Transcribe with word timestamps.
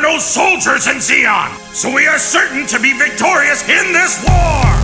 no 0.00 0.18
soldiers 0.18 0.86
in 0.86 0.96
Zeon, 0.96 1.50
so 1.74 1.92
we 1.92 2.06
are 2.06 2.18
certain 2.18 2.66
to 2.66 2.80
be 2.80 2.92
victorious 2.96 3.62
in 3.68 3.92
this! 3.92 4.24
War! 4.26 4.79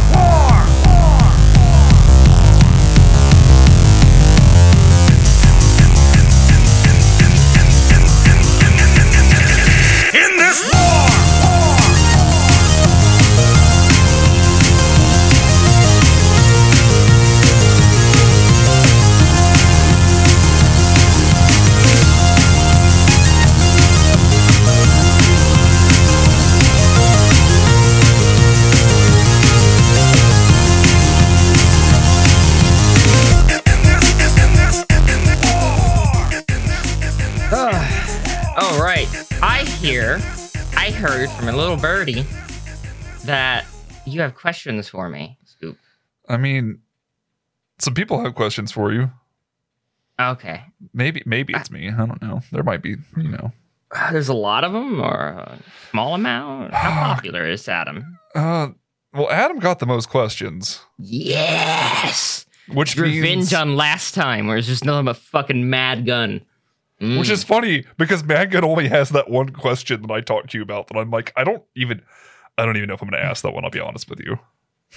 30 42.06 42.26
that 43.26 43.66
you 44.04 44.20
have 44.20 44.34
questions 44.34 44.88
for 44.88 45.08
me, 45.08 45.38
Scoop. 45.44 45.76
I 46.28 46.36
mean, 46.36 46.80
some 47.78 47.94
people 47.94 48.22
have 48.22 48.34
questions 48.34 48.70
for 48.70 48.92
you. 48.92 49.10
Okay. 50.20 50.62
Maybe 50.94 51.22
maybe 51.26 51.52
it's 51.54 51.70
I, 51.70 51.74
me. 51.74 51.90
I 51.90 52.06
don't 52.06 52.22
know. 52.22 52.40
There 52.52 52.62
might 52.62 52.82
be, 52.82 52.96
you 53.16 53.28
know. 53.28 53.52
Uh, 53.90 54.12
there's 54.12 54.28
a 54.28 54.34
lot 54.34 54.64
of 54.64 54.72
them 54.72 55.00
or 55.00 55.28
a 55.28 55.58
small 55.90 56.14
amount. 56.14 56.72
How 56.72 57.14
popular 57.14 57.46
is 57.46 57.68
Adam? 57.68 58.18
Uh 58.34 58.68
well, 59.12 59.30
Adam 59.30 59.58
got 59.58 59.78
the 59.78 59.86
most 59.86 60.08
questions. 60.08 60.80
Yes. 60.98 62.46
Which 62.68 62.96
revenge 62.96 63.22
means... 63.22 63.54
on 63.54 63.76
last 63.76 64.14
time 64.14 64.46
where 64.46 64.56
it's 64.56 64.66
just 64.66 64.84
nothing 64.84 65.06
but 65.06 65.16
fucking 65.16 65.68
mad 65.68 66.06
gun. 66.06 66.42
Mm. 67.00 67.18
which 67.18 67.28
is 67.28 67.44
funny 67.44 67.84
because 67.98 68.24
Maggot 68.24 68.64
only 68.64 68.88
has 68.88 69.10
that 69.10 69.28
one 69.28 69.50
question 69.50 70.00
that 70.02 70.10
I 70.10 70.22
talked 70.22 70.50
to 70.52 70.58
you 70.58 70.62
about. 70.62 70.86
That 70.88 70.96
I'm 70.96 71.10
like, 71.10 71.30
I 71.36 71.44
don't 71.44 71.62
even, 71.74 72.00
I 72.56 72.64
don't 72.64 72.76
even 72.78 72.88
know 72.88 72.94
if 72.94 73.02
I'm 73.02 73.08
going 73.10 73.20
to 73.22 73.28
ask 73.28 73.42
that 73.42 73.52
one. 73.52 73.64
I'll 73.64 73.70
be 73.70 73.80
honest 73.80 74.08
with 74.08 74.20
you. 74.20 74.38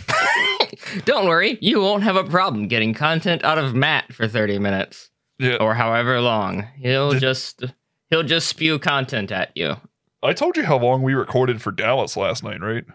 Don't 1.05 1.27
worry, 1.27 1.57
you 1.61 1.81
won't 1.81 2.03
have 2.03 2.15
a 2.15 2.23
problem 2.23 2.67
getting 2.67 2.93
content 2.93 3.43
out 3.43 3.57
of 3.57 3.73
Matt 3.75 4.13
for 4.13 4.27
30 4.27 4.59
minutes 4.59 5.09
Yeah, 5.39 5.55
or 5.55 5.73
however 5.73 6.21
long. 6.21 6.67
He'll 6.77 7.11
Did- 7.11 7.21
just 7.21 7.63
he'll 8.09 8.23
just 8.23 8.47
spew 8.47 8.79
content 8.79 9.31
at 9.31 9.51
you. 9.55 9.75
I 10.21 10.33
told 10.33 10.57
you 10.57 10.63
how 10.63 10.77
long 10.77 11.01
we 11.01 11.13
recorded 11.13 11.61
for 11.61 11.71
Dallas 11.71 12.15
last 12.17 12.43
night, 12.43 12.61
right? 12.61 12.85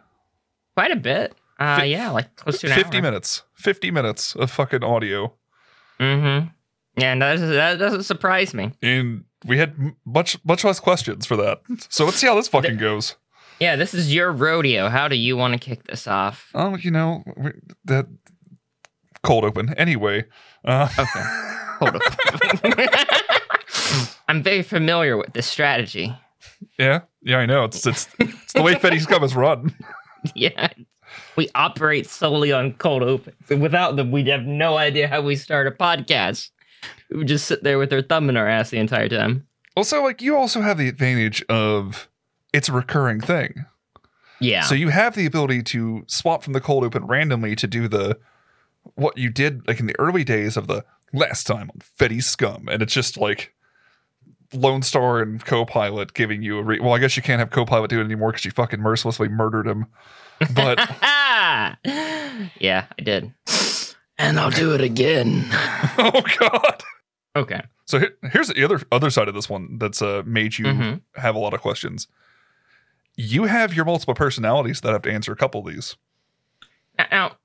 Quite 0.76 0.92
a 0.92 0.96
bit. 0.96 1.34
Uh, 1.58 1.76
Fif- 1.80 1.86
yeah, 1.88 2.10
like 2.10 2.34
close 2.36 2.60
to 2.60 2.68
an 2.68 2.74
50 2.74 2.96
hour. 2.96 3.02
minutes. 3.02 3.42
50 3.54 3.90
minutes 3.90 4.34
of 4.36 4.50
fucking 4.50 4.82
audio. 4.84 5.34
Mm-hmm. 6.00 6.48
Yeah, 6.96 7.14
that, 7.16 7.78
doesn't- 7.78 8.04
surprise 8.04 8.54
me. 8.54 8.72
And 8.82 9.24
we 9.44 9.58
had 9.58 9.74
much 10.06 10.38
much 10.44 10.64
less 10.64 10.80
questions 10.80 11.26
for 11.26 11.36
that. 11.36 11.60
So 11.88 12.04
let's 12.04 12.16
see 12.18 12.26
how 12.26 12.34
this 12.36 12.48
fucking 12.48 12.76
goes. 12.78 13.16
Yeah, 13.60 13.76
this 13.76 13.94
is 13.94 14.12
your 14.12 14.32
rodeo. 14.32 14.88
How 14.88 15.06
do 15.08 15.16
you 15.16 15.36
want 15.36 15.52
to 15.54 15.58
kick 15.58 15.84
this 15.84 16.06
off? 16.08 16.48
Oh, 16.54 16.76
you 16.76 16.90
know, 16.90 17.22
that 17.84 18.06
cold 19.22 19.44
open. 19.44 19.72
Anyway, 19.74 20.24
uh, 20.64 20.88
Okay, 20.98 21.22
hold 21.78 21.96
up. 21.96 22.02
I'm 24.28 24.42
very 24.42 24.62
familiar 24.62 25.16
with 25.16 25.32
this 25.34 25.46
strategy. 25.46 26.14
yeah, 26.78 27.00
yeah, 27.22 27.38
I 27.38 27.46
know. 27.46 27.64
It's 27.64 27.86
it's 27.86 28.08
it's 28.18 28.52
the 28.54 28.62
way 28.62 28.74
Fetty's 28.78 29.04
Scum 29.04 29.22
is 29.22 29.34
run. 29.36 29.74
Yeah, 30.34 30.68
we 31.36 31.48
operate 31.54 32.08
solely 32.08 32.50
on 32.52 32.72
cold 32.74 33.02
open. 33.02 33.34
Without 33.60 33.96
them, 33.96 34.10
we'd 34.10 34.26
have 34.28 34.42
no 34.44 34.76
idea 34.78 35.06
how 35.08 35.20
we 35.20 35.36
start 35.36 35.66
a 35.66 35.70
podcast. 35.70 36.50
We 37.10 37.18
would 37.18 37.28
just 37.28 37.46
sit 37.46 37.62
there 37.62 37.78
with 37.78 37.92
our 37.92 38.02
thumb 38.02 38.28
in 38.28 38.36
our 38.36 38.48
ass 38.48 38.70
the 38.70 38.78
entire 38.78 39.08
time. 39.08 39.46
Also, 39.76 40.02
like 40.02 40.22
you 40.22 40.36
also 40.36 40.60
have 40.60 40.78
the 40.78 40.88
advantage 40.88 41.42
of 41.48 42.08
it's 42.52 42.68
a 42.68 42.72
recurring 42.72 43.20
thing. 43.20 43.66
Yeah. 44.40 44.62
So 44.62 44.74
you 44.74 44.90
have 44.90 45.14
the 45.14 45.26
ability 45.26 45.62
to 45.64 46.04
swap 46.06 46.42
from 46.42 46.52
the 46.52 46.60
cold 46.60 46.84
open 46.84 47.06
randomly 47.06 47.56
to 47.56 47.66
do 47.66 47.88
the 47.88 48.18
what 48.94 49.16
you 49.16 49.30
did 49.30 49.66
like 49.66 49.80
in 49.80 49.86
the 49.86 49.98
early 49.98 50.24
days 50.24 50.56
of 50.56 50.66
the 50.66 50.84
last 51.12 51.46
time 51.46 51.70
on 51.70 51.80
Fetty's 51.80 52.26
Scum, 52.26 52.68
and 52.68 52.82
it's 52.82 52.92
just 52.92 53.16
like 53.16 53.54
Lone 54.52 54.82
Star 54.82 55.20
and 55.20 55.44
Copilot 55.44 56.14
giving 56.14 56.42
you 56.42 56.58
a 56.58 56.62
re- 56.62 56.80
well. 56.80 56.92
I 56.92 56.98
guess 56.98 57.16
you 57.16 57.22
can't 57.22 57.38
have 57.38 57.50
Copilot 57.50 57.90
do 57.90 58.00
it 58.00 58.04
anymore 58.04 58.32
because 58.32 58.44
you 58.44 58.50
fucking 58.50 58.80
mercilessly 58.80 59.28
murdered 59.28 59.66
him. 59.66 59.86
But 60.54 60.78
yeah, 61.02 61.76
I 61.84 63.02
did. 63.02 63.32
And 64.18 64.38
I'll 64.38 64.50
do 64.50 64.72
it 64.74 64.80
again. 64.80 65.44
oh 65.98 66.22
god. 66.38 66.82
Okay. 67.36 67.60
So 67.86 67.98
here- 67.98 68.16
here's 68.32 68.48
the 68.48 68.64
other 68.64 68.80
other 68.92 69.10
side 69.10 69.28
of 69.28 69.34
this 69.34 69.48
one 69.50 69.78
that's 69.78 70.00
uh, 70.02 70.22
made 70.24 70.56
you 70.58 70.66
Mhm. 70.66 71.00
have 71.16 71.34
a 71.34 71.38
lot 71.38 71.52
of 71.54 71.60
questions. 71.60 72.06
You 73.16 73.44
have 73.44 73.74
your 73.74 73.84
multiple 73.84 74.14
personalities 74.14 74.80
that 74.80 74.92
have 74.92 75.02
to 75.02 75.12
answer 75.12 75.32
a 75.32 75.36
couple 75.36 75.66
of 75.66 75.72
these. 75.72 75.96
Now, 76.98 77.06
now, 77.10 77.36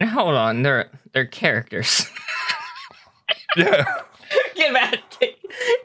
now 0.00 0.06
hold 0.08 0.34
on. 0.34 0.62
They're 0.62 0.90
they're 1.12 1.26
characters. 1.26 2.06
Yeah. 3.56 3.84
Get 4.54 4.72
mad. 4.74 5.00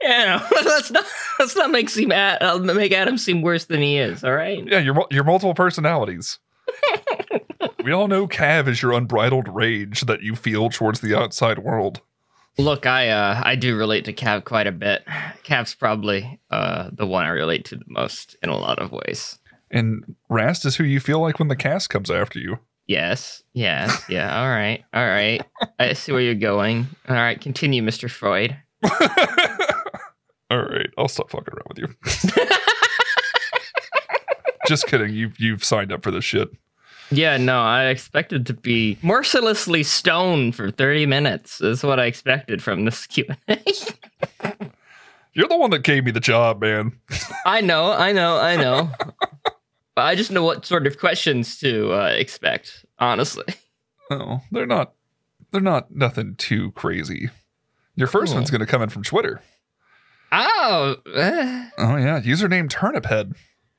Yeah, 0.02 0.38
no, 0.52 0.58
let's 0.66 0.92
not 0.92 1.06
let's 1.40 1.56
not 1.56 1.72
make 1.72 1.90
seem 1.90 2.12
Ad- 2.12 2.44
uh, 2.44 2.58
make 2.60 2.92
Adam 2.92 3.18
seem 3.18 3.42
worse 3.42 3.66
than 3.66 3.82
he 3.82 3.98
is. 3.98 4.24
All 4.24 4.34
right. 4.34 4.64
Yeah, 4.68 4.80
your 4.80 4.94
mul- 4.94 5.08
your 5.12 5.24
multiple 5.24 5.54
personalities. 5.54 6.40
We 7.84 7.92
all 7.92 8.08
know 8.08 8.28
Cav 8.28 8.68
is 8.68 8.82
your 8.82 8.94
unbridled 8.94 9.48
rage 9.48 10.02
that 10.02 10.22
you 10.22 10.36
feel 10.36 10.70
towards 10.70 11.02
the 11.02 11.18
outside 11.18 11.60
world. 11.60 12.02
Look, 12.58 12.86
I 12.86 13.10
uh 13.10 13.42
I 13.44 13.56
do 13.56 13.76
relate 13.76 14.06
to 14.06 14.14
Cav 14.14 14.44
quite 14.44 14.68
a 14.68 14.72
bit. 14.72 15.04
Cav's 15.44 15.76
probably 15.76 16.40
uh 16.52 16.90
the 16.94 17.08
one 17.08 17.26
I 17.26 17.30
relate 17.30 17.66
to 17.66 17.76
the 17.76 17.86
most 17.88 18.36
in 18.44 18.50
a 18.50 18.58
lot 18.58 18.80
of 18.80 18.92
ways. 18.92 19.40
And 19.72 20.16
Rast 20.30 20.66
is 20.66 20.76
who 20.76 20.84
you 20.84 21.00
feel 21.00 21.20
like 21.20 21.40
when 21.40 21.48
the 21.48 21.56
cast 21.56 21.90
comes 21.90 22.12
after 22.12 22.38
you. 22.38 22.60
Yes, 22.86 23.44
yes, 23.54 24.04
yeah. 24.10 24.40
All 24.40 24.50
right, 24.50 24.84
all 24.94 25.06
right. 25.06 25.42
I 25.80 25.94
see 25.94 26.12
where 26.12 26.22
you're 26.22 26.36
going. 26.36 26.88
All 27.08 27.16
right, 27.16 27.40
continue, 27.40 27.82
Mr. 27.82 28.12
Freud. 28.12 28.58
all 30.52 30.60
right, 30.62 30.90
I'll 30.98 31.08
stop 31.08 31.32
fucking 31.32 31.54
around 31.54 31.70
with 31.70 31.80
you. 31.80 32.46
Just 34.68 34.88
kidding. 34.88 35.14
You've 35.14 35.40
you've 35.40 35.64
signed 35.64 35.92
up 35.92 36.04
for 36.04 36.12
this 36.12 36.24
shit. 36.24 36.50
Yeah, 37.12 37.38
no, 37.38 37.62
I 37.62 37.86
expected 37.88 38.46
to 38.48 38.54
be 38.54 38.98
mercilessly 39.04 39.84
stoned 39.84 40.56
for 40.56 40.72
30 40.72 41.06
minutes. 41.06 41.62
Is 41.62 41.84
what 41.84 42.00
I 42.00 42.06
expected 42.06 42.64
from 42.64 42.86
this 42.86 43.06
Q&A. 43.08 43.58
You're 45.34 45.48
the 45.48 45.58
one 45.58 45.72
that 45.72 45.80
gave 45.84 46.06
me 46.06 46.12
the 46.12 46.20
job, 46.20 46.62
man. 46.62 46.94
I 47.46 47.62
know, 47.62 47.92
I 47.92 48.12
know, 48.12 48.38
I 48.38 48.56
know. 48.56 48.90
but 49.96 50.02
I 50.04 50.16
just 50.16 50.32
know 50.32 50.44
what 50.44 50.66
sort 50.66 50.86
of 50.88 51.00
questions 51.00 51.58
to 51.60 51.92
uh, 51.94 52.08
expect, 52.16 52.86
honestly. 53.00 53.46
Oh, 54.12 54.42
they're 54.52 54.66
not. 54.68 54.94
They're 55.52 55.62
not 55.62 55.92
nothing 55.96 56.36
too 56.36 56.72
crazy. 56.72 57.30
Your 57.96 58.08
first 58.08 58.32
Cool. 58.32 58.38
one's 58.40 58.50
going 58.52 58.60
to 58.62 58.66
come 58.68 58.82
in 58.82 58.90
from 58.90 59.04
Twitter. 59.04 59.42
Oh, 60.32 60.96
uh, 61.16 61.70
Oh 61.78 61.96
yeah, 61.98 62.20
username 62.22 62.70
Turniphead. 62.70 63.36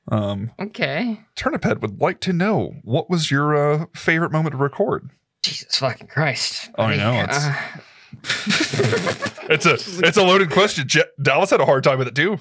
Um, 0.07 0.51
okay. 0.59 1.21
Turniphead 1.35 1.81
would 1.81 1.99
like 1.99 2.19
to 2.21 2.33
know 2.33 2.75
what 2.83 3.09
was 3.09 3.31
your 3.31 3.55
uh, 3.55 3.85
favorite 3.95 4.31
moment 4.31 4.51
to 4.53 4.57
record. 4.57 5.09
Jesus 5.43 5.77
fucking 5.77 6.07
Christ. 6.07 6.69
Oh, 6.77 6.83
I 6.83 6.95
know, 6.97 7.13
it's- 7.13 7.45
Uh, 7.45 7.55
It's 9.47 9.65
a 9.67 9.73
it's 10.05 10.17
a 10.17 10.23
loaded 10.23 10.49
question. 10.49 10.87
Je- 10.87 11.03
Dallas 11.21 11.51
had 11.51 11.59
a 11.61 11.65
hard 11.65 11.83
time 11.83 11.99
with 11.99 12.07
it 12.07 12.15
too. 12.15 12.39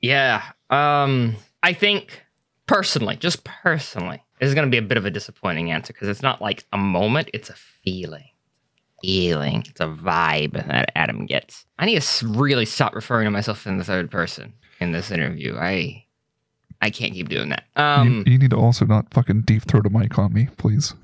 Yeah. 0.00 0.42
Um, 0.70 1.36
I 1.62 1.72
think 1.72 2.22
personally, 2.66 3.14
just 3.16 3.44
personally, 3.44 4.22
this 4.40 4.48
is 4.48 4.54
going 4.54 4.66
to 4.66 4.70
be 4.70 4.78
a 4.78 4.82
bit 4.82 4.98
of 4.98 5.04
a 5.06 5.10
disappointing 5.10 5.70
answer 5.70 5.92
because 5.92 6.08
it's 6.08 6.22
not 6.22 6.42
like 6.42 6.64
a 6.72 6.78
moment; 6.78 7.30
it's 7.32 7.50
a 7.50 7.54
feeling. 7.54 8.24
Feeling. 9.02 9.64
It's 9.68 9.80
a 9.80 9.86
vibe 9.86 10.54
that 10.66 10.90
Adam 10.96 11.26
gets. 11.26 11.64
I 11.78 11.86
need 11.86 12.00
to 12.02 12.26
really 12.28 12.64
stop 12.64 12.94
referring 12.94 13.26
to 13.26 13.30
myself 13.30 13.64
in 13.66 13.78
the 13.78 13.84
third 13.84 14.10
person 14.10 14.54
in 14.80 14.90
this 14.90 15.12
interview. 15.12 15.56
I, 15.56 16.05
I 16.86 16.90
can't 16.90 17.12
keep 17.12 17.28
doing 17.28 17.48
that. 17.48 17.64
Um, 17.74 18.22
you, 18.24 18.34
you 18.34 18.38
need 18.38 18.50
to 18.50 18.56
also 18.56 18.86
not 18.86 19.12
fucking 19.12 19.42
deep 19.42 19.64
throat 19.64 19.86
a 19.86 19.90
mic 19.90 20.16
on 20.20 20.32
me, 20.32 20.48
please. 20.56 20.94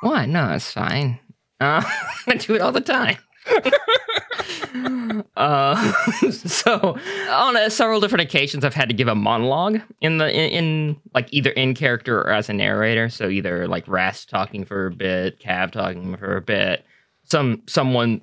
What? 0.00 0.28
No, 0.28 0.50
it's 0.50 0.72
fine. 0.72 1.20
Uh, 1.60 1.84
I 2.26 2.34
do 2.34 2.56
it 2.56 2.60
all 2.60 2.72
the 2.72 2.80
time. 2.80 3.16
uh, 5.36 5.92
so 6.32 6.98
on 7.30 7.56
uh, 7.56 7.68
several 7.68 8.00
different 8.00 8.22
occasions, 8.22 8.64
I've 8.64 8.74
had 8.74 8.88
to 8.88 8.94
give 8.94 9.06
a 9.06 9.14
monologue 9.14 9.82
in 10.00 10.18
the 10.18 10.28
in, 10.28 10.50
in 10.50 11.00
like 11.14 11.28
either 11.32 11.50
in 11.50 11.74
character 11.74 12.20
or 12.20 12.32
as 12.32 12.48
a 12.48 12.52
narrator. 12.52 13.08
So 13.08 13.28
either 13.28 13.68
like 13.68 13.86
Rast 13.86 14.28
talking 14.28 14.64
for 14.64 14.86
a 14.86 14.90
bit, 14.90 15.38
Cav 15.38 15.70
talking 15.70 16.16
for 16.16 16.36
a 16.36 16.42
bit, 16.42 16.84
some 17.22 17.62
someone 17.68 18.20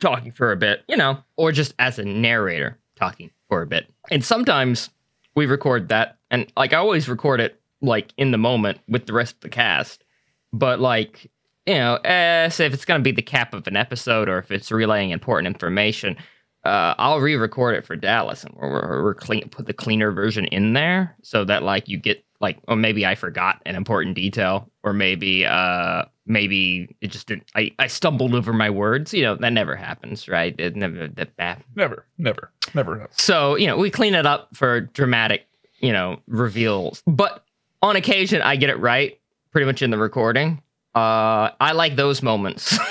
talking 0.00 0.32
for 0.32 0.52
a 0.52 0.56
bit, 0.56 0.84
you 0.88 0.96
know, 0.96 1.18
or 1.36 1.52
just 1.52 1.74
as 1.78 1.98
a 1.98 2.04
narrator 2.04 2.78
talking 2.96 3.30
for 3.50 3.60
a 3.60 3.66
bit. 3.66 3.92
And 4.10 4.24
sometimes 4.24 4.88
we 5.34 5.46
record 5.46 5.88
that, 5.88 6.18
and 6.30 6.50
like 6.56 6.72
I 6.72 6.76
always 6.76 7.08
record 7.08 7.40
it 7.40 7.60
like 7.80 8.12
in 8.16 8.30
the 8.30 8.38
moment 8.38 8.78
with 8.88 9.06
the 9.06 9.12
rest 9.12 9.34
of 9.34 9.40
the 9.40 9.48
cast. 9.48 10.04
But 10.52 10.80
like 10.80 11.30
you 11.66 11.74
know, 11.74 11.98
say 12.04 12.66
if 12.66 12.74
it's 12.74 12.84
gonna 12.84 13.02
be 13.02 13.12
the 13.12 13.22
cap 13.22 13.54
of 13.54 13.66
an 13.66 13.76
episode 13.76 14.28
or 14.28 14.38
if 14.38 14.50
it's 14.50 14.70
relaying 14.70 15.10
important 15.10 15.46
information, 15.46 16.16
uh, 16.64 16.94
I'll 16.98 17.20
re-record 17.20 17.76
it 17.76 17.84
for 17.84 17.96
Dallas 17.96 18.44
and 18.44 18.54
we're, 18.54 19.02
we're 19.02 19.14
clean, 19.14 19.48
put 19.50 19.66
the 19.66 19.74
cleaner 19.74 20.12
version 20.12 20.46
in 20.46 20.72
there 20.72 21.14
so 21.22 21.44
that 21.44 21.62
like 21.62 21.88
you 21.88 21.98
get 21.98 22.24
like, 22.44 22.58
or 22.68 22.76
maybe 22.76 23.06
I 23.06 23.14
forgot 23.14 23.60
an 23.66 23.74
important 23.74 24.14
detail, 24.14 24.70
or 24.82 24.92
maybe 24.92 25.44
uh 25.46 26.04
maybe 26.26 26.94
it 27.00 27.08
just 27.08 27.26
didn't. 27.26 27.50
I 27.54 27.72
I 27.78 27.86
stumbled 27.86 28.34
over 28.34 28.52
my 28.52 28.70
words. 28.70 29.14
You 29.14 29.22
know 29.22 29.34
that 29.36 29.52
never 29.52 29.74
happens, 29.74 30.28
right? 30.28 30.54
It 30.58 30.76
never 30.76 31.08
that 31.08 31.36
bad. 31.36 31.64
Never, 31.74 32.04
never, 32.18 32.50
never. 32.74 33.00
have. 33.00 33.10
So 33.12 33.56
you 33.56 33.66
know 33.66 33.76
we 33.76 33.90
clean 33.90 34.14
it 34.14 34.26
up 34.26 34.48
for 34.54 34.82
dramatic, 34.82 35.46
you 35.80 35.92
know, 35.92 36.20
reveals. 36.28 37.02
But 37.06 37.44
on 37.82 37.96
occasion, 37.96 38.42
I 38.42 38.56
get 38.56 38.70
it 38.70 38.78
right, 38.78 39.18
pretty 39.50 39.66
much 39.66 39.82
in 39.82 39.90
the 39.90 39.98
recording. 39.98 40.62
Uh, 40.94 41.50
I 41.60 41.72
like 41.72 41.96
those 41.96 42.22
moments. 42.22 42.78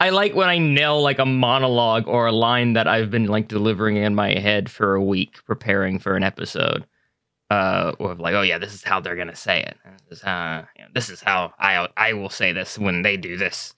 I 0.00 0.10
like 0.10 0.34
when 0.34 0.48
I 0.48 0.58
nail 0.58 1.02
like 1.02 1.18
a 1.18 1.26
monologue 1.26 2.06
or 2.06 2.26
a 2.26 2.32
line 2.32 2.74
that 2.74 2.88
I've 2.88 3.10
been 3.10 3.26
like 3.26 3.48
delivering 3.48 3.96
in 3.96 4.14
my 4.14 4.38
head 4.38 4.70
for 4.70 4.94
a 4.94 5.02
week, 5.02 5.44
preparing 5.44 5.98
for 5.98 6.16
an 6.16 6.22
episode. 6.22 6.86
Uh, 7.50 7.92
of 7.98 8.20
like, 8.20 8.34
oh 8.34 8.42
yeah, 8.42 8.58
this 8.58 8.74
is 8.74 8.84
how 8.84 9.00
they're 9.00 9.16
gonna 9.16 9.34
say 9.34 9.62
it. 9.62 9.76
This 10.08 10.18
is 10.18 10.24
how, 10.24 10.66
you 10.76 10.82
know, 10.84 10.90
this 10.94 11.08
is 11.08 11.22
how 11.22 11.54
I 11.58 11.88
I 11.96 12.12
will 12.12 12.28
say 12.28 12.52
this 12.52 12.78
when 12.78 13.02
they 13.02 13.16
do 13.16 13.36
this, 13.38 13.74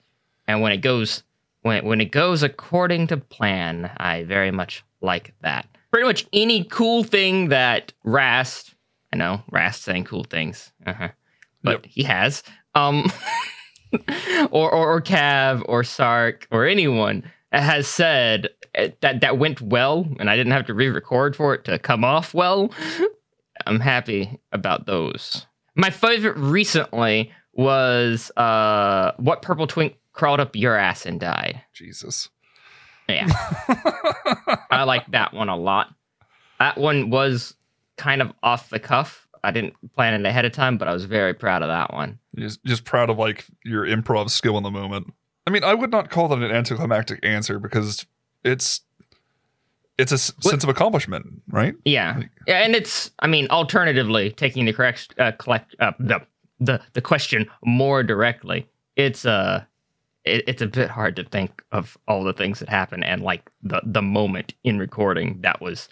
and 0.47 0.61
when 0.61 0.71
it 0.73 0.77
goes 0.81 1.23
when 1.61 1.85
when 1.85 2.01
it 2.01 2.11
goes 2.11 2.43
according 2.43 3.07
to 3.07 3.17
plan, 3.17 3.89
I 3.97 4.23
very 4.23 4.51
much 4.51 4.83
like 5.01 5.33
that. 5.41 5.65
Pretty 5.91 6.05
much 6.05 6.25
any 6.33 6.63
cool 6.65 7.03
thing 7.03 7.47
that 7.49 7.93
Rast, 8.03 8.75
I 9.13 9.17
know 9.17 9.41
Rast 9.51 9.83
saying 9.83 10.03
cool 10.03 10.25
things, 10.25 10.71
uh-huh, 10.85 11.09
but 11.63 11.71
Yep. 11.71 11.85
he 11.85 12.03
has, 12.03 12.43
um, 12.75 13.09
or, 14.51 14.69
or 14.71 14.93
or 14.95 15.01
Cav 15.01 15.63
or 15.67 15.83
Sark 15.83 16.47
or 16.51 16.65
anyone 16.65 17.23
has 17.53 17.87
said 17.87 18.49
uh, 18.77 18.87
that 19.01 19.21
that 19.21 19.37
went 19.37 19.61
well, 19.61 20.07
and 20.19 20.29
I 20.29 20.35
didn't 20.35 20.53
have 20.53 20.65
to 20.67 20.73
re-record 20.73 21.35
for 21.35 21.53
it 21.53 21.63
to 21.65 21.79
come 21.79 22.03
off 22.03 22.33
well. 22.33 22.71
I'm 23.67 23.79
happy 23.79 24.39
about 24.51 24.85
those. 24.85 25.45
My 25.75 25.89
favorite 25.89 26.37
recently 26.37 27.31
was 27.53 28.31
uh, 28.37 29.13
what 29.17 29.41
purple 29.41 29.67
twink 29.67 29.95
crawled 30.13 30.39
up 30.39 30.55
your 30.55 30.75
ass 30.75 31.05
and 31.05 31.19
died. 31.19 31.61
Jesus. 31.73 32.29
Yeah. 33.07 33.27
I 34.71 34.83
like 34.83 35.09
that 35.11 35.33
one 35.33 35.49
a 35.49 35.55
lot. 35.55 35.93
That 36.59 36.77
one 36.77 37.09
was 37.09 37.55
kind 37.97 38.21
of 38.21 38.31
off 38.43 38.69
the 38.69 38.79
cuff. 38.79 39.27
I 39.43 39.51
didn't 39.51 39.73
plan 39.95 40.13
it 40.13 40.27
ahead 40.27 40.45
of 40.45 40.51
time, 40.51 40.77
but 40.77 40.87
I 40.87 40.93
was 40.93 41.05
very 41.05 41.33
proud 41.33 41.63
of 41.63 41.69
that 41.69 41.93
one. 41.93 42.19
just, 42.37 42.63
just 42.63 42.85
proud 42.85 43.09
of 43.09 43.17
like 43.17 43.45
your 43.65 43.85
improv 43.85 44.29
skill 44.29 44.57
in 44.57 44.63
the 44.63 44.71
moment. 44.71 45.13
I 45.47 45.49
mean, 45.49 45.63
I 45.63 45.73
would 45.73 45.91
not 45.91 46.09
call 46.09 46.27
that 46.27 46.37
an 46.37 46.51
anticlimactic 46.51 47.19
answer 47.23 47.59
because 47.59 48.05
it's 48.43 48.81
it's 50.01 50.11
a 50.11 50.33
What- 50.41 50.51
sense 50.51 50.63
of 50.63 50.69
accomplishment, 50.69 51.25
right? 51.49 51.75
Yeah, 51.85 52.21
yeah, 52.47 52.63
and 52.65 52.75
it's. 52.75 53.11
I 53.19 53.27
mean, 53.27 53.47
alternatively, 53.49 54.31
taking 54.31 54.65
the 54.65 54.73
correct 54.73 55.13
uh, 55.19 55.31
collect 55.33 55.75
uh, 55.79 55.91
the 55.99 56.19
the 56.59 56.81
the 56.93 57.01
question 57.01 57.47
more 57.65 58.03
directly, 58.03 58.67
it's 58.95 59.25
uh 59.25 59.63
it, 60.25 60.43
it's 60.47 60.61
a 60.61 60.67
bit 60.67 60.89
hard 60.89 61.15
to 61.15 61.23
think 61.23 61.63
of 61.71 61.97
all 62.07 62.23
the 62.23 62.33
things 62.33 62.59
that 62.59 62.69
happen 62.69 63.03
and 63.03 63.21
like 63.23 63.49
the 63.63 63.81
the 63.83 64.01
moment 64.01 64.53
in 64.63 64.77
recording 64.79 65.39
that 65.41 65.61
was 65.61 65.89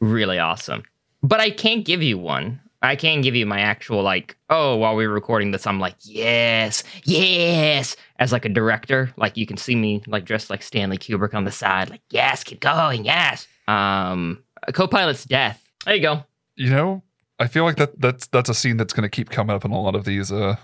really 0.00 0.38
awesome. 0.38 0.82
But 1.22 1.40
I 1.40 1.50
can't 1.50 1.84
give 1.84 2.02
you 2.02 2.18
one. 2.18 2.60
I 2.86 2.96
can 2.96 3.20
give 3.20 3.34
you 3.34 3.46
my 3.46 3.60
actual 3.60 4.02
like, 4.02 4.36
oh, 4.50 4.76
while 4.76 4.96
we 4.96 5.06
were 5.06 5.14
recording 5.14 5.50
this, 5.50 5.66
I'm 5.66 5.80
like, 5.80 5.96
yes, 6.00 6.82
yes, 7.04 7.96
as 8.18 8.32
like 8.32 8.44
a 8.44 8.48
director. 8.48 9.12
Like 9.16 9.36
you 9.36 9.46
can 9.46 9.56
see 9.56 9.74
me 9.74 10.02
like 10.06 10.24
dressed 10.24 10.50
like 10.50 10.62
Stanley 10.62 10.98
Kubrick 10.98 11.34
on 11.34 11.44
the 11.44 11.52
side, 11.52 11.90
like, 11.90 12.02
yes, 12.10 12.44
keep 12.44 12.60
going, 12.60 13.04
yes. 13.04 13.46
Um, 13.68 14.42
a 14.66 14.72
co-pilot's 14.72 15.24
death. 15.24 15.62
There 15.84 15.94
you 15.94 16.02
go. 16.02 16.24
You 16.56 16.70
know, 16.70 17.02
I 17.38 17.48
feel 17.48 17.64
like 17.64 17.76
that 17.76 18.00
that's 18.00 18.26
that's 18.28 18.48
a 18.48 18.54
scene 18.54 18.76
that's 18.76 18.92
going 18.92 19.02
to 19.02 19.08
keep 19.08 19.30
coming 19.30 19.54
up 19.54 19.64
in 19.64 19.70
a 19.70 19.80
lot 19.80 19.94
of 19.94 20.04
these 20.04 20.32
uh 20.32 20.56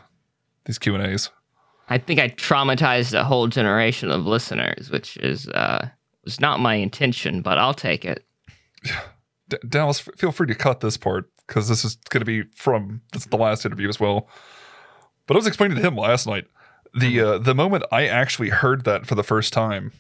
these 0.65 0.79
Q 0.79 0.95
and 0.95 1.07
A's. 1.07 1.31
I 1.89 1.99
think 1.99 2.21
I 2.21 2.29
traumatized 2.31 3.13
a 3.13 3.25
whole 3.25 3.49
generation 3.49 4.11
of 4.11 4.27
listeners, 4.27 4.91
which 4.91 5.17
is 5.19 5.49
uh 5.49 5.89
was 6.25 6.41
not 6.41 6.61
my 6.61 6.77
intention, 6.77 7.43
but 7.43 7.59
I'll 7.59 7.75
take 7.75 8.05
it. 8.05 8.25
D- 9.49 9.59
Dallas, 9.69 10.01
feel 10.01 10.33
free 10.33 10.47
to 10.47 10.55
cut 10.55 10.81
this 10.81 10.97
part 10.97 11.29
because 11.47 11.69
this 11.69 11.85
is 11.85 11.97
going 12.11 12.21
to 12.21 12.25
be 12.25 12.43
from 12.55 13.03
the 13.29 13.37
last 13.37 13.65
interview 13.67 13.89
as 13.89 13.99
well. 14.01 14.29
But 15.27 15.37
I 15.37 15.39
was 15.39 15.47
explaining 15.47 15.77
to 15.77 15.83
him 15.83 15.97
last 15.97 16.27
night 16.27 16.47
the 16.99 17.21
uh, 17.21 17.39
the 17.39 17.55
moment 17.55 17.85
I 17.93 18.07
actually 18.07 18.51
heard 18.51 18.85
that 18.85 19.07
for 19.07 19.15
the 19.15 19.23
first 19.25 19.53
time. 19.53 19.93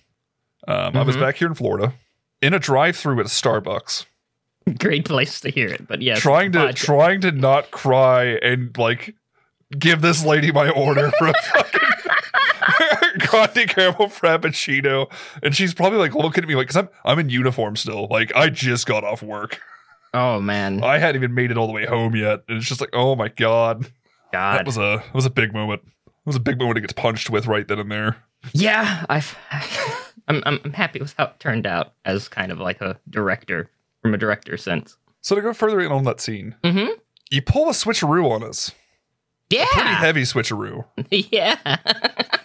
Um, 0.69 0.97
I 0.97 1.03
was 1.03 1.17
Mhm. 1.17 1.21
back 1.21 1.37
here 1.37 1.49
in 1.49 1.55
Florida 1.55 1.95
in 2.41 2.55
a 2.55 2.59
drive-through 2.59 3.19
at 3.21 3.27
Starbucks, 3.27 4.07
Great 4.79 5.05
place 5.05 5.41
to 5.41 5.51
hear 5.51 5.69
it, 5.69 5.89
but 5.89 6.01
yeah, 6.03 6.15
trying 6.17 6.53
to 6.53 6.73
trying 6.73 7.21
to 7.23 7.33
not 7.33 7.71
cry 7.73 8.25
and 8.43 8.77
like 8.79 9.15
give 9.77 10.03
this 10.03 10.25
lady 10.25 10.53
my 10.53 10.69
order 10.71 11.11
for 11.19 11.27
a 11.29 11.33
fucking 11.35 11.81
grande 13.19 13.69
caramel 13.69 14.07
frappuccino, 14.09 15.11
and 15.43 15.57
she's 15.57 15.75
probably 15.75 15.99
like 15.99 16.15
looking 16.15 16.45
at 16.45 16.49
me 16.49 16.55
like, 16.55 16.69
because 16.69 16.77
I'm 16.77 16.89
I'm 17.05 17.19
in 17.19 17.29
uniform 17.29 17.75
still, 17.77 18.07
like 18.11 18.33
I 18.37 18.49
just 18.51 18.87
got 18.87 19.03
off 19.05 19.23
work. 19.23 19.61
Oh 20.15 20.41
man, 20.41 20.83
I 20.83 20.99
hadn't 20.99 21.17
even 21.23 21.35
made 21.35 21.51
it 21.51 21.57
all 21.59 21.67
the 21.67 21.73
way 21.73 21.87
home 21.87 22.15
yet, 22.17 22.43
and 22.49 22.59
it's 22.59 22.67
just 22.67 22.81
like, 22.81 22.91
oh 22.93 23.15
my 23.17 23.29
god, 23.29 23.91
God, 24.33 24.59
that 24.59 24.67
was 24.67 24.77
a 24.77 25.03
that 25.05 25.15
was 25.15 25.27
a 25.27 25.31
big 25.31 25.53
moment. 25.53 25.83
It 26.07 26.27
was 26.27 26.37
a 26.37 26.41
big 26.41 26.59
moment 26.59 26.77
to 26.77 26.81
get 26.83 26.95
punched 26.97 27.31
with 27.31 27.47
right 27.47 27.67
then 27.67 27.79
and 27.79 27.91
there. 27.91 28.17
yeah, 28.53 29.05
I've, 29.09 29.37
I'm, 30.29 30.43
I'm 30.47 30.61
I'm 30.65 30.73
happy 30.73 31.01
with 31.01 31.15
how 31.19 31.25
it 31.25 31.41
turned 31.41 31.67
out 31.67 31.95
as 32.05 32.29
kind 32.29 32.53
of 32.53 32.59
like 32.61 32.81
a 32.81 32.99
director 33.11 33.69
from 34.03 34.15
a 34.15 34.19
director 34.19 34.57
sense. 34.57 34.97
So 35.21 35.35
to 35.37 35.43
go 35.43 35.53
further 35.53 35.81
in 35.81 35.93
on 35.93 36.05
that 36.05 36.21
scene, 36.21 36.55
Mm-hmm. 36.65 36.93
you 37.31 37.43
pull 37.43 37.69
a 37.69 37.73
switcheroo 37.73 38.29
on 38.31 38.43
us, 38.43 38.73
Yeah, 39.51 39.67
pretty 39.71 39.89
heavy 39.91 40.23
switcheroo. 40.23 40.85
yeah. 41.11 41.57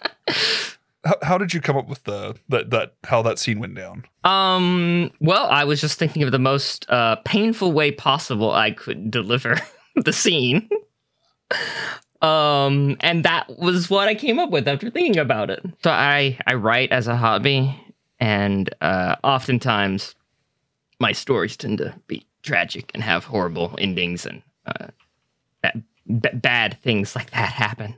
How, 1.05 1.15
how 1.21 1.37
did 1.37 1.53
you 1.53 1.61
come 1.61 1.77
up 1.77 1.87
with 1.87 2.03
the 2.03 2.35
that 2.49 2.69
that 2.71 2.95
how 3.03 3.21
that 3.21 3.39
scene 3.39 3.59
went 3.59 3.75
down? 3.75 4.05
Um, 4.23 5.11
well, 5.19 5.47
I 5.47 5.63
was 5.63 5.79
just 5.79 5.99
thinking 5.99 6.23
of 6.23 6.31
the 6.31 6.39
most 6.39 6.89
uh, 6.89 7.17
painful 7.17 7.71
way 7.71 7.91
possible 7.91 8.51
I 8.51 8.71
could 8.71 9.11
deliver 9.11 9.57
the 9.95 10.13
scene. 10.13 10.69
Um, 12.21 12.97
and 13.01 13.23
that 13.23 13.45
was 13.59 13.89
what 13.89 14.07
I 14.07 14.15
came 14.15 14.39
up 14.39 14.49
with 14.49 14.67
after 14.67 14.89
thinking 14.89 15.17
about 15.17 15.49
it. 15.49 15.63
So 15.83 15.91
I 15.91 16.37
I 16.47 16.55
write 16.55 16.91
as 16.91 17.07
a 17.07 17.15
hobby, 17.15 17.79
and 18.19 18.73
uh, 18.81 19.15
oftentimes 19.23 20.15
my 20.99 21.11
stories 21.11 21.55
tend 21.55 21.77
to 21.77 21.93
be 22.07 22.25
tragic 22.41 22.89
and 22.93 23.03
have 23.03 23.23
horrible 23.23 23.75
endings, 23.77 24.25
and 24.25 24.41
uh, 24.65 24.87
b- 26.07 26.29
bad 26.33 26.77
things 26.81 27.15
like 27.15 27.29
that 27.31 27.53
happen. 27.53 27.95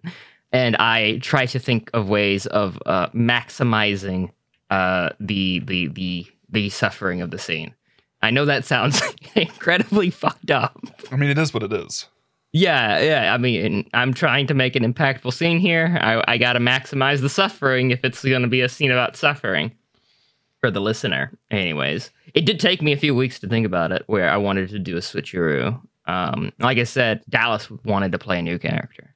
And 0.52 0.76
I 0.78 1.20
try 1.20 1.46
to 1.48 1.60
think 1.60 1.90
of 1.94 2.10
ways 2.10 2.46
of 2.48 2.80
uh, 2.86 3.10
maximizing 3.10 4.32
uh, 4.70 5.10
the 5.20 5.60
the 5.60 5.88
the 5.88 6.26
the 6.50 6.70
suffering 6.70 7.22
of 7.22 7.32
the 7.32 7.38
scene. 7.38 7.74
I 8.22 8.32
know 8.32 8.46
that 8.46 8.66
sounds 8.66 9.02
incredibly 9.36 10.10
fucked 10.10 10.52
up. 10.52 10.80
I 11.12 11.16
mean, 11.16 11.30
it 11.30 11.38
is 11.38 11.54
what 11.54 11.64
it 11.64 11.72
is. 11.72 12.08
Yeah, 12.52 13.00
yeah. 13.00 13.34
I 13.34 13.38
mean, 13.38 13.88
I'm 13.94 14.14
trying 14.14 14.48
to 14.48 14.54
make 14.54 14.76
an 14.76 14.92
impactful 14.92 15.34
scene 15.34 15.60
here. 15.60 15.98
I, 16.02 16.24
I 16.28 16.38
got 16.38 16.54
to 16.54 16.60
maximize 16.60 17.22
the 17.22 17.30
suffering 17.30 17.92
if 17.92 18.04
it's 18.04 18.24
going 18.24 18.42
to 18.42 18.48
be 18.48 18.62
a 18.62 18.70
scene 18.70 18.92
about 18.92 19.16
suffering 19.16 19.72
for 20.60 20.72
the 20.72 20.82
listener. 20.82 21.32
Anyways, 21.52 22.10
it 22.34 22.46
did 22.46 22.60
take 22.60 22.82
me 22.82 22.92
a 22.92 22.98
few 22.98 23.14
weeks 23.14 23.40
to 23.40 23.48
think 23.48 23.66
about 23.66 23.92
it, 23.92 24.04
where 24.08 24.30
I 24.30 24.38
wanted 24.38 24.70
to 24.70 24.80
do 24.80 24.98
a 24.98 25.00
switcheroo. 25.00 25.80
Um, 26.08 26.52
like 26.60 26.80
I 26.80 26.86
said, 26.86 27.24
Dallas 27.30 27.70
wanted 27.86 28.12
to 28.14 28.20
play 28.20 28.40
a 28.40 28.42
new 28.42 28.58
character, 28.58 29.14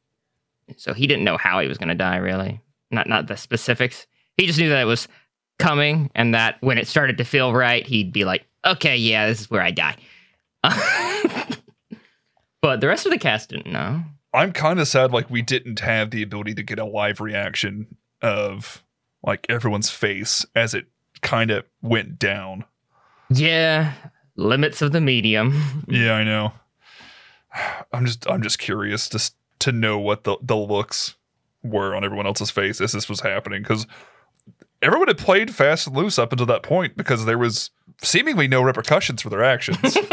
so 0.78 0.94
he 0.94 1.08
didn't 1.08 1.24
know 1.24 1.38
how 1.38 1.60
he 1.60 1.68
was 1.68 1.78
going 1.78 1.90
to 1.90 1.96
die. 1.96 2.18
Really, 2.18 2.62
not 2.92 3.08
not 3.08 3.28
the 3.28 3.38
specifics. 3.38 4.08
He 4.38 4.48
just 4.48 4.60
knew 4.60 4.70
that 4.70 4.82
it 4.82 4.86
was 4.86 5.08
coming, 5.60 6.10
and 6.16 6.34
that 6.34 6.58
when 6.62 6.78
it 6.78 6.88
started 6.88 7.18
to 7.18 7.24
feel 7.24 7.54
right, 7.54 7.86
he'd 7.86 8.14
be 8.14 8.26
like, 8.26 8.46
"Okay, 8.66 8.98
yeah, 8.98 9.28
this 9.28 9.42
is 9.42 9.52
where 9.52 9.62
I 9.62 9.72
die." 9.72 9.96
but 12.62 12.82
the 12.82 12.88
rest 12.88 13.06
of 13.06 13.12
the 13.12 13.20
cast 13.20 13.50
didn't 13.50 13.72
know. 13.72 14.04
I'm 14.34 14.52
kind 14.52 14.80
of 14.80 14.88
sad 14.88 15.12
like 15.12 15.30
we 15.30 15.42
didn't 15.42 15.80
have 15.82 16.10
the 16.10 16.24
ability 16.24 16.56
to 16.56 16.64
get 16.64 16.80
a 16.80 16.86
live 16.86 17.22
reaction 17.22 17.98
of 18.22 18.84
like 19.22 19.46
everyone's 19.50 19.90
face 19.90 20.46
as 20.56 20.74
it 20.74 20.86
kind 21.22 21.52
of 21.52 21.66
went 21.82 22.18
down. 22.18 22.66
Yeah, 23.30 23.94
limits 24.36 24.82
of 24.82 24.92
the 24.92 25.02
medium. 25.02 25.86
Yeah, 25.88 26.14
I 26.14 26.24
know. 26.24 26.54
I'm 27.94 28.06
just 28.06 28.30
I'm 28.30 28.42
just 28.42 28.60
curious 28.60 29.08
to 29.10 29.32
to 29.64 29.72
know 29.72 30.00
what 30.00 30.24
the 30.24 30.38
the 30.42 30.56
looks 30.56 31.16
were 31.64 31.96
on 31.96 32.04
everyone 32.04 32.26
else's 32.26 32.52
face 32.52 32.82
as 32.82 32.92
this 32.92 33.08
was 33.08 33.22
happening 33.22 33.62
because 33.62 33.88
everyone 34.82 35.08
had 35.08 35.18
played 35.18 35.54
fast 35.54 35.88
and 35.88 35.96
loose 35.96 36.20
up 36.20 36.32
until 36.32 36.46
that 36.46 36.62
point 36.62 36.98
because 36.98 37.26
there 37.26 37.38
was 37.38 37.70
seemingly 38.02 38.48
no 38.48 38.62
repercussions 38.62 39.22
for 39.22 39.30
their 39.30 39.44
actions. 39.44 39.98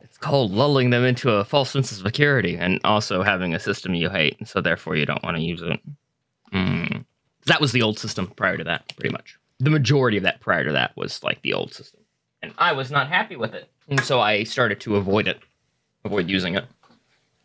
It's 0.00 0.18
called 0.18 0.50
lulling 0.50 0.88
them 0.88 1.04
into 1.04 1.30
a 1.30 1.44
false 1.44 1.70
sense 1.70 1.92
of 1.92 1.98
security 1.98 2.56
and 2.56 2.80
also 2.84 3.22
having 3.22 3.54
a 3.54 3.60
system 3.60 3.94
you 3.94 4.08
hate, 4.08 4.48
so 4.48 4.62
therefore 4.62 4.96
you 4.96 5.04
don't 5.04 5.22
want 5.22 5.36
to 5.36 5.42
use 5.42 5.60
it. 5.60 5.78
Mm. 6.54 7.04
That 7.44 7.60
was 7.60 7.72
the 7.72 7.82
old 7.82 7.98
system 7.98 8.28
prior 8.28 8.56
to 8.56 8.64
that, 8.64 8.90
pretty 8.96 9.12
much. 9.12 9.38
The 9.58 9.68
majority 9.68 10.16
of 10.16 10.22
that 10.22 10.40
prior 10.40 10.64
to 10.64 10.72
that 10.72 10.96
was 10.96 11.22
like 11.22 11.42
the 11.42 11.52
old 11.52 11.74
system. 11.74 12.00
And 12.42 12.54
I 12.56 12.72
was 12.72 12.90
not 12.90 13.08
happy 13.08 13.36
with 13.36 13.52
it. 13.52 13.70
And 13.88 14.00
so 14.00 14.20
I 14.20 14.44
started 14.44 14.80
to 14.80 14.96
avoid 14.96 15.28
it, 15.28 15.38
avoid 16.02 16.30
using 16.30 16.54
it. 16.54 16.64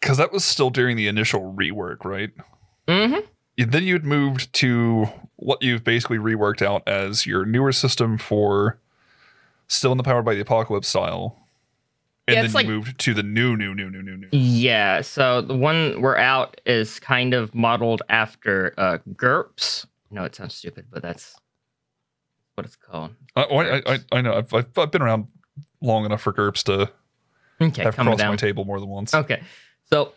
Because 0.01 0.17
that 0.17 0.31
was 0.31 0.43
still 0.43 0.70
during 0.72 0.98
the 0.98 1.08
initial 1.08 1.53
rework, 1.53 2.03
right? 2.03 2.31
Mm-hmm. 2.88 3.20
And 3.58 3.72
then 3.72 3.84
you'd 3.84 4.03
moved 4.05 4.51
to 4.53 5.05
what 5.36 5.62
you've 5.62 5.84
basically 5.84 6.17
reworked 6.17 6.62
out 6.65 6.88
as 6.88 7.25
your 7.27 7.46
newer 7.46 7.72
system 7.72 8.17
for 8.17 8.79
still 9.67 9.91
in 9.91 9.98
the 9.98 10.03
Powered 10.03 10.25
by 10.25 10.34
the 10.34 10.41
Apocalypse 10.41 10.88
style. 10.88 11.38
And 12.27 12.36
Yeah, 12.36 12.41
then 12.41 12.50
you 12.50 12.55
like- 12.55 12.67
moved 12.67 13.00
to 13.00 13.13
the 13.13 13.24
new, 13.24 13.55
new, 13.55 13.74
new, 13.75 13.89
new, 13.89 14.01
new, 14.01 14.17
new. 14.17 14.27
Yeah, 14.31 15.01
so 15.01 15.41
the 15.41 15.55
one 15.55 16.01
we're 16.01 16.17
out 16.17 16.60
is 16.65 17.00
kind 17.00 17.34
of 17.34 17.53
modeled 17.53 18.01
after 18.10 18.74
uh, 18.77 18.98
GURPS. 19.15 19.86
No, 20.10 20.24
it 20.24 20.36
sounds 20.36 20.55
stupid, 20.55 20.86
but 20.91 21.01
that's 21.01 21.36
what 22.55 22.65
it's 22.65 22.75
called. 22.75 23.12
I, 23.36 23.43
I, 23.43 23.93
I, 23.93 24.00
I 24.12 24.22
know. 24.22 24.34
I've, 24.34 24.53
I've, 24.53 24.77
I've 24.77 24.91
been 24.91 25.01
around 25.01 25.27
long 25.81 26.05
enough 26.05 26.22
for 26.22 26.34
GURPS 26.34 26.63
to 26.63 26.91
Okay, 27.62 27.84
have 27.84 27.96
crossed 27.96 28.17
down. 28.20 28.31
my 28.31 28.36
table 28.36 28.65
more 28.65 28.79
than 28.79 28.89
once. 28.89 29.13
Okay. 29.13 29.41
So 29.91 30.13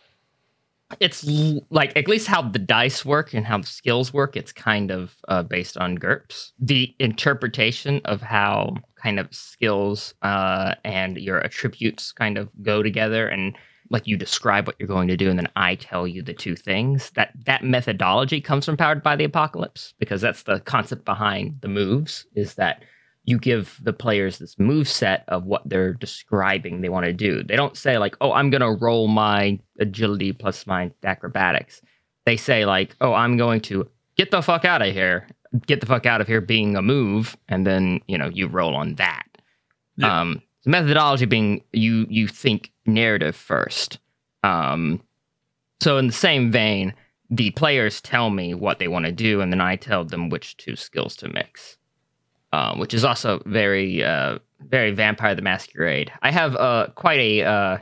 it's 1.01 1.25
like 1.71 1.97
at 1.97 2.09
least 2.09 2.27
how 2.27 2.43
the 2.43 2.59
dice 2.59 3.05
work 3.05 3.35
and 3.35 3.47
how 3.47 3.59
the 3.59 3.67
skills 3.67 4.13
work, 4.13 4.37
it's 4.37 4.53
kind 4.53 4.91
of 4.91 5.15
uh, 5.29 5.43
based 5.43 5.77
on 5.77 5.97
GURPS. 5.99 6.53
The 6.59 6.95
interpretation 6.99 8.01
of 8.05 8.21
how 8.21 8.77
kind 8.97 9.19
of 9.19 9.35
skills 9.35 10.15
uh, 10.23 10.75
and 10.85 11.17
your 11.19 11.39
attributes 11.39 12.13
kind 12.13 12.39
of 12.39 12.49
go 12.63 12.83
together 12.83 13.29
and 13.29 13.57
like 13.91 14.07
you 14.07 14.17
describe 14.17 14.67
what 14.67 14.77
you're 14.79 14.89
going 14.89 15.09
to 15.09 15.17
do 15.17 15.29
and 15.29 15.39
then 15.39 15.49
I 15.57 15.75
tell 15.75 16.09
you 16.09 16.23
the 16.23 16.33
two 16.33 16.57
things. 16.57 17.11
That 17.11 17.33
that 17.45 17.65
methodology 17.65 18.41
comes 18.41 18.65
from 18.65 18.77
Powered 18.77 19.03
by 19.03 19.17
the 19.17 19.25
Apocalypse 19.25 19.95
because 19.99 20.21
that's 20.21 20.45
the 20.45 20.61
concept 20.61 21.05
behind 21.05 21.61
the 21.61 21.69
moves 21.69 22.27
is 22.35 22.55
that 22.55 22.83
you 23.25 23.39
give 23.39 23.81
the 23.83 23.93
players 23.93 24.39
this 24.39 24.59
move 24.59 24.89
set 24.89 25.25
of 25.29 25.45
what 25.45 25.63
they're 25.65 25.95
describing 25.95 26.81
they 26.81 26.91
want 26.91 27.07
to 27.07 27.13
do. 27.13 27.43
They 27.43 27.57
don't 27.57 27.77
say 27.77 27.99
like, 27.99 28.17
"Oh, 28.21 28.33
I'm 28.33 28.51
going 28.51 28.61
to 28.61 28.85
roll 28.85 29.09
my 29.09 29.59
agility 29.81 30.33
plus 30.33 30.67
my 30.67 30.91
acrobatics." 31.03 31.81
They 32.27 32.37
say 32.37 32.67
like, 32.67 32.95
"Oh, 33.01 33.15
I'm 33.15 33.37
going 33.37 33.61
to 33.63 33.89
get 34.17 34.31
the 34.31 34.43
fuck 34.43 34.65
out 34.65 34.83
of 34.83 34.93
here." 34.93 35.27
Get 35.69 35.79
the 35.81 35.87
fuck 35.87 36.05
out 36.05 36.21
of 36.21 36.27
here 36.27 36.41
being 36.41 36.75
a 36.75 36.83
move 36.83 37.37
and 37.49 37.65
then, 37.65 38.01
you 38.09 38.19
know, 38.19 38.29
you 38.29 38.49
roll 38.49 38.75
on 38.75 38.97
that. 38.97 39.23
Yeah. 39.97 40.23
Um 40.23 40.43
the 40.65 40.71
methodology 40.71 41.27
being 41.27 41.63
you 41.73 42.09
you 42.11 42.27
think 42.27 42.73
narrative 42.87 43.37
first. 43.37 44.01
Um 44.43 45.01
so 45.81 45.97
in 45.97 46.09
the 46.09 46.13
same 46.13 46.51
vein, 46.51 46.93
the 47.31 47.53
players 47.53 48.01
tell 48.01 48.31
me 48.31 48.53
what 48.53 48.81
they 48.81 48.89
want 48.89 49.05
to 49.05 49.13
do 49.13 49.41
and 49.41 49.53
then 49.53 49.61
I 49.61 49.77
tell 49.77 50.05
them 50.05 50.29
which 50.29 50.57
two 50.57 50.75
skills 50.75 51.15
to 51.19 51.29
mix 51.29 51.79
um, 52.55 52.79
which 52.79 52.95
is 52.95 53.05
also 53.05 53.43
very 53.47 54.03
uh, 54.05 54.39
very 54.61 54.91
Vampire 54.93 55.35
the 55.35 55.43
Masquerade. 55.43 56.13
I 56.23 56.31
have 56.31 56.55
uh, 56.57 56.89
quite 56.95 57.19
a 57.21 57.43
uh, 57.43 57.79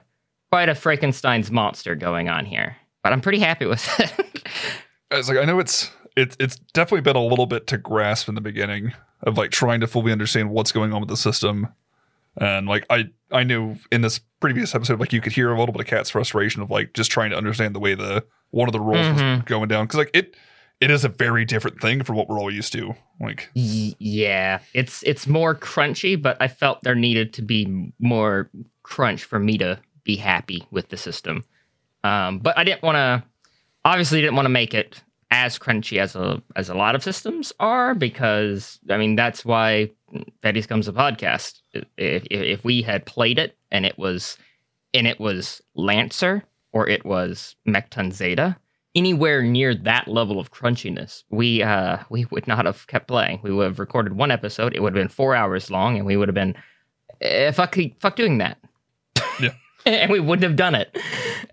quite 0.51 0.69
a 0.69 0.75
Frankenstein's 0.75 1.51
monster 1.51 1.95
going 1.95 2.29
on 2.29 2.45
here, 2.47 2.77
but 3.03 3.13
I'm 3.13 3.21
pretty 3.21 3.39
happy 3.41 3.67
with 3.67 3.85
it. 4.01 4.13
It's 5.15 5.29
like 5.29 5.37
I 5.37 5.45
know 5.45 5.59
it's 5.61 5.91
it's 6.17 6.37
it's 6.41 6.57
definitely 6.73 7.03
been 7.03 7.17
a 7.17 7.23
little 7.25 7.45
bit 7.45 7.67
to 7.67 7.77
grasp 7.77 8.31
in 8.31 8.35
the 8.35 8.41
beginning 8.41 8.95
of 9.23 9.37
like 9.37 9.51
trying 9.51 9.81
to 9.81 9.87
fully 9.87 10.11
understand 10.11 10.49
what's 10.49 10.73
going 10.73 10.91
on 10.95 11.01
with 11.01 11.11
the 11.11 11.19
system. 11.19 11.69
And 12.39 12.67
like 12.67 12.87
I 12.89 13.11
I 13.31 13.45
knew 13.45 13.77
in 13.91 14.01
this 14.01 14.21
previous 14.41 14.75
episode, 14.75 15.01
like 15.01 15.13
you 15.13 15.21
could 15.21 15.33
hear 15.33 15.53
a 15.53 15.59
little 15.59 15.73
bit 15.75 15.83
of 15.83 15.87
Cat's 15.87 16.09
frustration 16.09 16.63
of 16.63 16.71
like 16.71 16.95
just 16.95 17.11
trying 17.11 17.29
to 17.31 17.37
understand 17.37 17.75
the 17.75 17.79
way 17.79 17.95
the 17.95 18.25
one 18.53 18.71
of 18.71 18.73
the 18.73 18.81
rules 18.81 19.07
was 19.07 19.21
Mhm. 19.21 19.45
going 19.45 19.69
down. 19.69 19.87
Cause 19.87 19.99
like 19.99 20.11
it 20.15 20.35
it 20.83 20.91
is 20.91 21.05
a 21.05 21.09
very 21.09 21.45
different 21.45 21.81
thing 21.81 22.03
from 22.03 22.17
what 22.17 22.29
we're 22.29 22.41
all 22.41 22.51
used 22.51 22.73
to. 22.73 22.93
Like 23.21 23.51
yeah, 23.55 24.59
it's 24.75 25.05
it's 25.05 25.29
more 25.29 25.55
crunchy, 25.55 26.21
but 26.21 26.37
I 26.41 26.49
felt 26.49 26.81
there 26.83 26.97
needed 26.97 27.33
to 27.35 27.43
be 27.43 27.93
more 28.01 28.51
crunch 28.83 29.23
for 29.23 29.39
me 29.39 29.57
to 29.59 29.79
be 30.03 30.17
happy 30.17 30.67
with 30.73 30.89
the 30.89 30.97
system. 30.97 31.45
Um, 32.03 32.41
but 32.41 32.59
I 32.59 32.65
didn't 32.65 32.83
want 32.83 32.97
to, 32.97 33.23
obviously, 33.85 34.21
didn't 34.21 34.35
want 34.35 34.47
to 34.47 34.51
make 34.51 34.75
it 34.75 35.01
as 35.31 35.57
crunchy 35.57 35.99
as 35.99 36.17
a 36.17 36.43
as 36.57 36.69
a 36.69 36.75
lot 36.75 36.97
of 36.97 37.05
systems 37.05 37.53
are 37.61 37.95
because 37.95 38.81
I 38.91 38.97
mean 38.97 39.15
that's 39.15 39.45
why 39.45 39.93
Fetty's 40.43 40.67
comes 40.67 40.89
a 40.89 40.93
podcast. 40.93 41.61
If, 41.73 41.85
if 41.97 42.27
if 42.29 42.65
we 42.65 42.83
had 42.83 43.07
played 43.07 43.39
it 43.39 43.57
and 43.71 43.87
it 43.87 43.97
was 43.97 44.37
and 44.93 45.07
it 45.07 45.21
was 45.21 45.63
Lancer 45.77 46.43
or 46.73 46.89
it 46.89 47.05
was 47.05 47.55
Mekton 47.69 48.13
Zeta, 48.13 48.57
anywhere 48.95 49.43
near 49.43 49.75
that 49.75 50.09
level 50.09 50.39
of 50.39 50.51
crunchiness, 50.53 51.25
we 51.31 51.63
uh 51.63 51.99
we 52.11 52.27
would 52.27 52.47
not 52.47 52.67
have 52.67 52.87
kept 52.87 53.09
playing. 53.09 53.41
We 53.43 53.53
would 53.53 53.65
have 53.65 53.79
recorded 53.79 54.15
one 54.15 54.31
episode. 54.31 54.75
It 54.75 54.83
would 54.83 54.95
have 54.95 55.03
been 55.03 55.09
four 55.09 55.35
hours 55.35 55.71
long, 55.71 55.97
and 55.97 56.07
we 56.07 56.17
would 56.17 56.29
have 56.29 56.35
been 56.35 56.55
eh, 57.21 57.51
fuck 57.53 57.77
fuck 58.01 58.17
doing 58.17 58.39
that. 58.39 58.59
Yeah. 59.41 59.51
and 59.87 60.11
we 60.11 60.21
wouldn't 60.21 60.45
have 60.45 60.57
done 60.57 60.75
it. 60.75 60.97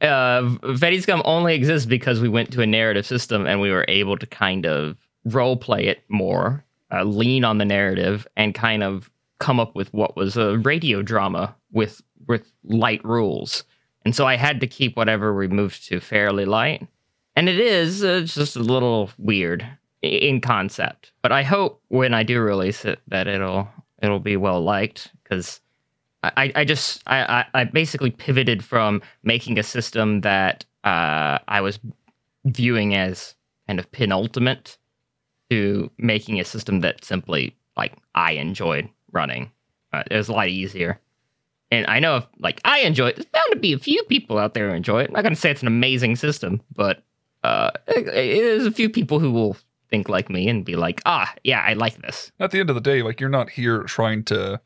Uh, 0.02 0.56
Fetty's 0.78 1.04
Scum 1.04 1.22
only 1.26 1.56
exists 1.56 1.86
because 1.86 2.20
we 2.20 2.30
went 2.30 2.52
to 2.52 2.62
a 2.62 2.68
narrative 2.68 3.06
system 3.06 3.46
and 3.48 3.60
we 3.60 3.72
were 3.72 3.86
able 3.88 4.18
to 4.18 4.28
kind 4.28 4.66
of 4.66 4.98
role 5.26 5.58
play 5.58 5.88
it 5.88 6.04
more, 6.10 6.64
uh, 6.92 7.04
lean 7.04 7.44
on 7.44 7.58
the 7.58 7.66
narrative, 7.66 8.28
and 8.38 8.54
kind 8.54 8.84
of 8.84 9.10
come 9.40 9.60
up 9.60 9.76
with 9.76 9.92
what 9.94 10.16
was 10.16 10.38
a 10.38 10.58
radio 10.60 11.02
drama 11.02 11.56
with 11.72 12.02
with 12.28 12.52
light 12.64 13.04
rules. 13.04 13.64
And 14.06 14.16
so 14.16 14.26
I 14.26 14.36
had 14.36 14.60
to 14.62 14.68
keep 14.68 14.96
whatever 14.96 15.34
we 15.34 15.48
moved 15.48 15.88
to 15.88 16.00
fairly 16.00 16.46
light. 16.46 16.88
And 17.40 17.48
it 17.48 17.58
is 17.58 18.04
uh, 18.04 18.20
just 18.26 18.58
a 18.58 18.60
little 18.60 19.12
weird 19.18 19.66
in 20.02 20.42
concept, 20.42 21.14
but 21.22 21.32
I 21.32 21.42
hope 21.42 21.82
when 21.88 22.14
I 22.14 22.22
do 22.22 22.42
release 22.42 22.84
it 22.84 23.00
that 23.08 23.30
it'll 23.30 23.66
it'll 24.04 24.20
be 24.20 24.36
well 24.36 24.62
liked 24.62 25.14
because 25.24 25.62
I, 26.22 26.52
I 26.54 26.66
just 26.66 27.02
I, 27.08 27.46
I 27.54 27.64
basically 27.64 28.12
pivoted 28.12 28.62
from 28.62 29.02
making 29.24 29.58
a 29.58 29.64
system 29.64 30.20
that 30.20 30.66
uh, 30.84 31.40
I 31.48 31.62
was 31.62 31.80
viewing 32.44 32.94
as 32.94 33.36
kind 33.68 33.80
of 33.80 33.90
penultimate 33.94 34.78
to 35.50 35.90
making 35.98 36.42
a 36.42 36.44
system 36.44 36.82
that 36.82 37.06
simply 37.06 37.56
like 37.78 37.94
I 38.16 38.34
enjoyed 38.34 38.90
running. 39.14 39.50
Uh, 39.94 40.04
it 40.12 40.18
was 40.18 40.28
a 40.28 40.34
lot 40.34 40.50
easier. 40.50 41.00
And 41.72 41.86
I 41.88 42.00
know 42.00 42.18
if 42.18 42.28
like 42.38 42.60
I 42.66 42.80
enjoy 42.80 43.08
it, 43.08 43.16
there's 43.16 43.28
bound 43.28 43.52
to 43.52 43.60
be 43.60 43.72
a 43.72 43.80
few 43.80 44.04
people 44.10 44.38
out 44.38 44.56
there 44.56 44.72
who 44.72 44.76
enjoy 44.76 45.04
it. 45.04 45.08
I'm 45.08 45.14
not 45.14 45.24
gonna 45.24 45.38
say 45.38 45.52
it's 45.52 45.62
an 45.62 45.68
amazing 45.68 46.18
system, 46.18 46.62
but 46.76 47.02
uh, 47.44 47.72
there's 47.88 48.66
a 48.66 48.72
few 48.72 48.90
people 48.90 49.20
who 49.20 49.32
will 49.32 49.56
think 49.90 50.08
like 50.10 50.30
me 50.30 50.48
and 50.50 50.64
be 50.66 50.76
like, 50.76 51.02
ah, 51.06 51.34
yeah, 51.44 51.62
I 51.66 51.74
like 51.74 52.02
this. 52.02 52.32
at 52.40 52.52
the 52.52 52.60
end 52.60 52.70
of 52.70 52.76
the 52.76 52.82
day, 52.82 53.02
like 53.02 53.20
you're 53.20 53.30
not 53.30 53.50
here 53.50 53.84
trying 53.84 54.24
to 54.26 54.60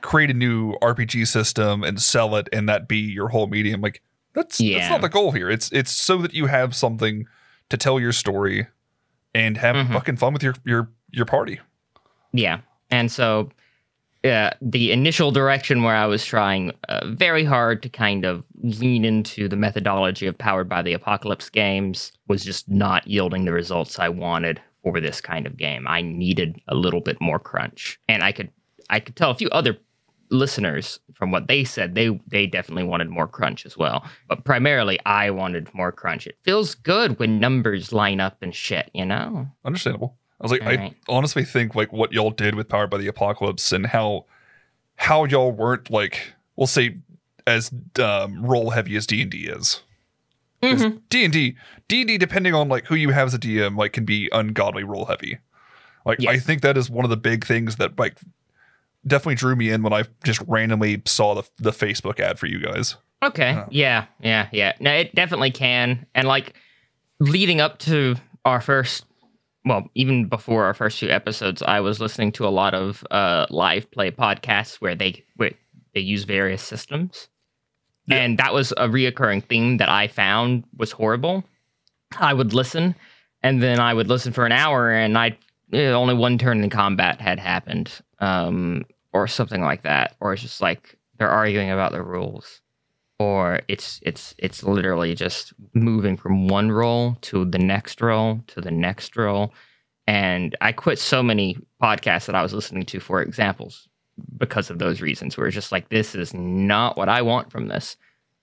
create 0.00 0.30
a 0.30 0.34
new 0.34 0.74
RPG 0.82 1.26
system 1.28 1.82
and 1.82 2.00
sell 2.00 2.36
it 2.36 2.48
and 2.52 2.68
that 2.68 2.88
be 2.88 2.98
your 2.98 3.28
whole 3.28 3.46
medium. 3.46 3.80
Like 3.80 4.02
that's 4.34 4.60
Yeah. 4.60 4.78
that's 4.78 4.90
not 4.90 5.00
the 5.00 5.08
goal 5.08 5.32
here. 5.32 5.48
It's 5.50 5.70
it's 5.72 5.92
so 5.92 6.18
that 6.18 6.34
you 6.34 6.46
have 6.46 6.74
something 6.74 7.26
to 7.70 7.76
tell 7.76 7.98
your 8.00 8.12
story 8.12 8.66
and 9.34 9.56
have 9.56 9.76
Mhm. 9.76 9.92
fucking 9.92 10.16
fun 10.16 10.32
with 10.32 10.42
your 10.42 10.54
your 10.64 10.90
your 11.10 11.24
party. 11.26 11.60
Yeah. 12.32 12.60
And 12.90 13.10
so 13.10 13.50
yeah, 14.24 14.54
the 14.62 14.90
initial 14.90 15.30
direction 15.30 15.82
where 15.82 15.94
I 15.94 16.06
was 16.06 16.24
trying 16.24 16.72
uh, 16.88 17.06
very 17.08 17.44
hard 17.44 17.82
to 17.82 17.90
kind 17.90 18.24
of 18.24 18.42
lean 18.62 19.04
into 19.04 19.48
the 19.48 19.56
methodology 19.56 20.26
of 20.26 20.38
Powered 20.38 20.66
by 20.66 20.80
the 20.80 20.94
Apocalypse 20.94 21.50
games 21.50 22.10
was 22.26 22.42
just 22.42 22.66
not 22.66 23.06
yielding 23.06 23.44
the 23.44 23.52
results 23.52 23.98
I 23.98 24.08
wanted 24.08 24.62
for 24.82 24.98
this 24.98 25.20
kind 25.20 25.46
of 25.46 25.58
game. 25.58 25.86
I 25.86 26.00
needed 26.00 26.58
a 26.68 26.74
little 26.74 27.02
bit 27.02 27.20
more 27.20 27.38
crunch. 27.38 28.00
And 28.08 28.24
I 28.24 28.32
could 28.32 28.50
I 28.88 28.98
could 28.98 29.14
tell 29.14 29.30
a 29.30 29.34
few 29.34 29.50
other 29.50 29.76
listeners 30.30 30.98
from 31.12 31.30
what 31.30 31.46
they 31.46 31.62
said 31.62 31.94
they 31.94 32.18
they 32.26 32.46
definitely 32.46 32.84
wanted 32.84 33.10
more 33.10 33.28
crunch 33.28 33.66
as 33.66 33.76
well. 33.76 34.06
But 34.26 34.44
primarily 34.44 34.98
I 35.04 35.30
wanted 35.32 35.72
more 35.74 35.92
crunch. 35.92 36.26
It 36.26 36.38
feels 36.44 36.74
good 36.74 37.18
when 37.18 37.40
numbers 37.40 37.92
line 37.92 38.20
up 38.20 38.38
and 38.40 38.54
shit, 38.54 38.90
you 38.94 39.04
know? 39.04 39.48
Understandable. 39.66 40.16
I 40.44 40.46
was 40.46 40.52
like, 40.52 40.62
I 40.62 40.76
Right. 40.76 40.96
honestly 41.08 41.42
think 41.44 41.74
like 41.74 41.90
what 41.90 42.12
y'all 42.12 42.30
did 42.30 42.54
with 42.54 42.68
Powered 42.68 42.90
by 42.90 42.98
the 42.98 43.06
Apocalypse 43.06 43.72
and 43.72 43.86
how 43.86 44.26
how 44.96 45.24
y'all 45.24 45.50
weren't 45.50 45.90
like 45.90 46.34
we'll 46.56 46.66
say 46.66 46.98
as 47.46 47.70
um, 47.98 48.44
roll 48.44 48.70
heavy 48.70 48.94
as 48.96 49.06
D 49.06 49.22
and 49.22 49.30
D 49.30 49.46
is. 49.46 49.82
Mhm. 50.62 51.00
D 51.08 51.24
and 51.24 51.32
D, 51.32 51.56
D 51.88 52.00
and 52.02 52.08
D, 52.08 52.18
depending 52.18 52.54
on 52.54 52.68
like 52.68 52.86
who 52.86 52.94
you 52.94 53.10
have 53.10 53.28
as 53.28 53.34
a 53.34 53.38
DM, 53.38 53.76
like 53.76 53.92
can 53.94 54.04
be 54.04 54.28
ungodly 54.32 54.84
roll 54.84 55.06
heavy. 55.06 55.38
Like 56.04 56.24
I 56.26 56.38
think 56.38 56.60
that 56.60 56.76
is 56.76 56.90
one 56.90 57.04
of 57.06 57.10
the 57.10 57.16
big 57.16 57.46
things 57.46 57.76
that 57.76 57.98
like 57.98 58.18
definitely 59.06 59.34
drew 59.36 59.56
me 59.56 59.70
in 59.70 59.82
when 59.82 59.92
I 59.94 60.04
just 60.24 60.42
randomly 60.46 61.00
saw 61.06 61.34
the 61.34 61.42
the 61.58 61.70
Facebook 61.70 62.20
ad 62.20 62.38
for 62.38 62.46
you 62.46 62.60
guys. 62.60 62.96
Okay. 63.22 63.52
Uh. 63.52 63.64
Yeah, 63.70 64.04
yeah, 64.20 64.48
yeah. 64.52 64.74
No, 64.80 64.92
it 64.92 65.14
definitely 65.14 65.50
can. 65.50 66.04
And 66.14 66.28
like 66.28 66.54
leading 67.18 67.60
up 67.62 67.78
to 67.80 68.16
our 68.44 68.60
first 68.60 69.06
well, 69.64 69.88
even 69.94 70.26
before 70.28 70.64
our 70.64 70.74
first 70.74 70.98
few 70.98 71.08
episodes, 71.10 71.62
I 71.62 71.80
was 71.80 72.00
listening 72.00 72.32
to 72.32 72.46
a 72.46 72.50
lot 72.50 72.74
of 72.74 73.04
uh, 73.10 73.46
live 73.50 73.90
play 73.90 74.10
podcasts 74.10 74.76
where 74.76 74.94
they 74.94 75.24
where 75.36 75.52
they 75.94 76.00
use 76.00 76.24
various 76.24 76.62
systems, 76.62 77.28
Yeah. 78.06 78.16
and 78.16 78.38
that 78.38 78.52
was 78.52 78.72
a 78.72 78.88
reoccurring 78.88 79.44
thing 79.44 79.78
that 79.78 79.88
I 79.88 80.08
found 80.08 80.64
was 80.76 80.92
horrible. 80.92 81.44
I 82.18 82.34
would 82.34 82.52
listen, 82.52 82.94
and 83.42 83.62
then 83.62 83.80
I 83.80 83.94
would 83.94 84.08
listen 84.08 84.32
for 84.32 84.44
an 84.46 84.52
hour, 84.52 84.90
and 84.90 85.16
I 85.16 85.36
only 85.72 86.14
one 86.14 86.38
turn 86.38 86.62
in 86.62 86.70
combat 86.70 87.20
had 87.20 87.38
happened, 87.38 87.90
um, 88.20 88.84
or 89.12 89.26
something 89.26 89.62
like 89.62 89.82
that, 89.82 90.14
or 90.20 90.32
it's 90.32 90.42
just 90.42 90.60
like 90.60 90.96
they're 91.18 91.30
arguing 91.30 91.70
about 91.70 91.92
the 91.92 92.02
rules 92.02 92.60
or 93.18 93.60
it's 93.68 94.00
it's 94.02 94.34
it's 94.38 94.62
literally 94.62 95.14
just 95.14 95.52
moving 95.72 96.16
from 96.16 96.48
one 96.48 96.72
role 96.72 97.16
to 97.22 97.44
the 97.44 97.58
next 97.58 98.00
role 98.00 98.40
to 98.48 98.60
the 98.60 98.70
next 98.70 99.16
role. 99.16 99.52
And 100.06 100.56
i 100.60 100.72
quit 100.72 100.98
so 100.98 101.22
many 101.22 101.56
podcasts 101.82 102.26
that 102.26 102.34
i 102.34 102.42
was 102.42 102.52
listening 102.52 102.84
to 102.86 103.00
for 103.00 103.22
examples 103.22 103.88
because 104.36 104.70
of 104.70 104.78
those 104.78 105.00
reasons 105.00 105.36
where 105.36 105.46
it's 105.46 105.54
just 105.54 105.72
like 105.72 105.88
this 105.88 106.14
is 106.14 106.34
not 106.34 106.96
what 106.96 107.08
i 107.08 107.22
want 107.22 107.50
from 107.50 107.68
this. 107.68 107.96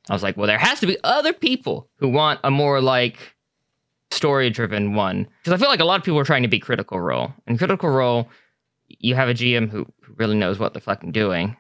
I 0.10 0.14
was 0.14 0.24
like 0.24 0.38
well 0.38 0.48
there 0.48 0.58
has 0.58 0.80
to 0.80 0.88
be 0.88 0.98
other 1.04 1.34
people 1.34 1.90
who 1.98 2.10
want 2.10 2.40
a 2.44 2.52
more 2.52 2.82
like 2.82 3.36
story 4.10 4.50
driven 4.50 4.96
one. 4.96 5.28
Because 5.44 5.54
i 5.54 5.62
feel 5.62 5.70
like 5.70 5.82
a 5.82 5.86
lot 5.86 6.00
of 6.00 6.06
people 6.06 6.20
are 6.20 6.26
trying 6.26 6.44
to 6.44 6.48
be 6.48 6.60
critical 6.60 7.00
role. 7.00 7.34
And 7.46 7.58
critical 7.58 7.90
role 7.90 8.30
you 9.00 9.16
have 9.16 9.30
a 9.30 9.34
gm 9.34 9.70
who, 9.70 9.86
really 10.18 10.36
knows 10.36 10.60
what 10.60 10.74
they're 10.74 10.82
fucking 10.82 11.14
doing. 11.14 11.56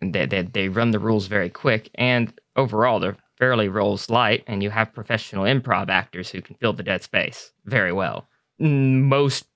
And 0.00 0.12
they, 0.12 0.26
they, 0.26 0.42
they 0.42 0.68
run 0.68 0.90
the 0.90 0.98
rules 0.98 1.28
very 1.28 1.48
quick. 1.48 1.88
And 1.94 2.32
overall 2.56 3.00
they're 3.00 3.16
fairly 3.38 3.68
rules 3.68 4.10
light 4.10 4.44
and 4.46 4.62
you 4.62 4.70
have 4.70 4.92
professional 4.94 5.44
improv 5.44 5.88
actors 5.88 6.30
who 6.30 6.40
can 6.40 6.56
fill 6.56 6.72
the 6.72 6.82
dead 6.82 7.02
space 7.02 7.52
very 7.64 7.92
well. 7.92 8.28
Mm, 8.60 9.02
most 9.02 9.46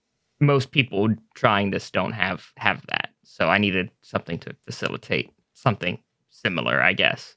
most 0.41 0.71
people 0.71 1.09
trying 1.35 1.71
this 1.71 1.91
don't 1.91 2.13
have 2.13 2.53
have 2.57 2.85
that. 2.89 3.11
So 3.23 3.49
i 3.49 3.59
needed 3.59 3.91
something 4.03 4.39
to 4.41 4.57
facilitate 4.65 5.31
something 5.55 5.99
similar 6.31 6.83
i 6.83 6.93
guess. 6.93 7.37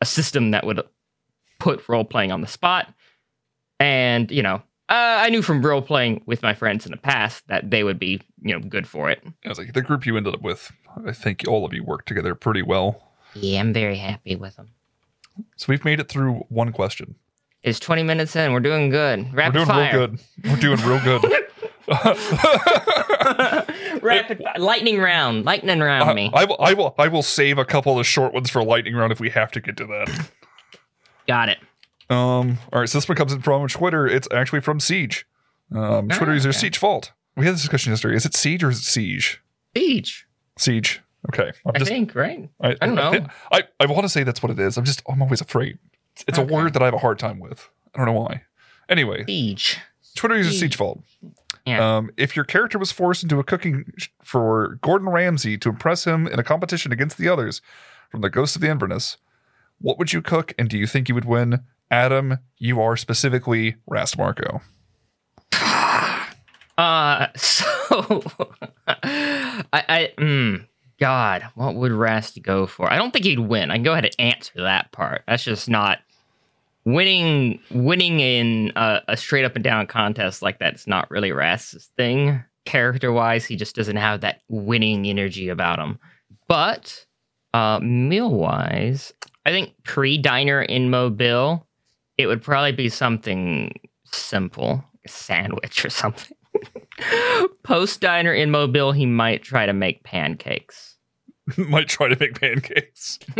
A 0.00 0.04
system 0.04 0.50
that 0.50 0.66
would 0.66 0.80
put 1.58 1.88
role 1.88 2.04
playing 2.04 2.32
on 2.32 2.40
the 2.40 2.46
spot. 2.46 2.92
And 3.78 4.30
you 4.30 4.42
know 4.42 4.62
uh, 4.88 5.24
i 5.24 5.30
knew 5.30 5.42
from 5.42 5.64
role 5.64 5.80
playing 5.82 6.22
with 6.26 6.42
my 6.42 6.54
friends 6.54 6.84
in 6.84 6.90
the 6.90 6.98
past 6.98 7.46
that 7.48 7.70
they 7.70 7.82
would 7.84 7.98
be 7.98 8.20
you 8.42 8.52
know 8.52 8.60
good 8.60 8.86
for 8.86 9.10
it. 9.10 9.22
I 9.44 9.48
was 9.48 9.58
like, 9.58 9.72
the 9.72 9.82
group 9.82 10.04
you 10.04 10.16
ended 10.16 10.34
up 10.34 10.42
with, 10.42 10.70
I 11.06 11.12
think 11.12 11.44
all 11.48 11.64
of 11.64 11.72
you 11.72 11.82
worked 11.84 12.08
together 12.08 12.34
pretty 12.34 12.62
well. 12.62 13.11
Yeah 13.34 13.60
i'm 13.60 13.72
very 13.72 13.96
happy 13.96 14.36
with 14.36 14.56
them 14.56 14.68
So 15.56 15.66
we've 15.68 15.84
made 15.84 16.00
it 16.00 16.08
through 16.08 16.44
one 16.48 16.72
question. 16.72 17.14
it's 17.62 17.78
20 17.80 18.02
minutes 18.02 18.36
in 18.36 18.52
we're 18.52 18.60
doing 18.60 18.90
good 18.90 19.32
rapid 19.34 19.54
We're 19.60 19.64
doing 19.64 19.66
fire 19.66 19.98
real 19.98 20.06
good. 20.08 20.20
We're 20.44 20.56
doing 20.56 20.80
real 20.80 21.00
good. 21.00 21.24
Rapid 24.02 24.38
fi- 24.38 24.58
lightning 24.58 24.98
round, 24.98 25.44
lightning 25.44 25.80
round 25.80 26.10
I, 26.10 26.14
me. 26.14 26.30
I 26.32 26.44
will. 26.44 26.56
I 26.60 26.74
will. 26.74 26.94
I 26.98 27.08
will 27.08 27.22
save 27.22 27.58
a 27.58 27.64
couple 27.64 27.92
of 27.92 27.98
the 27.98 28.04
short 28.04 28.32
ones 28.32 28.50
for 28.50 28.62
lightning 28.62 28.94
round 28.94 29.12
if 29.12 29.20
we 29.20 29.30
have 29.30 29.50
to 29.52 29.60
get 29.60 29.76
to 29.78 29.86
that. 29.86 30.28
Got 31.26 31.48
it. 31.50 31.58
Um. 32.08 32.58
All 32.72 32.80
right. 32.80 32.88
So 32.88 32.98
this 32.98 33.08
one 33.08 33.16
comes 33.16 33.32
in 33.32 33.42
from 33.42 33.66
Twitter. 33.68 34.06
It's 34.06 34.28
actually 34.32 34.60
from 34.60 34.80
Siege. 34.80 35.26
Um. 35.74 36.08
Ah, 36.10 36.16
Twitter 36.16 36.34
user 36.34 36.50
okay. 36.50 36.58
Siege 36.58 36.78
Fault. 36.78 37.12
We 37.36 37.46
had 37.46 37.54
this 37.54 37.62
discussion 37.62 37.92
yesterday. 37.92 38.16
Is 38.16 38.26
it 38.26 38.34
Siege 38.34 38.62
or 38.62 38.70
is 38.70 38.78
it 38.78 38.84
Siege? 38.84 39.42
Siege, 39.74 40.26
Siege. 40.56 41.00
Okay. 41.28 41.52
I'm 41.66 41.72
I 41.80 41.84
think, 41.84 42.14
right? 42.14 42.48
I, 42.60 42.70
I 42.80 42.86
don't 42.86 42.94
know. 42.96 43.26
I, 43.52 43.62
I 43.78 43.86
want 43.86 44.02
to 44.02 44.08
say 44.08 44.24
that's 44.24 44.42
what 44.42 44.50
it 44.50 44.58
is. 44.58 44.76
I'm 44.76 44.84
just. 44.84 45.02
I'm 45.08 45.22
always 45.22 45.40
afraid. 45.40 45.78
It's, 46.14 46.24
it's 46.28 46.38
Okay. 46.38 46.52
a 46.52 46.56
word 46.56 46.72
that 46.74 46.82
I 46.82 46.86
have 46.86 46.94
a 46.94 46.98
hard 46.98 47.18
time 47.18 47.38
with. 47.38 47.68
I 47.94 47.98
don't 47.98 48.06
know 48.06 48.20
why. 48.20 48.42
Anyway, 48.88 49.24
Siege. 49.26 49.78
Twitter 50.16 50.36
user 50.36 50.50
Siege. 50.50 50.76
Siege 50.76 50.96
Yeah. 51.64 51.96
Um, 51.96 52.10
if 52.16 52.34
your 52.34 52.44
character 52.44 52.78
was 52.78 52.90
forced 52.92 53.22
into 53.22 53.38
a 53.38 53.44
cooking 53.44 53.84
sh- 53.96 54.08
for 54.22 54.78
Gordon 54.82 55.08
Ramsay 55.08 55.56
to 55.58 55.68
impress 55.68 56.04
him 56.04 56.26
in 56.26 56.38
a 56.38 56.42
competition 56.42 56.92
against 56.92 57.16
the 57.18 57.28
others 57.28 57.62
from 58.10 58.20
the 58.20 58.28
Ghost 58.30 58.56
of 58.56 58.62
the 58.62 58.68
Inverness, 58.68 59.16
what 59.80 59.98
would 59.98 60.12
you 60.12 60.20
cook 60.22 60.52
and 60.58 60.68
do 60.68 60.76
you 60.76 60.86
think 60.86 61.08
you 61.08 61.14
would 61.14 61.24
win? 61.24 61.60
Adam, 61.90 62.38
you 62.58 62.80
are 62.80 62.96
specifically 62.96 63.76
Rast 63.86 64.18
Marco. 64.18 64.60
Uh, 66.78 67.26
so 67.36 68.22
I, 68.88 69.62
I, 69.72 70.12
mm, 70.18 70.66
God, 71.02 71.42
what 71.56 71.74
would 71.74 71.90
Rast 71.90 72.40
go 72.42 72.64
for? 72.64 72.88
I 72.88 72.96
don't 72.96 73.12
think 73.12 73.24
he'd 73.24 73.40
win. 73.40 73.72
I 73.72 73.74
can 73.74 73.82
go 73.82 73.90
ahead 73.90 74.04
and 74.04 74.14
answer 74.20 74.52
that 74.58 74.92
part. 74.92 75.24
That's 75.26 75.42
just 75.42 75.68
not 75.68 75.98
winning. 76.84 77.58
Winning 77.72 78.20
in 78.20 78.72
a, 78.76 79.00
a 79.08 79.16
straight 79.16 79.44
up 79.44 79.56
and 79.56 79.64
down 79.64 79.88
contest 79.88 80.42
like 80.42 80.60
that's 80.60 80.86
not 80.86 81.10
really 81.10 81.32
Rast's 81.32 81.90
thing. 81.96 82.44
Character 82.66 83.12
wise, 83.12 83.44
he 83.44 83.56
just 83.56 83.74
doesn't 83.74 83.96
have 83.96 84.20
that 84.20 84.42
winning 84.48 85.04
energy 85.08 85.48
about 85.48 85.80
him. 85.80 85.98
But 86.46 87.04
uh, 87.52 87.80
meal 87.80 88.30
wise, 88.30 89.12
I 89.44 89.50
think 89.50 89.72
pre 89.82 90.18
diner 90.18 90.62
in 90.62 90.88
Mobile, 90.88 91.66
it 92.16 92.28
would 92.28 92.42
probably 92.42 92.70
be 92.70 92.88
something 92.88 93.72
simple, 94.04 94.84
a 95.04 95.08
sandwich 95.08 95.84
or 95.84 95.90
something. 95.90 96.36
Post 97.64 98.00
diner 98.00 98.32
in 98.32 98.52
Mobile, 98.52 98.92
he 98.92 99.04
might 99.04 99.42
try 99.42 99.66
to 99.66 99.72
make 99.72 100.04
pancakes. 100.04 100.91
Might 101.56 101.88
try 101.88 102.08
to 102.08 102.16
make 102.18 102.40
pancakes. 102.40 103.18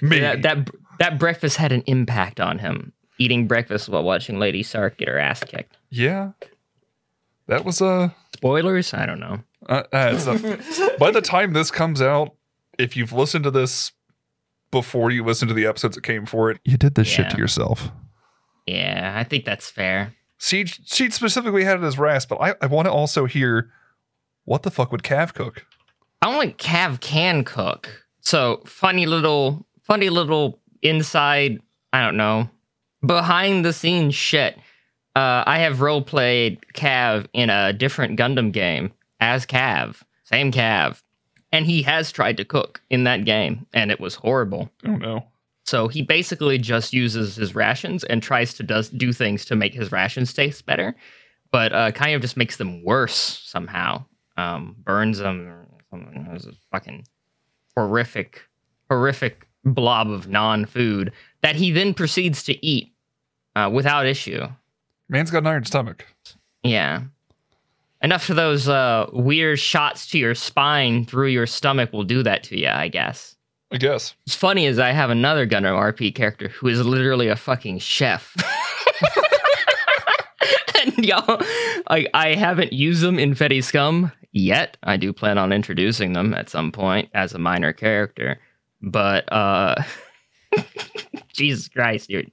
Maybe. 0.00 0.20
that, 0.20 0.42
that 0.42 0.70
that 0.98 1.18
breakfast 1.18 1.56
had 1.56 1.72
an 1.72 1.82
impact 1.86 2.40
on 2.40 2.58
him. 2.58 2.92
Eating 3.18 3.46
breakfast 3.46 3.88
while 3.88 4.02
watching 4.02 4.38
Lady 4.40 4.62
Sark 4.62 4.96
get 4.96 5.08
her 5.08 5.18
ass 5.18 5.42
kicked. 5.44 5.76
yeah. 5.90 6.32
That 7.46 7.64
was 7.64 7.82
uh, 7.82 8.08
Spoilers? 8.34 8.94
I 8.94 9.04
don't 9.04 9.20
know. 9.20 9.40
uh, 9.68 9.82
uh 9.92 10.18
a- 10.26 10.96
by 10.98 11.10
the 11.10 11.20
time 11.20 11.52
this 11.52 11.70
comes 11.70 12.00
out, 12.00 12.34
if 12.78 12.96
you've 12.96 13.12
listened 13.12 13.44
to 13.44 13.50
this 13.50 13.92
before 14.70 15.10
you 15.10 15.22
listen 15.22 15.46
to 15.48 15.54
the 15.54 15.66
episodes 15.66 15.94
that 15.94 16.02
came 16.02 16.24
for 16.24 16.50
it, 16.50 16.58
you 16.64 16.78
did 16.78 16.94
this 16.94 17.06
shit 17.06 17.30
to 17.30 17.36
yourself. 17.36 17.90
Yeah, 18.66 19.12
I 19.14 19.24
think 19.24 19.44
that's 19.44 19.70
fair. 19.70 20.14
Siege, 20.38 20.80
Siege 20.86 21.12
specifically 21.12 21.64
had 21.64 21.82
it 21.82 21.84
as 21.84 21.98
Rast, 21.98 22.28
but 22.28 22.36
I, 22.40 22.54
I 22.62 22.66
want 22.66 22.86
to 22.86 22.92
also 22.92 23.26
hear 23.26 23.70
what 24.44 24.62
the 24.62 24.70
fuck 24.70 24.90
would 24.90 25.02
Cav 25.02 25.34
cook? 25.34 25.66
I 26.24 26.30
don't 26.30 26.40
think 26.40 26.56
Cav 26.56 27.00
can 27.00 27.44
cook. 27.44 28.06
So 28.20 28.62
funny 28.64 29.04
little, 29.04 29.66
funny 29.82 30.08
little 30.08 30.58
inside. 30.80 31.60
I 31.92 32.02
don't 32.02 32.16
know, 32.16 32.48
behind 33.04 33.62
the 33.62 33.74
scenes 33.74 34.14
shit. 34.14 34.56
Uh, 35.14 35.44
I 35.46 35.58
have 35.58 35.82
role 35.82 36.00
played 36.00 36.64
Cav 36.74 37.26
in 37.34 37.50
a 37.50 37.74
different 37.74 38.18
Gundam 38.18 38.52
game 38.52 38.90
as 39.20 39.44
Cav, 39.44 40.02
same 40.24 40.50
Cav, 40.50 41.02
and 41.52 41.66
he 41.66 41.82
has 41.82 42.10
tried 42.10 42.38
to 42.38 42.44
cook 42.44 42.80
in 42.88 43.04
that 43.04 43.26
game, 43.26 43.66
and 43.74 43.90
it 43.90 44.00
was 44.00 44.14
horrible. 44.14 44.70
Oh 44.86 44.96
no. 44.96 45.26
So 45.66 45.88
he 45.88 46.00
basically 46.00 46.56
just 46.56 46.94
uses 46.94 47.36
his 47.36 47.54
rations 47.54 48.02
and 48.02 48.22
tries 48.22 48.54
to 48.54 48.62
does 48.62 48.88
do 48.88 49.12
things 49.12 49.44
to 49.44 49.56
make 49.56 49.74
his 49.74 49.92
rations 49.92 50.32
taste 50.32 50.64
better, 50.64 50.96
but 51.52 51.74
uh, 51.74 51.92
kind 51.92 52.14
of 52.14 52.22
just 52.22 52.38
makes 52.38 52.56
them 52.56 52.82
worse 52.82 53.42
somehow. 53.44 54.06
Um, 54.38 54.74
burns 54.78 55.18
them. 55.18 55.63
It 55.94 56.32
was 56.32 56.46
a 56.46 56.52
fucking 56.70 57.06
horrific, 57.76 58.42
horrific 58.90 59.46
blob 59.64 60.10
of 60.10 60.28
non-food 60.28 61.12
that 61.42 61.56
he 61.56 61.70
then 61.70 61.94
proceeds 61.94 62.42
to 62.44 62.66
eat 62.66 62.92
uh, 63.56 63.70
without 63.72 64.06
issue. 64.06 64.46
Man's 65.08 65.30
got 65.30 65.38
an 65.38 65.46
iron 65.46 65.64
stomach. 65.64 66.06
Yeah. 66.62 67.02
Enough 68.02 68.28
of 68.28 68.36
those 68.36 68.68
uh, 68.68 69.08
weird 69.12 69.58
shots 69.58 70.06
to 70.08 70.18
your 70.18 70.34
spine 70.34 71.06
through 71.06 71.28
your 71.28 71.46
stomach 71.46 71.92
will 71.92 72.04
do 72.04 72.22
that 72.22 72.42
to 72.44 72.58
you, 72.58 72.68
I 72.68 72.88
guess. 72.88 73.36
I 73.72 73.78
guess. 73.78 74.14
What's 74.24 74.36
funny 74.36 74.66
is 74.66 74.78
I 74.78 74.92
have 74.92 75.10
another 75.10 75.46
Gundam 75.46 75.76
RP 75.76 76.14
character 76.14 76.48
who 76.48 76.68
is 76.68 76.84
literally 76.84 77.28
a 77.28 77.36
fucking 77.36 77.78
chef. 77.78 78.34
and 80.82 81.04
y'all, 81.04 81.42
I, 81.88 82.06
I 82.12 82.34
haven't 82.34 82.72
used 82.72 83.02
them 83.02 83.18
in 83.18 83.34
Fetty 83.34 83.64
Scum 83.64 84.12
yet. 84.34 84.76
I 84.82 84.98
do 84.98 85.12
plan 85.12 85.38
on 85.38 85.52
introducing 85.52 86.12
them 86.12 86.34
at 86.34 86.50
some 86.50 86.70
point 86.70 87.08
as 87.14 87.32
a 87.32 87.38
minor 87.38 87.72
character. 87.72 88.38
But, 88.82 89.32
uh, 89.32 89.82
Jesus 91.32 91.68
Christ, 91.68 92.10
dude. 92.10 92.30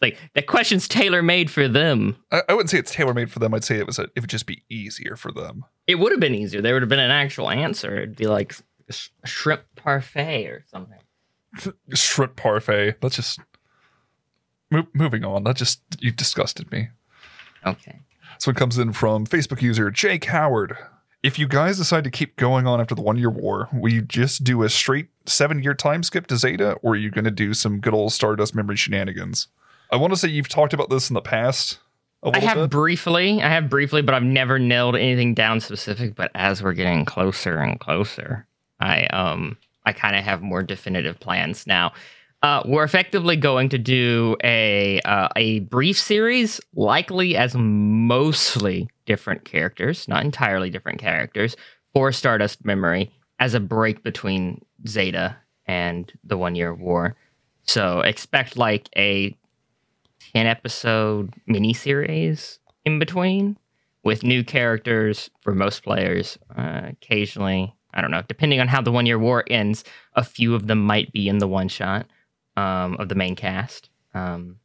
Like, 0.00 0.18
that 0.34 0.48
question's 0.48 0.88
tailor 0.88 1.22
made 1.22 1.50
for 1.50 1.68
them. 1.68 2.16
I, 2.32 2.42
I 2.48 2.52
wouldn't 2.54 2.70
say 2.70 2.78
it's 2.78 2.90
tailor 2.92 3.14
made 3.14 3.30
for 3.30 3.38
them. 3.38 3.54
I'd 3.54 3.62
say 3.64 3.78
it 3.78 3.86
was 3.86 4.00
a, 4.00 4.08
it 4.16 4.20
would 4.20 4.28
just 4.30 4.46
be 4.46 4.64
easier 4.68 5.14
for 5.14 5.30
them. 5.30 5.64
It 5.86 5.96
would 5.96 6.10
have 6.12 6.20
been 6.20 6.34
easier. 6.34 6.60
There 6.60 6.74
would 6.74 6.82
have 6.82 6.88
been 6.88 6.98
an 6.98 7.10
actual 7.12 7.48
answer. 7.50 7.96
It'd 7.98 8.16
be 8.16 8.26
like 8.26 8.54
sh- 8.90 9.08
shrimp 9.24 9.62
parfait 9.76 10.46
or 10.48 10.64
something. 10.66 10.98
Shrimp 11.94 12.34
parfait. 12.34 12.96
Let's 13.02 13.16
just 13.16 13.38
Mo- 14.70 14.86
moving 14.94 15.22
on. 15.22 15.44
That 15.44 15.56
just 15.56 15.82
you 16.00 16.10
disgusted 16.10 16.72
me. 16.72 16.88
Okay. 17.66 18.00
This 18.38 18.46
one 18.46 18.56
comes 18.56 18.78
in 18.78 18.92
from 18.94 19.26
Facebook 19.26 19.60
user 19.60 19.90
Jake 19.90 20.24
Howard. 20.24 20.76
If 21.22 21.38
you 21.38 21.46
guys 21.46 21.78
decide 21.78 22.02
to 22.02 22.10
keep 22.10 22.34
going 22.34 22.66
on 22.66 22.80
after 22.80 22.96
the 22.96 23.02
one 23.02 23.16
year 23.16 23.30
war, 23.30 23.68
will 23.72 23.92
you 23.92 24.02
just 24.02 24.42
do 24.42 24.64
a 24.64 24.68
straight 24.68 25.06
seven 25.24 25.62
year 25.62 25.72
time 25.72 26.02
skip 26.02 26.26
to 26.26 26.36
Zeta, 26.36 26.72
or 26.82 26.94
are 26.94 26.96
you 26.96 27.10
going 27.10 27.24
to 27.24 27.30
do 27.30 27.54
some 27.54 27.78
good 27.78 27.94
old 27.94 28.12
Stardust 28.12 28.56
memory 28.56 28.74
shenanigans? 28.74 29.46
I 29.92 29.96
want 29.96 30.12
to 30.12 30.18
say 30.18 30.28
you've 30.28 30.48
talked 30.48 30.72
about 30.72 30.90
this 30.90 31.10
in 31.10 31.14
the 31.14 31.20
past. 31.20 31.78
a 32.24 32.30
I 32.34 32.40
have 32.40 32.56
bit? 32.56 32.70
briefly, 32.70 33.40
I 33.40 33.48
have 33.50 33.70
briefly, 33.70 34.02
but 34.02 34.16
I've 34.16 34.24
never 34.24 34.58
nailed 34.58 34.96
anything 34.96 35.32
down 35.32 35.60
specific. 35.60 36.16
But 36.16 36.32
as 36.34 36.60
we're 36.60 36.72
getting 36.72 37.04
closer 37.04 37.58
and 37.58 37.78
closer, 37.78 38.46
I 38.80 39.04
um 39.06 39.56
I 39.86 39.92
kind 39.92 40.16
of 40.16 40.24
have 40.24 40.42
more 40.42 40.64
definitive 40.64 41.20
plans 41.20 41.68
now. 41.68 41.92
Uh, 42.42 42.60
we're 42.64 42.82
effectively 42.82 43.36
going 43.36 43.68
to 43.68 43.78
do 43.78 44.36
a 44.42 45.00
uh, 45.02 45.28
a 45.36 45.60
brief 45.60 46.00
series, 46.00 46.60
likely 46.74 47.36
as 47.36 47.54
mostly 47.54 48.88
different 49.12 49.44
characters, 49.44 50.08
not 50.08 50.24
entirely 50.24 50.70
different 50.70 50.98
characters, 50.98 51.54
for 51.92 52.12
Stardust 52.12 52.64
Memory 52.64 53.12
as 53.38 53.52
a 53.52 53.60
break 53.60 54.02
between 54.02 54.64
Zeta 54.88 55.36
and 55.66 56.10
the 56.24 56.38
One 56.38 56.54
Year 56.54 56.72
War. 56.72 57.14
So 57.64 58.00
expect 58.00 58.56
like 58.56 58.88
a 58.96 59.36
10 60.32 60.46
episode 60.46 61.34
miniseries 61.46 62.58
in 62.86 62.98
between 62.98 63.58
with 64.02 64.22
new 64.22 64.42
characters 64.42 65.28
for 65.42 65.54
most 65.54 65.84
players. 65.84 66.38
Uh, 66.56 66.80
occasionally, 66.88 67.74
I 67.92 68.00
don't 68.00 68.10
know, 68.10 68.22
depending 68.26 68.60
on 68.60 68.68
how 68.68 68.80
the 68.80 68.92
one 68.92 69.04
year 69.04 69.18
war 69.18 69.44
ends, 69.50 69.84
a 70.14 70.24
few 70.24 70.54
of 70.54 70.68
them 70.68 70.82
might 70.82 71.12
be 71.12 71.28
in 71.28 71.36
the 71.36 71.46
one 71.46 71.68
shot 71.68 72.06
um, 72.56 72.96
of 72.98 73.10
the 73.10 73.14
main 73.14 73.36
cast. 73.36 73.90
Um, 74.14 74.56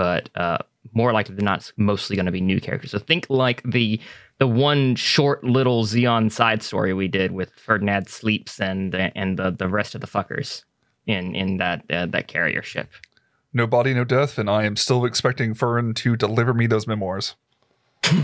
but 0.00 0.30
uh, 0.34 0.56
more 0.94 1.12
likely 1.12 1.34
than 1.34 1.44
not, 1.44 1.58
it's 1.58 1.74
mostly 1.76 2.16
going 2.16 2.24
to 2.24 2.32
be 2.32 2.40
new 2.40 2.58
characters. 2.58 2.92
So 2.92 2.98
think 2.98 3.26
like 3.28 3.62
the 3.64 4.00
the 4.38 4.46
one 4.46 4.96
short 4.96 5.44
little 5.44 5.84
Zeon 5.84 6.32
side 6.32 6.62
story 6.62 6.94
we 6.94 7.06
did 7.06 7.32
with 7.32 7.50
Ferdinand 7.50 8.08
Sleeps 8.08 8.58
and 8.58 8.94
and 8.94 9.38
the, 9.38 9.50
the 9.50 9.68
rest 9.68 9.94
of 9.94 10.00
the 10.00 10.06
fuckers 10.06 10.64
in 11.06 11.34
in 11.34 11.58
that 11.58 11.84
uh, 11.90 12.06
that 12.06 12.28
carrier 12.28 12.62
ship. 12.62 12.88
No 13.52 13.66
body, 13.66 13.92
no 13.92 14.04
death, 14.04 14.38
and 14.38 14.48
I 14.48 14.64
am 14.64 14.74
still 14.74 15.04
expecting 15.04 15.52
Fern 15.52 15.92
to 15.94 16.16
deliver 16.16 16.54
me 16.54 16.66
those 16.66 16.86
memoirs. 16.86 17.34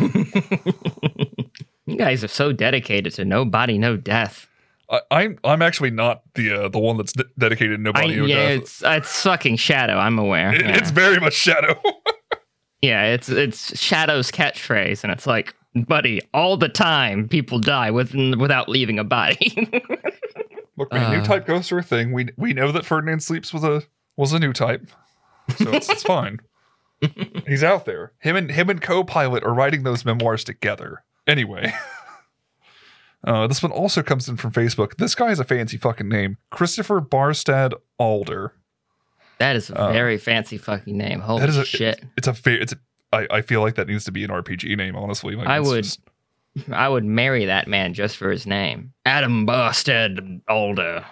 You 1.87 1.97
guys 1.97 2.25
are 2.25 2.29
so 2.29 2.51
dedicated 2.53 3.15
to 3.15 3.25
no 3.25 3.45
body, 3.45 3.79
no 3.79 3.97
death. 3.97 4.49
I, 4.91 5.01
I'm 5.11 5.39
I'm 5.45 5.63
actually 5.63 5.91
not 5.91 6.23
the 6.35 6.53
uh, 6.53 6.69
the 6.69 6.79
one 6.79 6.97
that's 6.97 7.13
de- 7.13 7.25
dedicated 7.39 7.79
to 7.79 7.83
no 7.83 7.93
I, 7.95 8.05
yeah, 8.05 8.27
death. 8.27 8.61
it's 8.63 8.83
it's 8.85 9.23
fucking 9.23 9.57
Shadow. 9.57 9.97
I'm 9.97 10.19
aware. 10.19 10.55
It- 10.55 10.61
yeah. 10.63 10.77
It's 10.77 10.91
very 10.91 11.19
much 11.21 11.35
shadow. 11.35 11.81
yeah, 12.83 13.05
it's 13.07 13.29
it's 13.29 13.79
Shadow's 13.79 14.31
catchphrase, 14.31 15.03
and 15.03 15.13
it's 15.13 15.27
like, 15.27 15.55
buddy, 15.75 16.21
all 16.33 16.57
the 16.57 16.69
time 16.69 17.29
people 17.29 17.59
die 17.59 17.91
with 17.91 18.15
without 18.39 18.69
leaving 18.69 18.99
a 18.99 19.05
body. 19.05 19.69
Look, 20.79 20.93
man, 20.93 21.11
new 21.13 21.19
Uh. 21.21 21.25
type 21.25 21.47
ghosts 21.47 21.73
are 21.73 21.79
a 21.79 21.83
thing. 21.83 22.13
We 22.13 22.29
we 22.37 22.53
know 22.53 22.71
that 22.73 22.85
Ferdinand 22.85 23.21
Sleeps 23.23 23.53
with 23.53 23.65
a 23.65 23.85
was 24.17 24.33
a 24.33 24.39
new 24.39 24.53
type, 24.53 24.89
so 25.57 25.71
it's, 25.73 25.89
it's 25.89 26.03
fine. 26.03 26.39
He's 27.47 27.65
out 27.65 27.85
there. 27.87 28.13
Him 28.21 28.37
and 28.37 28.51
him 28.51 28.71
and 28.71 28.81
co-pilot 28.81 29.43
are 29.45 29.53
writing 29.55 29.83
those 29.83 30.05
memoirs 30.05 30.45
together. 30.45 31.03
Anyway, 31.27 31.73
uh, 33.25 33.47
this 33.47 33.63
one 33.63 33.73
also 33.73 34.03
comes 34.03 34.29
in 34.29 34.37
from 34.37 34.53
Facebook. 34.53 34.97
This 34.97 35.15
guy 35.15 35.29
has 35.31 35.41
a 35.41 35.45
fancy 35.45 35.77
fucking 35.77 36.09
name, 36.09 36.37
Christopher 36.51 37.01
Barstad 37.01 37.73
Alder. 37.99 38.53
that 39.39 39.57
is 39.57 39.71
a 39.71 39.77
Uh, 39.79 39.93
very 39.93 40.19
fancy 40.19 40.59
fucking 40.59 40.97
name. 40.97 41.21
Holy 41.21 41.41
that 41.41 41.49
is 41.49 41.57
a 41.59 41.65
shit! 41.65 42.03
It's 42.17 42.29
a 42.29 42.35
fair. 42.35 42.61
It's. 42.61 42.73
A, 42.73 42.77
I 43.13 43.27
I 43.31 43.41
feel 43.43 43.61
like 43.61 43.75
that 43.77 43.87
needs 43.89 44.05
to 44.05 44.13
be 44.13 44.25
an 44.25 44.31
RPG 44.31 44.77
name. 44.77 44.97
Honestly, 44.97 45.35
like, 45.37 45.47
I 45.47 45.61
would- 45.61 45.85
just- 45.85 46.01
I 46.73 46.89
would 46.89 47.05
marry 47.05 47.45
that 47.47 47.69
man 47.69 47.93
just 47.95 48.17
for 48.17 48.31
his 48.31 48.47
name, 48.47 48.93
Adam 49.05 49.45
Busted 49.45 50.41
Alder. 50.49 51.05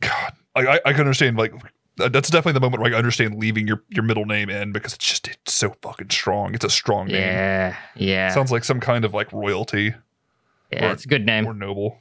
God, 0.00 0.32
I, 0.54 0.60
I 0.66 0.80
I 0.86 0.92
can 0.92 1.00
understand 1.00 1.36
like 1.36 1.52
that's 1.96 2.28
definitely 2.30 2.52
the 2.54 2.60
moment 2.60 2.82
where 2.82 2.92
I 2.94 2.96
understand 2.98 3.36
leaving 3.36 3.66
your 3.66 3.82
your 3.88 4.02
middle 4.04 4.26
name 4.26 4.50
in 4.50 4.72
because 4.72 4.94
it's 4.94 5.04
just 5.06 5.28
it's 5.28 5.52
so 5.52 5.74
fucking 5.82 6.10
strong. 6.10 6.54
It's 6.54 6.64
a 6.64 6.70
strong 6.70 7.06
name. 7.08 7.16
Yeah, 7.22 7.76
yeah, 7.96 8.28
Sounds 8.30 8.50
like 8.52 8.64
some 8.64 8.80
kind 8.80 9.04
of 9.04 9.12
like 9.14 9.32
royalty 9.32 9.94
yeah. 10.72 10.88
or- 10.88 10.92
It's 10.92 11.04
a 11.04 11.08
good 11.08 11.24
name. 11.26 11.46
or 11.46 11.54
noble. 11.54 11.98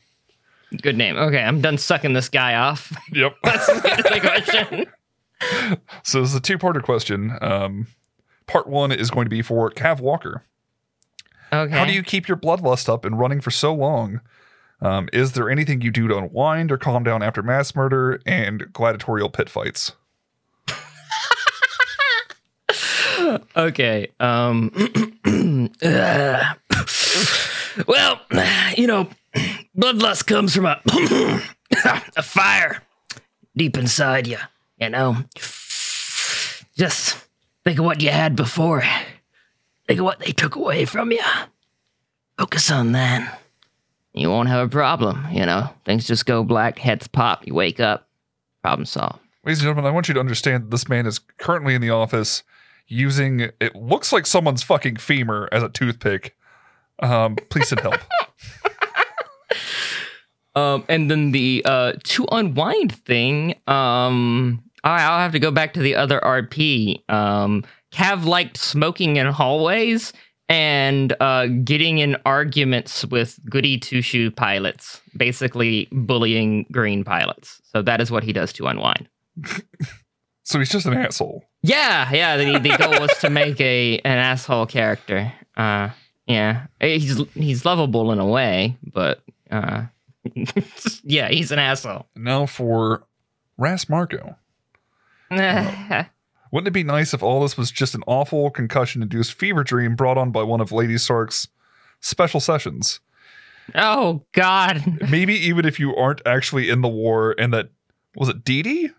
Good 0.82 0.98
name. 0.98 1.18
Okay, 1.18 1.42
I'm 1.42 1.62
done 1.62 1.78
sucking 1.78 2.14
this 2.14 2.30
guy 2.30 2.56
off. 2.56 2.92
Yep. 3.14 3.36
To 3.44 3.50
the 4.12 4.20
question. 4.22 4.86
so 6.04 6.22
this 6.22 6.30
is 6.30 6.36
a 6.36 6.40
two-parter 6.40 6.82
question. 6.82 7.38
Um, 7.42 7.88
part 8.48 8.68
one 8.68 8.92
is 8.92 9.12
going 9.12 9.26
to 9.26 9.30
be 9.30 9.42
for 9.42 9.70
Cav 9.72 10.00
Walker. 10.00 10.44
Okay. 11.52 11.72
How 11.78 11.86
do 11.86 11.94
you 11.94 12.02
keep 12.02 12.28
your 12.28 12.38
bloodlust 12.38 12.90
up 12.90 13.06
and 13.06 13.20
running 13.20 13.40
for 13.42 13.52
so 13.52 13.74
long? 13.74 14.22
Um, 14.82 15.08
is 15.14 15.34
there 15.34 15.50
anything 15.50 15.82
you 15.82 15.92
do 15.92 16.08
to 16.08 16.18
unwind 16.18 16.72
or 16.72 16.78
calm 16.78 17.04
down 17.04 17.22
after 17.22 17.44
mass 17.44 17.76
murder 17.76 18.20
and 18.26 18.72
gladiatorial 18.74 19.30
pit 19.30 19.50
fights? 19.50 19.92
Okay. 23.56 24.08
Um. 24.20 24.72
well, 27.88 28.22
you 28.78 28.88
know, 28.88 29.10
bloodlust 29.78 30.26
comes 30.28 30.56
from 30.56 30.66
a 30.66 30.82
a 32.16 32.24
fire 32.24 32.84
deep 33.56 33.78
inside 33.78 34.28
you. 34.28 34.38
You 34.80 34.90
know, 34.90 35.18
just 36.78 37.18
think 37.64 37.80
of 37.80 37.86
what 37.86 38.02
you 38.02 38.10
had 38.10 38.36
before. 38.36 38.84
Think 39.88 40.00
of 40.00 40.06
what 40.06 40.20
they 40.20 40.32
took 40.32 40.56
away 40.56 40.86
from 40.86 41.12
you. 41.12 41.24
Focus 42.38 42.72
on 42.72 42.94
that. 42.94 43.42
You 44.14 44.30
won't 44.30 44.50
have 44.50 44.66
a 44.66 44.70
problem. 44.70 45.26
You 45.32 45.46
know, 45.46 45.70
things 45.86 46.06
just 46.06 46.26
go 46.26 46.44
black, 46.44 46.80
heads 46.80 47.08
pop. 47.08 47.46
You 47.48 47.54
wake 47.54 47.80
up, 47.80 48.08
problem 48.62 48.86
solved. 48.86 49.20
Ladies 49.44 49.60
and 49.60 49.66
gentlemen, 49.66 49.86
I 49.86 49.94
want 49.94 50.08
you 50.08 50.14
to 50.14 50.20
understand 50.20 50.64
that 50.64 50.72
this 50.72 50.88
man 50.88 51.06
is 51.06 51.20
currently 51.38 51.76
in 51.76 51.82
the 51.82 51.90
office 51.90 52.44
using 52.88 53.52
it 53.60 53.76
looks 53.76 54.14
like 54.14 54.26
someone's 54.26 54.64
fucking 54.64 54.98
femur 54.98 55.50
as 55.52 55.64
a 55.64 55.70
toothpick. 55.70 56.36
Um, 57.04 57.36
please 57.50 57.68
send 57.70 57.82
help. 57.82 58.00
Um, 60.56 60.84
and 60.88 61.10
then 61.10 61.32
the 61.32 61.64
uh, 61.66 61.94
to 62.04 62.28
unwind 62.32 62.94
thing, 63.06 63.56
um, 63.66 64.64
I- 64.84 65.02
I'll 65.04 65.18
have 65.20 65.32
to 65.32 65.40
go 65.40 65.50
back 65.50 65.74
to 65.74 65.80
the 65.80 65.96
other 65.96 66.20
RP. 66.20 67.10
Um, 67.10 67.64
Cav 67.92 68.26
liked 68.26 68.58
smoking 68.58 69.16
in 69.16 69.26
hallways 69.28 70.14
and 70.50 71.16
uh, 71.20 71.48
getting 71.48 71.98
in 71.98 72.18
arguments 72.26 73.04
with 73.06 73.40
goody 73.50 73.80
two 73.80 74.04
shoe 74.04 74.30
pilots, 74.30 75.02
basically 75.18 75.88
bullying 75.92 76.68
green 76.72 77.04
pilots. 77.04 77.60
So 77.72 77.82
that 77.82 78.00
is 78.00 78.12
what 78.12 78.24
he 78.24 78.32
does 78.32 78.54
to 78.54 78.68
unwind. 78.68 79.10
So 80.46 80.60
he's 80.60 80.68
just 80.70 80.86
an 80.86 80.94
asshole. 80.94 81.46
Yeah, 81.62 82.12
yeah. 82.12 82.36
The, 82.36 82.60
the 82.60 82.76
goal 82.78 83.00
was 83.00 83.18
to 83.22 83.30
make 83.30 83.62
a 83.62 83.98
an 84.00 84.18
asshole 84.18 84.66
character. 84.66 85.32
Uh, 85.56 85.92
yeah, 86.28 86.68
he's 86.80 87.22
he's 87.34 87.66
lovable 87.66 88.12
in 88.12 88.20
a 88.20 88.26
way, 88.26 88.78
but 88.94 89.22
uh, 89.52 89.84
yeah, 91.04 91.30
he's 91.30 91.52
an 91.52 91.60
asshole. 91.60 92.08
Now 92.16 92.46
for 92.46 93.04
Rast 93.58 93.90
Marco. 93.90 94.36
Wouldn't 95.32 96.68
it 96.68 96.72
be 96.72 96.84
nice 96.84 97.14
if 97.14 97.24
all 97.24 97.42
this 97.42 97.58
was 97.58 97.72
just 97.72 97.96
an 97.96 98.04
awful 98.06 98.52
concussion-induced 98.52 99.34
fever 99.34 99.64
dream 99.64 99.96
brought 99.96 100.18
on 100.20 100.32
by 100.32 100.44
one 100.44 100.62
of 100.62 100.72
Lady 100.72 100.98
Sark's 101.00 101.48
special 102.00 102.40
sessions? 102.40 103.00
oh 103.76 104.22
God. 104.34 104.84
Maybe 105.10 105.34
even 105.36 105.66
if 105.66 105.80
you 105.80 105.96
aren't 105.96 106.22
actually 106.26 106.70
in 106.70 106.82
the 106.82 106.90
war 106.90 107.34
and 107.38 107.54
that 107.54 107.70
was 108.16 108.30
it 108.30 108.44
Dee 108.44 108.62
Dee 108.62 108.90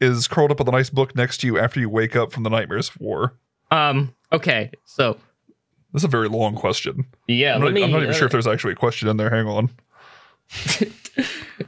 is 0.00 0.28
curled 0.28 0.50
up 0.50 0.58
with 0.58 0.68
a 0.68 0.72
nice 0.72 0.90
book 0.90 1.16
next 1.16 1.38
to 1.38 1.46
you 1.46 1.58
after 1.58 1.80
you 1.80 1.88
wake 1.88 2.14
up 2.14 2.32
from 2.32 2.42
the 2.42 2.50
nightmares 2.50 2.90
of 2.90 3.00
war. 3.00 3.34
Um. 3.70 4.14
Okay. 4.32 4.70
So 4.84 5.18
This 5.96 6.02
is 6.02 6.04
a 6.04 6.08
very 6.08 6.28
long 6.28 6.54
question. 6.56 7.06
yeah, 7.26 7.54
I'm 7.54 7.60
let 7.62 7.68
not, 7.68 7.72
me. 7.72 7.82
I'm 7.84 7.90
not 7.90 8.02
even 8.02 8.10
uh, 8.10 8.12
sure 8.12 8.26
if 8.26 8.32
there's 8.32 8.46
actually 8.46 8.74
a 8.74 8.76
question 8.76 9.08
in 9.08 9.16
there. 9.16 9.30
Hang 9.30 9.46
on. 9.46 9.70
it, 10.80 10.92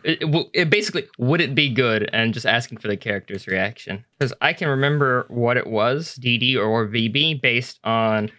it- 0.04 0.48
it 0.52 0.68
basically 0.68 1.04
would 1.16 1.40
it 1.40 1.54
be 1.54 1.70
good 1.72 2.10
and 2.12 2.34
just 2.34 2.44
asking 2.44 2.76
for 2.76 2.88
the 2.88 2.96
character's 2.98 3.46
reaction 3.46 4.04
because 4.18 4.34
I 4.42 4.52
can 4.52 4.68
remember 4.68 5.24
what 5.28 5.56
it 5.56 5.66
was, 5.66 6.18
DD 6.20 6.56
or 6.58 6.86
VB, 6.86 7.40
based 7.40 7.80
on 7.84 8.30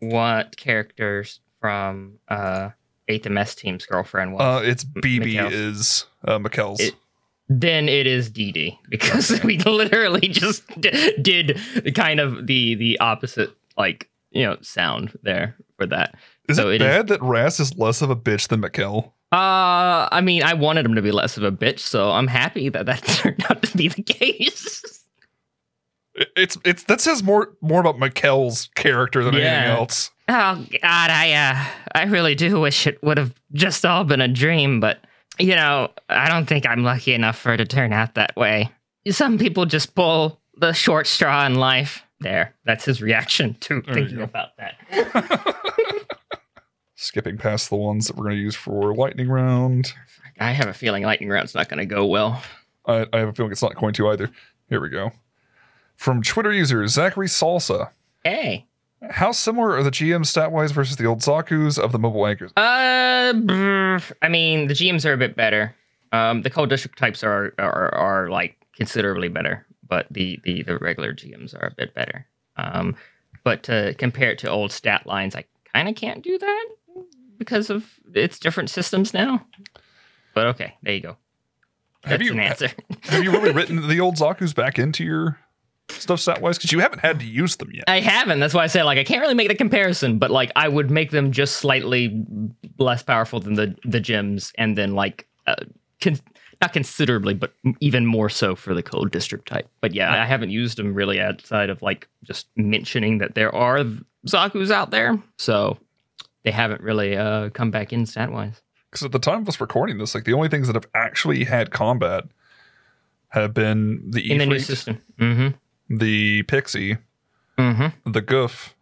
what 0.00 0.58
characters 0.58 1.40
from 1.58 2.18
uh 2.28 2.68
Eighth 3.08 3.26
MS 3.26 3.54
Team's 3.54 3.86
girlfriend 3.86 4.34
was. 4.34 4.42
Uh, 4.42 4.62
it's 4.62 4.84
BB 4.84 5.36
Mikkel's. 5.36 5.54
is 5.54 6.04
uh, 6.28 6.38
McKell's. 6.38 6.80
It- 6.80 6.94
then 7.48 7.88
it 7.88 8.06
is 8.06 8.30
DD 8.30 8.76
because 8.90 9.40
we 9.44 9.56
literally 9.60 10.28
just 10.28 10.64
d- 10.78 11.16
did 11.22 11.58
kind 11.94 12.20
of 12.20 12.46
the 12.46 12.74
the 12.74 13.00
opposite 13.00 13.50
like 13.78 14.09
you 14.30 14.44
know 14.44 14.56
sound 14.62 15.16
there 15.22 15.56
for 15.78 15.86
that. 15.86 16.14
is 16.48 16.56
so 16.56 16.68
it 16.68 16.76
it 16.76 16.82
is- 16.82 16.86
bad 16.86 17.06
that 17.08 17.22
Rast 17.22 17.60
is 17.60 17.76
less 17.76 18.02
of 18.02 18.10
a 18.10 18.16
bitch 18.16 18.48
than 18.48 18.62
McKell? 18.62 19.12
Uh, 19.32 20.08
I 20.10 20.20
mean, 20.22 20.42
I 20.42 20.54
wanted 20.54 20.84
him 20.84 20.96
to 20.96 21.02
be 21.02 21.12
less 21.12 21.36
of 21.36 21.44
a 21.44 21.52
bitch, 21.52 21.78
so 21.78 22.10
I'm 22.10 22.26
happy 22.26 22.68
that 22.68 22.86
that 22.86 23.02
turned 23.04 23.44
out 23.48 23.62
to 23.62 23.76
be 23.76 23.86
the 23.88 24.02
case. 24.02 24.82
It's 26.36 26.58
it's 26.64 26.82
that 26.84 27.00
says 27.00 27.22
more 27.22 27.54
more 27.60 27.80
about 27.80 27.96
McKell's 27.98 28.68
character 28.74 29.22
than 29.22 29.34
anything 29.36 29.70
else. 29.70 30.10
Oh 30.28 30.66
God, 30.82 31.10
I 31.10 31.32
uh, 31.32 31.64
I 31.94 32.04
really 32.04 32.34
do 32.34 32.60
wish 32.60 32.86
it 32.86 33.02
would 33.02 33.18
have 33.18 33.32
just 33.52 33.86
all 33.86 34.04
been 34.04 34.20
a 34.20 34.28
dream, 34.28 34.80
but 34.80 34.98
you 35.38 35.54
know, 35.54 35.90
I 36.08 36.28
don't 36.28 36.46
think 36.46 36.66
I'm 36.66 36.82
lucky 36.82 37.14
enough 37.14 37.38
for 37.38 37.52
it 37.54 37.58
to 37.58 37.64
turn 37.64 37.92
out 37.92 38.16
that 38.16 38.36
way. 38.36 38.70
Some 39.08 39.38
people 39.38 39.64
just 39.64 39.94
pull 39.94 40.40
the 40.56 40.72
short 40.72 41.06
straw 41.06 41.46
in 41.46 41.54
life. 41.54 42.02
There. 42.20 42.54
That's 42.64 42.84
his 42.84 43.02
reaction 43.02 43.54
to 43.60 43.82
There 43.82 43.94
thinking 43.94 44.20
about 44.20 44.56
that. 44.58 46.06
Skipping 46.96 47.38
past 47.38 47.70
the 47.70 47.76
ones 47.76 48.06
that 48.06 48.16
we're 48.16 48.24
going 48.24 48.36
to 48.36 48.42
use 48.42 48.54
for 48.54 48.94
lightning 48.94 49.28
round. 49.28 49.92
I 50.38 50.52
have 50.52 50.68
a 50.68 50.74
feeling 50.74 51.02
lightning 51.02 51.30
round's 51.30 51.54
not 51.54 51.68
going 51.68 51.78
to 51.78 51.86
go 51.86 52.06
well. 52.06 52.42
I, 52.86 53.06
I 53.12 53.18
have 53.18 53.28
a 53.28 53.32
feeling 53.32 53.52
it's 53.52 53.62
not 53.62 53.74
going 53.74 53.94
to 53.94 54.08
either. 54.08 54.30
Here 54.68 54.80
we 54.80 54.88
go. 54.88 55.12
From 55.96 56.22
Twitter 56.22 56.52
user 56.52 56.86
Zachary 56.86 57.26
Salsa. 57.26 57.90
Hey. 58.24 58.66
How 59.08 59.32
similar 59.32 59.76
are 59.76 59.82
the 59.82 59.90
GM 59.90 60.26
stat 60.26 60.52
wise 60.52 60.72
versus 60.72 60.96
the 60.96 61.06
old 61.06 61.20
Zaku's 61.20 61.78
of 61.78 61.92
the 61.92 61.98
mobile 61.98 62.26
anchors? 62.26 62.52
Uh, 62.56 63.32
I 64.22 64.28
mean, 64.28 64.66
the 64.66 64.74
GMs 64.74 65.06
are 65.06 65.14
a 65.14 65.16
bit 65.16 65.36
better. 65.36 65.74
Um, 66.12 66.42
the 66.42 66.50
cold 66.50 66.68
district 66.68 66.98
types 66.98 67.24
are 67.24 67.54
are, 67.58 67.94
are 67.94 68.28
like 68.28 68.56
considerably 68.74 69.28
better, 69.28 69.64
but 69.90 70.06
the, 70.10 70.40
the 70.44 70.62
the 70.62 70.78
regular 70.78 71.12
GMs 71.12 71.54
are 71.54 71.66
a 71.66 71.74
bit 71.76 71.94
better. 71.94 72.26
Um, 72.56 72.96
but 73.44 73.64
to 73.64 73.94
compare 73.98 74.30
it 74.30 74.38
to 74.38 74.48
old 74.48 74.72
stat 74.72 75.06
lines, 75.06 75.34
I 75.34 75.44
kind 75.74 75.88
of 75.88 75.96
can't 75.96 76.22
do 76.22 76.38
that 76.38 76.66
because 77.36 77.68
of 77.68 77.86
it's 78.14 78.38
different 78.38 78.70
systems 78.70 79.12
now. 79.12 79.44
But 80.34 80.46
okay, 80.48 80.76
there 80.82 80.94
you 80.94 81.00
go. 81.00 81.16
Have 82.04 82.20
That's 82.20 82.22
you 82.22 82.32
an 82.32 82.40
answer. 82.40 82.68
have 83.02 83.24
you 83.24 83.30
really 83.30 83.52
written 83.52 83.88
the 83.88 84.00
old 84.00 84.16
Zaku's 84.16 84.54
back 84.54 84.78
into 84.78 85.04
your 85.04 85.38
stuff 85.88 86.20
stat 86.20 86.40
wise? 86.40 86.56
Because 86.56 86.72
you 86.72 86.78
haven't 86.78 87.00
had 87.00 87.18
to 87.20 87.26
use 87.26 87.56
them 87.56 87.70
yet. 87.72 87.84
I 87.88 88.00
haven't. 88.00 88.40
That's 88.40 88.54
why 88.54 88.62
I 88.62 88.68
say 88.68 88.82
like 88.82 88.98
I 88.98 89.04
can't 89.04 89.20
really 89.20 89.34
make 89.34 89.48
the 89.48 89.54
comparison, 89.54 90.18
but 90.18 90.30
like 90.30 90.52
I 90.56 90.68
would 90.68 90.90
make 90.90 91.10
them 91.10 91.32
just 91.32 91.56
slightly 91.56 92.24
less 92.78 93.02
powerful 93.02 93.40
than 93.40 93.54
the 93.54 93.76
the 93.84 94.00
GMs, 94.00 94.52
and 94.56 94.78
then 94.78 94.94
like 94.94 95.26
uh, 95.46 95.56
con- 96.00 96.20
not 96.60 96.72
considerably, 96.72 97.34
but 97.34 97.52
even 97.80 98.04
more 98.06 98.28
so 98.28 98.54
for 98.54 98.74
the 98.74 98.82
cold 98.82 99.10
district 99.10 99.48
type. 99.48 99.68
But 99.80 99.94
yeah, 99.94 100.12
I 100.12 100.26
haven't 100.26 100.50
used 100.50 100.76
them 100.78 100.92
really 100.94 101.20
outside 101.20 101.70
of 101.70 101.80
like 101.82 102.08
just 102.22 102.48
mentioning 102.56 103.18
that 103.18 103.34
there 103.34 103.54
are 103.54 103.84
Zaku's 104.26 104.70
out 104.70 104.90
there, 104.90 105.18
so 105.38 105.78
they 106.44 106.50
haven't 106.50 106.82
really 106.82 107.16
uh, 107.16 107.48
come 107.50 107.70
back 107.70 107.92
in 107.92 108.04
stat 108.06 108.30
wise. 108.32 108.60
Because 108.90 109.04
at 109.04 109.12
the 109.12 109.18
time 109.18 109.42
of 109.42 109.48
us 109.48 109.60
recording 109.60 109.98
this, 109.98 110.14
like 110.14 110.24
the 110.24 110.32
only 110.34 110.48
things 110.48 110.66
that 110.66 110.74
have 110.76 110.86
actually 110.94 111.44
had 111.44 111.70
combat 111.70 112.24
have 113.28 113.54
been 113.54 114.10
the 114.10 114.30
In 114.30 114.38
the 114.38 114.46
new 114.46 114.58
system. 114.58 115.00
Mm-hmm. 115.18 115.96
the 115.96 116.42
Pixie, 116.44 116.98
Mm-hmm. 117.58 118.10
the 118.10 118.22
Gouf, 118.22 118.72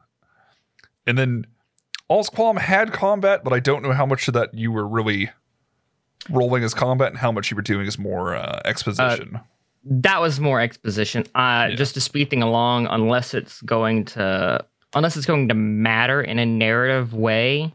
and 1.06 1.18
then 1.18 1.46
All's 2.08 2.30
Qualm 2.30 2.58
had 2.58 2.92
combat, 2.92 3.44
but 3.44 3.52
I 3.52 3.60
don't 3.60 3.82
know 3.82 3.92
how 3.92 4.06
much 4.06 4.28
of 4.28 4.34
that 4.34 4.54
you 4.54 4.72
were 4.72 4.86
really 4.88 5.30
rolling 6.30 6.62
as 6.64 6.74
combat 6.74 7.08
and 7.08 7.18
how 7.18 7.32
much 7.32 7.50
you 7.50 7.56
were 7.56 7.62
doing 7.62 7.86
is 7.86 7.98
more 7.98 8.34
uh, 8.36 8.60
exposition. 8.64 9.40
that 9.84 10.20
was 10.20 10.38
more 10.40 10.60
exposition 10.60 11.22
uh 11.34 11.68
Yeah. 11.70 11.76
just 11.76 11.94
to 11.94 12.00
speed 12.00 12.28
thing 12.30 12.42
along 12.42 12.86
unless 12.90 13.32
it's 13.34 13.62
going 13.62 14.04
to 14.06 14.64
unless 14.94 15.16
it's 15.16 15.26
going 15.26 15.48
to 15.48 15.54
matter 15.54 16.20
in 16.20 16.38
a 16.38 16.44
narrative 16.46 17.14
way 17.14 17.72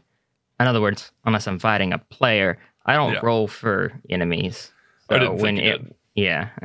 in 0.60 0.66
other 0.66 0.80
words 0.80 1.10
unless 1.24 1.46
i'm 1.48 1.58
fighting 1.58 1.92
a 1.92 1.98
player 1.98 2.58
i 2.86 2.94
don't 2.94 3.14
Yeah. 3.14 3.20
roll 3.22 3.48
for 3.48 3.92
enemies 4.10 4.70
I 5.10 5.18
so 5.18 5.32
when 5.32 5.58
it 5.58 5.96
yeah 6.14 6.50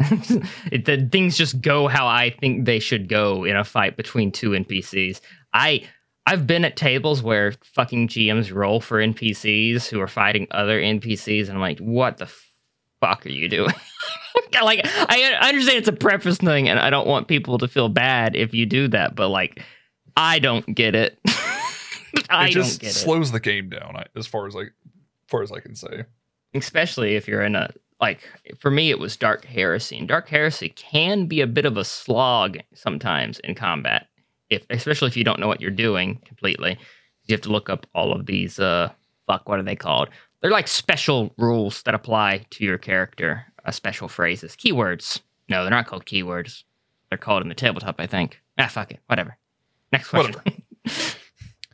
it, 0.71 0.85
the 0.85 1.07
things 1.11 1.37
just 1.37 1.61
go 1.61 1.87
how 1.87 2.05
i 2.07 2.29
think 2.29 2.65
they 2.65 2.79
should 2.79 3.07
go 3.09 3.43
in 3.45 3.55
a 3.55 3.63
fight 3.63 3.97
between 3.97 4.31
two 4.31 4.51
npcs 4.51 5.21
i 5.53 5.81
i've 6.29 6.47
been 6.47 6.63
at 6.65 6.75
tables 6.75 7.21
where 7.21 7.53
fucking 7.63 8.07
gms 8.07 8.53
roll 8.53 8.79
for 8.79 8.99
npcs 8.99 9.87
who 9.87 9.99
are 9.99 10.07
fighting 10.07 10.47
other 10.51 10.79
npcs 10.81 11.43
and 11.47 11.51
i'm 11.51 11.59
like 11.59 11.79
what 11.79 12.17
the 12.17 12.29
fuck 13.01 13.25
are 13.25 13.29
you 13.29 13.47
doing? 13.49 13.73
Like 14.61 14.81
I, 14.83 15.37
understand 15.41 15.77
it's 15.77 15.87
a 15.87 15.93
preface 15.93 16.37
thing 16.37 16.67
and 16.67 16.79
i 16.79 16.89
don't 16.89 17.07
want 17.07 17.29
people 17.29 17.59
to 17.59 17.67
feel 17.67 17.87
bad 17.87 18.35
if 18.35 18.53
you 18.53 18.65
do 18.65 18.89
that 18.89 19.15
but 19.15 19.29
like 19.29 19.63
i 20.17 20.37
don't 20.39 20.65
get 20.75 20.95
it. 20.95 21.17
I 22.29 22.47
it 22.47 22.53
don't 22.53 22.63
just 22.63 22.81
get 22.81 22.89
it. 22.89 22.93
slows 22.93 23.31
the 23.31 23.39
game 23.39 23.69
down 23.69 24.03
as 24.17 24.27
far 24.27 24.47
as 24.47 24.55
like 24.55 24.73
far 25.27 25.43
as 25.43 25.51
I 25.51 25.61
can 25.61 25.75
say. 25.75 26.03
especially 26.53 27.15
if 27.15 27.25
you're 27.25 27.43
in 27.43 27.55
a 27.55 27.69
like 28.01 28.19
for 28.59 28.69
me 28.69 28.89
it 28.89 28.99
was 28.99 29.15
dark 29.15 29.45
heresy 29.45 29.97
and 29.97 30.09
dark 30.09 30.27
heresy 30.27 30.69
can 30.69 31.25
be 31.27 31.39
a 31.39 31.47
bit 31.47 31.65
of 31.65 31.77
a 31.77 31.85
slog 31.85 32.57
sometimes 32.73 33.39
in 33.39 33.55
combat 33.55 34.07
if 34.49 34.65
especially 34.69 35.07
if 35.07 35.17
you 35.17 35.23
don't 35.23 35.39
know 35.39 35.47
what 35.47 35.61
you're 35.61 35.71
doing 35.71 36.21
completely 36.25 36.77
you 37.25 37.33
have 37.33 37.41
to 37.41 37.51
look 37.51 37.69
up 37.69 37.85
all 37.93 38.11
of 38.13 38.25
these 38.25 38.59
uh 38.59 38.89
fuck 39.27 39.47
what 39.47 39.59
are 39.59 39.63
they 39.63 39.75
called? 39.75 40.09
They're 40.41 40.51
like 40.51 40.67
special 40.67 41.33
rules 41.37 41.83
that 41.83 41.93
apply 41.93 42.45
to 42.51 42.63
your 42.63 42.77
character 42.77 43.45
uh, 43.65 43.71
special 43.71 44.07
phrases. 44.07 44.55
Keywords. 44.55 45.21
No 45.47 45.63
they're 45.63 45.71
not 45.71 45.87
called 45.87 46.05
keywords. 46.05 46.63
They're 47.09 47.17
called 47.17 47.41
in 47.41 47.49
the 47.49 47.55
tabletop 47.55 47.95
i 47.99 48.07
think. 48.07 48.41
Ah 48.57 48.67
fuck 48.67 48.91
it. 48.91 48.99
Whatever. 49.07 49.37
Next 49.91 50.09
question. 50.09 50.41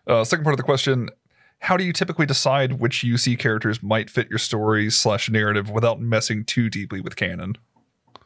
Uh, 0.08 0.24
second 0.24 0.44
part 0.44 0.54
of 0.54 0.58
the 0.58 0.64
question: 0.64 1.10
How 1.58 1.78
do 1.78 1.84
you 1.84 1.92
typically 1.92 2.28
decide 2.28 2.74
which 2.74 3.04
UC 3.04 3.40
characters 3.40 3.82
might 3.82 4.08
fit 4.08 4.30
your 4.30 4.38
story 4.38 4.92
slash 4.92 5.32
narrative 5.32 5.72
without 5.72 6.00
messing 6.00 6.46
too 6.46 6.70
deeply 6.70 7.02
with 7.02 7.16
canon? 7.16 7.56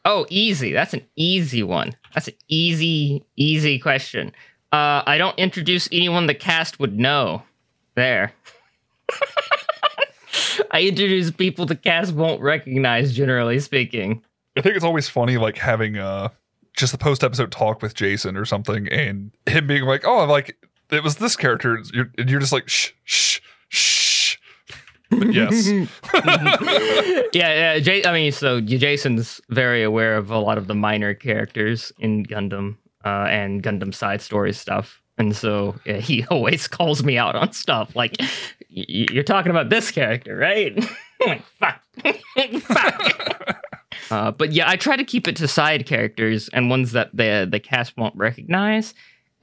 Oh, 0.05 0.25
easy. 0.29 0.71
That's 0.73 0.93
an 0.93 1.05
easy 1.15 1.63
one. 1.63 1.95
That's 2.13 2.27
an 2.27 2.35
easy, 2.47 3.23
easy 3.35 3.79
question. 3.79 4.31
Uh, 4.71 5.03
I 5.05 5.17
don't 5.17 5.37
introduce 5.37 5.89
anyone 5.91 6.27
the 6.27 6.33
cast 6.33 6.79
would 6.79 6.97
know. 6.97 7.43
There. 7.95 8.31
I 10.71 10.81
introduce 10.81 11.31
people 11.31 11.65
the 11.65 11.75
cast 11.75 12.13
won't 12.13 12.41
recognize, 12.41 13.13
generally 13.13 13.59
speaking. 13.59 14.21
I 14.57 14.61
think 14.61 14.75
it's 14.75 14.85
always 14.85 15.09
funny, 15.09 15.37
like 15.37 15.57
having 15.57 15.97
uh 15.97 16.29
just 16.77 16.91
the 16.91 16.97
post 16.97 17.23
episode 17.23 17.51
talk 17.51 17.81
with 17.81 17.93
Jason 17.93 18.37
or 18.37 18.45
something, 18.45 18.87
and 18.89 19.31
him 19.47 19.67
being 19.67 19.83
like, 19.83 20.03
"Oh, 20.05 20.19
I'm 20.19 20.29
like 20.29 20.57
it 20.91 21.03
was 21.03 21.17
this 21.17 21.35
character," 21.35 21.75
and 21.75 21.89
you're, 21.91 22.11
and 22.17 22.29
you're 22.29 22.39
just 22.39 22.53
like, 22.53 22.69
"Shh, 22.69 22.91
shh, 23.03 23.39
shh." 23.67 24.18
But 25.09 25.33
yes, 25.33 25.67
yeah, 26.13 27.29
yeah. 27.33 27.79
J- 27.79 28.05
I 28.05 28.13
mean, 28.13 28.31
so 28.31 28.61
Jason's 28.61 29.41
very 29.49 29.83
aware 29.83 30.15
of 30.17 30.29
a 30.31 30.37
lot 30.37 30.57
of 30.57 30.67
the 30.67 30.75
minor 30.75 31.13
characters 31.13 31.91
in 31.99 32.25
Gundam 32.25 32.77
uh, 33.05 33.25
and 33.29 33.63
Gundam 33.63 33.93
side 33.93 34.21
story 34.21 34.53
stuff, 34.53 35.01
and 35.17 35.35
so 35.35 35.75
yeah, 35.85 35.97
he 35.97 36.25
always 36.29 36.67
calls 36.67 37.03
me 37.03 37.17
out 37.17 37.35
on 37.35 37.51
stuff 37.53 37.95
like, 37.95 38.17
y- 38.19 38.27
y- 38.87 39.07
"You're 39.11 39.23
talking 39.23 39.49
about 39.49 39.69
this 39.69 39.91
character, 39.91 40.35
right?" 40.37 40.77
Like, 41.27 41.43
fuck, 41.59 41.81
fuck. 42.61 43.57
Uh, 44.09 44.31
but 44.31 44.53
yeah, 44.53 44.69
I 44.69 44.77
try 44.77 44.95
to 44.95 45.03
keep 45.03 45.27
it 45.27 45.35
to 45.35 45.49
side 45.49 45.85
characters 45.85 46.47
and 46.53 46.69
ones 46.69 46.93
that 46.93 47.09
the 47.13 47.45
the 47.49 47.59
cast 47.59 47.97
won't 47.97 48.15
recognize, 48.15 48.93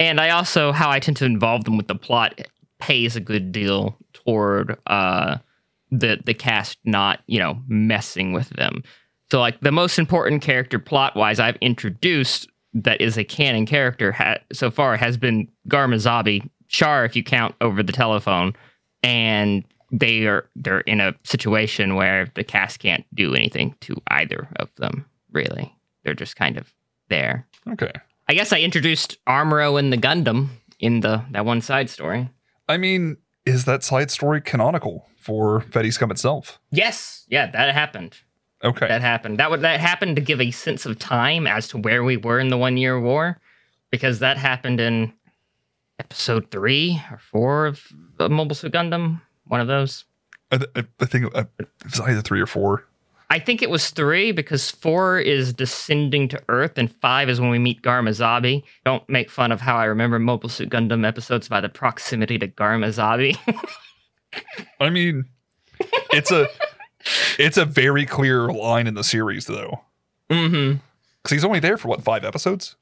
and 0.01 0.19
I 0.19 0.31
also 0.31 0.73
how 0.73 0.89
I 0.91 1.01
tend 1.01 1.19
to 1.19 1.27
involve 1.27 1.65
them 1.65 1.77
with 1.77 1.87
the 1.89 1.95
plot 1.95 2.41
pays 2.79 3.15
a 3.15 3.21
good 3.21 3.53
deal 3.53 3.99
toward 4.15 4.79
uh, 4.87 5.37
the 5.91 6.21
the 6.25 6.35
cast 6.35 6.79
not 6.85 7.21
you 7.27 7.39
know 7.39 7.61
messing 7.69 8.33
with 8.33 8.49
them. 8.51 8.83
So 9.31 9.41
like 9.41 9.61
the 9.61 9.73
most 9.73 9.99
important 9.99 10.43
character 10.43 10.79
plot 10.79 11.17
wise 11.17 11.41
I've 11.41 11.57
introduced 11.57 12.49
that 12.75 13.01
is 13.01 13.17
a 13.17 13.25
canon 13.25 13.67
character 13.67 14.13
ha- 14.13 14.39
so 14.53 14.71
far 14.71 14.97
has 14.97 15.17
been 15.17 15.49
Garma 15.69 15.97
Zabi, 15.97 16.49
Char 16.69 17.05
if 17.05 17.17
you 17.17 17.25
count 17.25 17.55
over 17.61 17.83
the 17.83 17.93
telephone, 17.93 18.55
and 19.03 19.65
they 19.91 20.27
are 20.27 20.49
they're 20.57 20.81
in 20.81 21.01
a 21.01 21.15
situation 21.25 21.95
where 21.95 22.31
the 22.35 22.45
cast 22.45 22.81
can't 22.81 23.05
do 23.15 23.35
anything 23.35 23.75
to 23.81 23.97
either 24.09 24.49
of 24.57 24.75
them 24.77 25.05
really. 25.33 25.73
They're 26.05 26.15
just 26.15 26.37
kind 26.37 26.57
of 26.57 26.73
there. 27.09 27.47
okay. 27.69 27.93
I 28.29 28.35
guess 28.35 28.53
I 28.53 28.59
introduced 28.59 29.25
Amuro 29.27 29.79
and 29.79 29.93
the 29.93 29.97
Gundam 29.97 30.49
in 30.81 31.01
the 31.01 31.25
that 31.31 31.45
one 31.45 31.61
side 31.61 31.89
story. 31.89 32.29
I 32.69 32.77
mean, 32.77 33.19
is 33.45 33.65
that 33.65 33.85
side 33.85 34.11
story 34.11 34.41
canonical 34.41 35.07
for 35.27 35.65
Scum 35.91 36.11
itself? 36.11 36.61
Yes, 36.71 37.27
yeah, 37.29 37.51
that 37.51 37.75
happened. 37.75 38.17
Okay, 38.65 38.87
that 38.87 39.03
happened. 39.03 39.39
That 39.39 39.51
would 39.51 39.61
that 39.61 39.81
happened 39.81 40.17
to 40.17 40.23
give 40.23 40.41
a 40.41 40.51
sense 40.51 40.87
of 40.87 40.99
time 40.99 41.47
as 41.47 41.69
to 41.69 41.79
where 41.79 42.05
we 42.05 42.17
were 42.17 42.39
in 42.39 42.49
the 42.49 42.57
one 42.57 42.77
year 42.77 42.99
war, 42.99 43.39
because 43.91 44.21
that 44.21 44.39
happened 44.39 44.81
in 44.81 45.13
episode 45.99 46.51
three 46.51 47.03
or 47.11 47.19
four 47.19 47.67
of 47.67 47.83
Mobile 48.19 48.55
Suit 48.55 48.73
Gundam. 48.73 49.21
One 49.47 49.61
of 49.61 49.67
those. 49.67 50.05
I, 50.51 50.59
th- 50.59 50.87
I 51.01 51.05
think 51.05 51.35
uh, 51.35 51.45
it 51.59 51.69
was 51.85 52.01
either 52.01 52.23
three 52.23 52.41
or 52.41 52.47
four. 52.47 52.85
I 53.29 53.41
think 53.41 53.61
it 53.61 53.71
was 53.71 53.91
three 53.91 54.31
because 54.31 54.71
four 54.71 55.19
is 55.19 55.53
descending 55.53 56.29
to 56.29 56.41
Earth 56.49 56.79
and 56.79 56.95
five 57.01 57.29
is 57.29 57.41
when 57.41 57.51
we 57.51 57.59
meet 57.59 57.83
Garma 57.83 58.11
Zabi. 58.11 58.63
Don't 58.85 59.07
make 59.09 59.31
fun 59.31 59.51
of 59.51 59.61
how 59.61 59.77
I 59.77 59.85
remember 59.87 60.21
Mobile 60.21 60.49
Suit 60.49 60.71
Gundam 60.71 61.05
episodes 61.05 61.49
by 61.49 61.61
the 61.61 61.69
proximity 61.69 62.39
to 62.39 62.47
Garma 62.47 62.87
Zabi. 62.87 63.37
I 64.81 64.91
mean, 64.91 65.27
it's 66.13 66.31
a 66.31 66.49
it's 67.39 67.57
a 67.57 67.65
very 67.65 68.07
clear 68.07 68.49
line 68.53 68.87
in 68.87 68.95
the 68.95 69.05
series 69.05 69.47
though, 69.47 69.81
mm-hmm. 70.31 70.79
because 71.23 71.31
he's 71.35 71.45
only 71.45 71.61
there 71.61 71.77
for 71.77 71.89
what 71.89 72.03
five 72.03 72.25
episodes. 72.25 72.77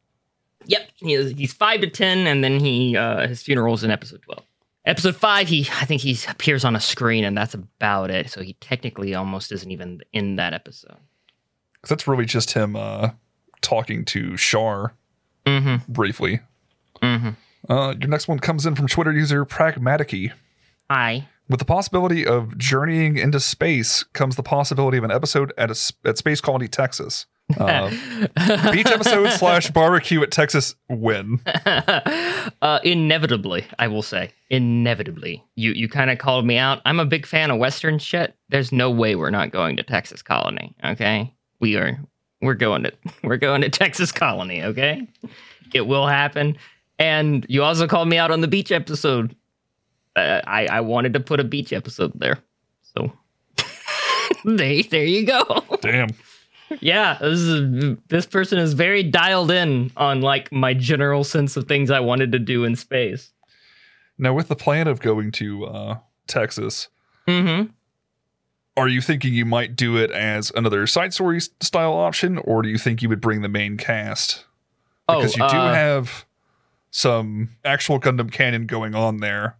Yep, 0.67 0.88
he 0.97 1.12
is, 1.14 1.33
he's 1.33 1.53
five 1.53 1.81
to 1.83 1.88
ten, 1.90 2.27
and 2.27 2.43
then 2.43 2.59
he 2.59 2.97
uh, 2.97 3.27
his 3.29 3.43
funeral's 3.43 3.85
in 3.85 3.90
episode 3.90 4.23
twelve. 4.23 4.45
Episode 4.87 5.17
five, 5.17 5.49
he 5.49 5.69
I 5.81 5.85
think 5.85 6.01
he 6.03 6.19
appears 6.29 6.64
on 6.64 6.77
a 6.77 6.81
screen, 6.81 7.25
and 7.25 7.37
that's 7.37 7.55
about 7.55 8.11
it. 8.11 8.31
So 8.31 8.43
he 8.43 8.55
technically 8.61 9.14
almost 9.14 9.53
isn't 9.53 9.71
even 9.71 10.01
in 10.12 10.37
that 10.37 10.53
episode. 10.55 10.97
'Cause 11.83 11.90
that's 11.90 12.09
really 12.09 12.25
just 12.25 12.53
him 12.53 12.77
uh, 12.77 13.11
talking 13.61 14.05
to 14.07 14.37
Char 14.38 14.95
Mm-hmm. 15.47 15.93
briefly. 15.93 16.40
Mm-hmm. 17.03 17.71
Uh, 17.71 17.93
your 18.01 18.09
next 18.09 18.27
one 18.29 18.38
comes 18.38 18.64
in 18.64 18.75
from 18.75 18.88
Twitter 18.88 19.12
user 19.12 19.45
Pragmaticy. 19.45 20.33
I. 20.88 21.29
With 21.49 21.59
the 21.59 21.67
possibility 21.67 22.27
of 22.27 22.57
journeying 22.57 23.19
into 23.19 23.39
space 23.39 24.03
comes 24.15 24.37
the 24.37 24.43
possibility 24.43 24.97
of 24.97 25.05
an 25.05 25.11
episode 25.11 25.53
at 25.59 25.71
a, 25.71 25.93
at 26.09 26.17
Space 26.17 26.41
Colony 26.41 26.69
Texas. 26.69 27.27
Uh, 27.61 27.91
beach 28.73 28.87
episode 28.87 29.31
slash 29.33 29.71
barbecue 29.71 30.23
at 30.23 30.31
Texas 30.31 30.75
win. 30.89 31.41
uh, 31.67 32.81
inevitably, 32.83 33.67
I 33.79 33.87
will 33.87 34.01
say, 34.01 34.31
inevitably. 34.49 35.45
You 35.55 35.73
you 35.73 35.87
kind 35.87 36.11
of 36.11 36.17
called 36.17 36.47
me 36.47 36.57
out. 36.57 36.81
I'm 36.87 36.99
a 36.99 37.05
big 37.05 37.27
fan 37.27 37.51
of 37.51 37.59
Western 37.59 37.99
shit. 37.99 38.35
There's 38.49 38.73
no 38.73 38.91
way 38.91 39.15
we're 39.15 39.29
not 39.29 39.51
going 39.51 39.77
to 39.77 39.83
Texas 39.83 40.23
Colony. 40.23 40.75
Okay, 40.83 41.35
we 41.61 41.77
are. 41.77 41.99
We're 42.41 42.55
going 42.55 42.85
to 42.85 42.93
we're 43.23 43.37
going 43.37 43.61
to 43.61 43.69
Texas 43.69 44.11
Colony. 44.11 44.63
Okay, 44.63 45.07
it 45.75 45.83
will 45.83 46.07
happen. 46.07 46.57
And 46.99 47.45
you 47.51 47.63
also 47.63 47.87
called 47.87 48.09
me 48.09 48.17
out 48.17 48.31
on 48.31 48.41
the 48.41 48.49
beach 48.49 48.73
episode. 48.73 49.37
Uh, 50.16 50.40
I 50.46 50.66
I 50.66 50.81
wanted 50.81 51.12
to 51.14 51.20
put 51.20 51.40
a 51.40 51.44
beach 51.44 51.72
episode 51.72 52.12
there, 52.14 52.38
so 52.94 53.12
there 54.44 54.83
there 54.83 55.05
you 55.05 55.27
go. 55.27 55.64
Damn. 55.81 56.11
Yeah, 56.81 57.18
this 57.20 57.40
is 57.40 57.96
this 58.09 58.27
person 58.27 58.59
is 58.59 58.72
very 58.72 59.03
dialed 59.03 59.50
in 59.50 59.90
on 59.96 60.20
like 60.22 60.50
my 60.50 60.74
general 60.74 61.22
sense 61.24 61.57
of 61.57 61.66
things 61.68 61.90
I 61.90 62.00
wanted 62.00 62.33
to 62.33 62.38
do 62.38 62.64
in 62.64 62.74
space. 62.77 63.33
Now, 64.18 64.33
with 64.33 64.48
the 64.48 64.57
plan 64.57 64.87
of 64.88 65.00
going 65.00 65.31
to 65.33 65.66
uh, 65.66 65.98
Texas, 66.27 66.88
Mm-hmm. 67.27 67.70
are 68.77 68.88
you 68.88 69.00
thinking 69.00 69.33
you 69.35 69.44
might 69.46 69.77
do 69.77 69.96
it 69.96 70.11
as 70.11 70.53
another 70.55 70.87
side 70.87 71.12
story 71.14 71.40
style 71.40 71.92
option, 71.94 72.38
or 72.38 72.62
do 72.62 72.68
you 72.68 72.79
think 72.79 73.03
you 73.03 73.09
would 73.09 73.20
bring 73.20 73.42
the 73.42 73.48
main 73.48 73.77
cast? 73.77 74.44
Because 75.09 75.37
you 75.37 75.48
do 75.48 75.57
uh, 75.57 75.74
have 75.74 76.24
some 76.90 77.50
actual 77.64 77.98
Gundam 78.00 78.31
canon 78.33 78.66
going 78.66 78.94
on 78.94 79.18
there. 79.18 79.57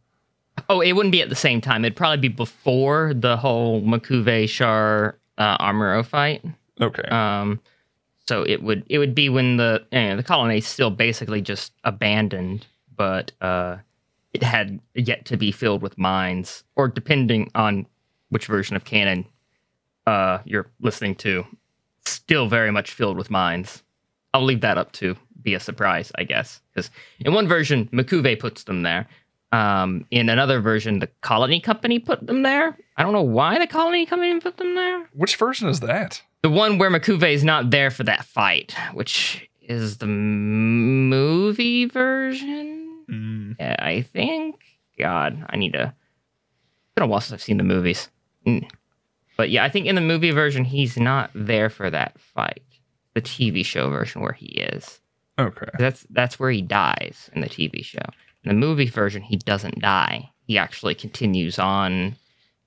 Oh, 0.68 0.80
it 0.80 0.92
wouldn't 0.92 1.12
be 1.12 1.22
at 1.22 1.28
the 1.28 1.34
same 1.34 1.60
time. 1.60 1.84
It'd 1.84 1.96
probably 1.96 2.28
be 2.28 2.34
before 2.34 3.12
the 3.14 3.36
whole 3.36 3.80
M'Quve 3.82 4.48
Char 4.48 5.18
uh, 5.36 5.58
Amuro 5.58 6.04
fight. 6.04 6.44
Okay. 6.80 7.02
Um, 7.02 7.60
so 8.26 8.42
it 8.42 8.62
would 8.62 8.84
it 8.88 8.98
would 8.98 9.14
be 9.14 9.28
when 9.28 9.56
the 9.56 9.84
you 9.92 9.98
know, 9.98 10.16
the 10.16 10.22
colony 10.22 10.58
is 10.58 10.66
still 10.66 10.90
basically 10.90 11.42
just 11.42 11.72
abandoned, 11.84 12.66
but 12.96 13.32
uh, 13.40 13.76
it 14.32 14.42
had 14.42 14.80
yet 14.94 15.24
to 15.26 15.36
be 15.36 15.52
filled 15.52 15.82
with 15.82 15.98
mines, 15.98 16.64
or 16.76 16.88
depending 16.88 17.50
on 17.54 17.86
which 18.30 18.46
version 18.46 18.76
of 18.76 18.84
canon 18.84 19.26
uh, 20.06 20.38
you're 20.44 20.66
listening 20.80 21.14
to, 21.16 21.44
still 22.06 22.48
very 22.48 22.70
much 22.70 22.92
filled 22.92 23.16
with 23.16 23.30
mines. 23.30 23.82
I'll 24.32 24.44
leave 24.44 24.62
that 24.62 24.78
up 24.78 24.92
to 24.92 25.16
be 25.42 25.54
a 25.54 25.60
surprise, 25.60 26.10
I 26.16 26.24
guess, 26.24 26.60
because 26.72 26.90
in 27.20 27.34
one 27.34 27.46
version 27.46 27.88
M'Quve 27.92 28.38
puts 28.40 28.64
them 28.64 28.82
there. 28.82 29.06
Um, 29.54 30.06
in 30.10 30.28
another 30.28 30.60
version, 30.60 30.98
the 30.98 31.06
colony 31.20 31.60
company 31.60 31.98
put 31.98 32.26
them 32.26 32.42
there. 32.42 32.76
I 32.96 33.02
don't 33.02 33.12
know 33.12 33.22
why 33.22 33.58
the 33.58 33.66
colony 33.66 34.04
company 34.06 34.40
put 34.40 34.56
them 34.56 34.74
there. 34.74 35.08
Which 35.12 35.36
version 35.36 35.68
is 35.68 35.80
that? 35.80 36.22
The 36.42 36.50
one 36.50 36.78
where 36.78 36.90
M'Quve 36.90 37.22
is 37.32 37.44
not 37.44 37.70
there 37.70 37.90
for 37.90 38.04
that 38.04 38.24
fight, 38.24 38.74
which 38.94 39.48
is 39.62 39.98
the 39.98 40.06
movie 40.06 41.86
version. 41.86 43.04
Mm, 43.10 43.56
Yeah, 43.58 43.76
I 43.78 44.02
think. 44.02 44.56
God, 44.98 45.44
I 45.48 45.56
need 45.56 45.72
to. 45.74 45.84
It's 45.94 46.94
been 46.94 47.04
a 47.04 47.06
while 47.06 47.20
since 47.20 47.32
I've 47.32 47.42
seen 47.42 47.56
the 47.58 47.64
movies. 47.64 48.08
Mm. 48.46 48.68
But 49.36 49.50
yeah, 49.50 49.64
I 49.64 49.68
think 49.68 49.86
in 49.86 49.94
the 49.94 50.00
movie 50.00 50.30
version 50.30 50.64
he's 50.64 50.96
not 50.96 51.30
there 51.34 51.70
for 51.70 51.90
that 51.90 52.18
fight. 52.20 52.62
The 53.14 53.22
TV 53.22 53.64
show 53.64 53.88
version 53.90 54.20
where 54.22 54.32
he 54.32 54.46
is. 54.46 55.00
okay. 55.38 55.66
That's 55.78 56.06
that's 56.10 56.38
where 56.38 56.50
he 56.50 56.62
dies 56.62 57.30
in 57.34 57.40
the 57.40 57.48
TV 57.48 57.84
show. 57.84 58.00
In 58.44 58.48
the 58.48 58.66
movie 58.66 58.87
version, 58.87 59.22
he 59.22 59.37
doesn't 59.37 59.80
die. 59.80 60.30
He 60.46 60.59
actually 60.59 60.94
continues 60.94 61.59
on 61.59 62.16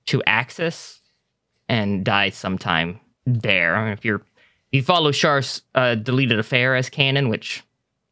to 0.06 0.22
Axis 0.24 1.00
and 1.68 2.04
dies 2.04 2.34
sometime 2.34 2.98
there. 3.26 3.76
I 3.76 3.84
mean, 3.84 3.92
if 3.92 4.04
you're 4.04 4.22
if 4.70 4.76
you 4.76 4.82
follow 4.82 5.12
Char's 5.12 5.62
uh, 5.74 5.94
deleted 5.94 6.38
affair 6.38 6.74
as 6.74 6.90
canon, 6.90 7.28
which 7.28 7.62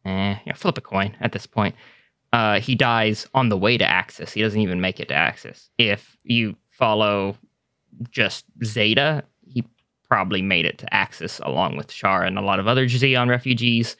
eh, 0.06 0.36
flip 0.54 0.78
a 0.78 0.80
coin 0.80 1.16
at 1.20 1.32
this 1.32 1.46
point. 1.46 1.74
Uh, 2.32 2.60
he 2.60 2.74
dies 2.74 3.26
on 3.34 3.48
the 3.48 3.56
way 3.56 3.78
to 3.78 3.84
Axis. 3.84 4.32
He 4.32 4.42
doesn't 4.42 4.60
even 4.60 4.80
make 4.80 5.00
it 5.00 5.08
to 5.08 5.14
Axis. 5.14 5.70
If 5.78 6.16
you 6.22 6.56
follow 6.70 7.36
just 8.10 8.44
Zeta, 8.64 9.24
he 9.46 9.64
probably 10.08 10.42
made 10.42 10.66
it 10.66 10.78
to 10.78 10.94
Axis 10.94 11.40
along 11.40 11.76
with 11.76 11.88
Char 11.88 12.24
and 12.24 12.38
a 12.38 12.42
lot 12.42 12.58
of 12.58 12.68
other 12.68 12.86
Zeon 12.86 13.28
refugees 13.28 13.96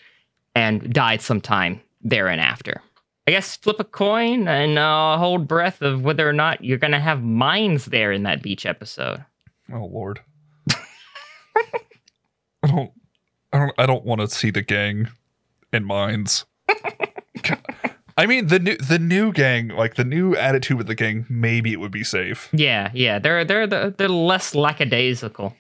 and 0.55 0.93
died 0.93 1.21
sometime 1.21 1.81
there 2.03 2.29
and 2.29 2.41
after. 2.41 2.83
I 3.27 3.33
guess 3.33 3.57
flip 3.57 3.81
a 3.81 3.85
coin 3.85 4.47
and 4.47 4.79
uh, 4.79 5.19
hold 5.19 5.49
breath 5.49 5.83
of 5.83 6.03
whether 6.03 6.29
or 6.29 6.33
not 6.33 6.63
you're 6.65 6.79
going 6.79 6.93
to 6.93 7.01
have 7.01 7.23
mines 7.23 7.87
there 7.87 8.13
in 8.13 8.23
that 8.23 8.41
beach 8.43 8.65
episode. 8.65 9.25
Oh 9.73 9.85
Lord. 9.87 10.21
I 10.71 12.69
don't. 12.69 12.93
I 13.53 13.59
don't. 13.59 13.73
I 13.79 13.87
don't 13.87 14.05
want 14.05 14.21
to 14.21 14.29
see 14.29 14.51
the 14.51 14.63
gang 14.63 15.09
in 15.73 15.85
mines. 15.85 16.45
I 18.19 18.25
mean 18.27 18.47
the 18.47 18.59
new 18.59 18.77
the 18.77 18.99
new 18.99 19.33
gang, 19.33 19.69
like 19.69 19.97
the 19.97 20.05
new 20.05 20.35
attitude 20.37 20.79
with 20.79 20.87
the 20.87 20.95
gang. 20.95 21.27
Maybe 21.29 21.73
it 21.73 21.81
would 21.81 21.93
be 21.93 22.05
safe. 22.05 22.49
Yeah, 22.53 22.91
yeah, 22.95 23.19
they're 23.19 23.45
they're 23.45 23.67
the, 23.67 23.95
they're 23.97 24.09
less 24.09 24.55
lackadaisical. 24.55 25.55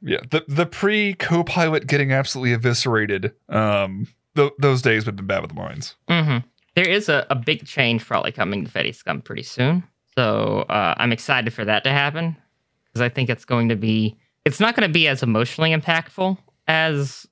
Yeah. 0.00 0.20
The 0.30 0.44
the 0.48 0.66
pre 0.66 1.14
co-pilot 1.14 1.86
getting 1.86 2.12
absolutely 2.12 2.52
eviscerated. 2.52 3.32
Um. 3.48 4.06
Th- 4.36 4.52
those 4.58 4.82
days 4.82 5.04
would 5.04 5.12
have 5.12 5.16
been 5.16 5.26
bad 5.26 5.40
with 5.42 5.50
the 5.50 5.56
mines. 5.56 5.96
hmm 6.08 6.38
There 6.78 6.88
is 6.88 7.08
a, 7.08 7.26
a 7.28 7.34
big 7.34 7.66
change 7.66 8.06
probably 8.06 8.30
coming 8.30 8.64
to 8.64 8.70
Fetty 8.70 8.94
Scum 8.94 9.20
pretty 9.20 9.42
soon, 9.42 9.82
so 10.16 10.60
uh, 10.68 10.94
I'm 10.96 11.10
excited 11.10 11.52
for 11.52 11.64
that 11.64 11.82
to 11.82 11.90
happen 11.90 12.36
because 12.84 13.00
I 13.00 13.08
think 13.08 13.28
it's 13.28 13.44
going 13.44 13.68
to 13.70 13.74
be 13.74 14.16
it's 14.44 14.60
not 14.60 14.76
going 14.76 14.88
to 14.88 14.92
be 14.92 15.08
as 15.08 15.24
emotionally 15.24 15.74
impactful 15.74 16.38
as 16.68 17.26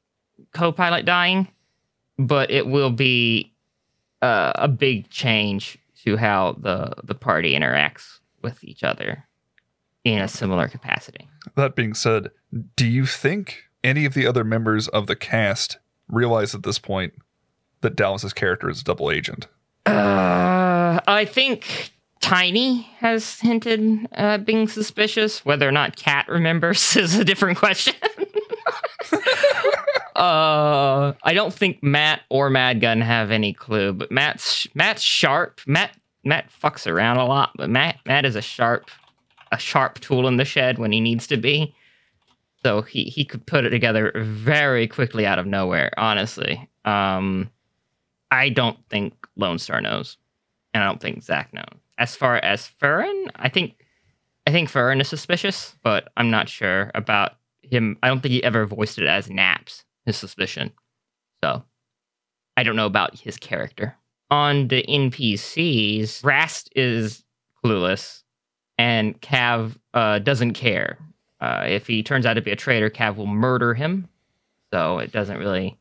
co-pilot 0.53 1.05
dying, 1.05 1.47
but 2.19 2.51
it 2.51 2.67
will 2.67 2.91
be 2.91 3.55
uh, 4.21 4.51
a 4.57 4.67
big 4.67 5.11
change 5.11 5.79
to 6.03 6.17
how 6.17 6.57
the 6.59 6.95
the 7.05 7.15
party 7.15 7.55
interacts 7.55 8.19
with 8.43 8.65
each 8.65 8.83
other 8.83 9.29
in 10.03 10.21
a 10.21 10.27
similar 10.27 10.67
capacity. 10.67 11.29
That 11.55 11.77
being 11.77 11.95
said, 11.95 12.33
do 12.75 12.85
you 12.85 13.07
think 13.07 13.63
any 13.85 14.07
of 14.07 14.15
the 14.15 14.27
other 14.27 14.43
members 14.43 14.89
of 14.89 15.07
the 15.07 15.15
cast 15.15 15.79
realize 16.09 16.53
at 16.53 16.65
this 16.65 16.81
point 16.81 17.13
that 17.81 17.97
Dallas's 17.97 18.33
character 18.33 18.69
is 18.69 18.81
a 18.81 18.85
double 18.85 19.11
agent? 19.11 19.47
Uh, 19.87 21.01
I 21.07 21.25
think 21.25 21.93
Tiny 22.21 22.83
has 22.99 23.39
hinted 23.41 24.09
at 24.13 24.45
being 24.45 24.69
suspicious. 24.69 25.45
Whether 25.45 25.69
or 25.69 25.73
not 25.73 25.97
Cat 25.97 26.27
remembers 26.29 26.97
is 26.97 27.17
a 27.17 27.25
different 27.25 27.59
question. 27.59 27.95
uh, 30.17 31.13
I 31.23 31.35
don't 31.35 31.55
think 31.55 31.83
Matt 31.83 32.23
or 32.29 32.51
Madgun 32.51 33.03
have 33.03 33.31
any 33.31 33.53
clue, 33.53 33.93
but 33.93 34.11
Matt's 34.11 34.67
Matt's 34.75 35.03
sharp. 35.03 35.61
Matt 35.67 35.97
Matt 36.25 36.51
fucks 36.51 36.91
around 36.91 37.19
a 37.19 37.25
lot, 37.25 37.53
but 37.57 37.71
Matt 37.71 37.99
Matt 38.07 38.25
is 38.25 38.35
a 38.35 38.43
sharp 38.43 38.91
a 39.53 39.59
sharp 39.59 40.01
tool 40.01 40.27
in 40.27 40.37
the 40.37 40.45
shed 40.45 40.79
when 40.79 40.93
he 40.93 41.01
needs 41.01 41.27
to 41.29 41.37
be. 41.37 41.75
So 42.65 42.83
he 42.83 43.05
he 43.05 43.25
could 43.25 43.47
put 43.47 43.65
it 43.65 43.71
together 43.71 44.13
very 44.25 44.89
quickly 44.89 45.27
out 45.27 45.39
of 45.39 45.47
nowhere. 45.47 45.93
Honestly, 45.97 46.69
um, 46.85 47.51
I 48.31 48.49
don't 48.49 48.79
think 48.91 49.15
Lone 49.37 49.59
Star 49.59 49.81
knows, 49.81 50.17
and 50.75 50.83
I 50.83 50.87
don't 50.87 51.01
think 51.01 51.23
Zach 51.23 51.53
knows. 51.53 51.81
As 51.99 52.15
far 52.15 52.37
as 52.37 52.71
Furren, 52.81 53.29
I 53.37 53.49
think 53.49 53.75
I 54.47 54.53
think 54.53 54.71
Furren 54.71 55.01
is 55.01 55.09
suspicious, 55.09 55.75
but 55.83 56.13
I'm 56.17 56.31
not 56.31 56.49
sure 56.49 56.91
about 56.95 57.33
him. 57.63 57.99
I 58.03 58.09
don't 58.09 58.21
think 58.21 58.33
he 58.33 58.45
ever 58.45 58.67
voiced 58.67 58.99
it 58.99 59.07
as 59.07 59.31
Naps 59.31 59.85
his 60.05 60.17
suspicion. 60.17 60.73
So 61.43 61.65
I 62.57 62.63
don't 62.63 62.77
know 62.77 62.87
about 62.87 63.19
his 63.19 63.37
character. 63.37 63.97
On 64.31 64.69
the 64.69 64.85
NPCs, 64.89 66.25
Rast 66.25 66.71
is 66.75 67.25
clueless, 67.65 68.23
and 68.79 69.21
Cav 69.21 69.77
uh, 69.95 70.19
doesn't 70.21 70.55
care. 70.55 70.99
Uh, 71.41 71.65
if 71.69 71.87
he 71.87 72.03
turns 72.03 72.27
out 72.27 72.35
to 72.35 72.41
be 72.41 72.51
a 72.51 72.57
traitor, 72.57 72.91
Cav 72.91 73.17
will 73.17 73.27
murder 73.27 73.75
him. 73.75 74.09
So 74.73 74.99
it 74.99 75.13
doesn't 75.13 75.39
really 75.39 75.79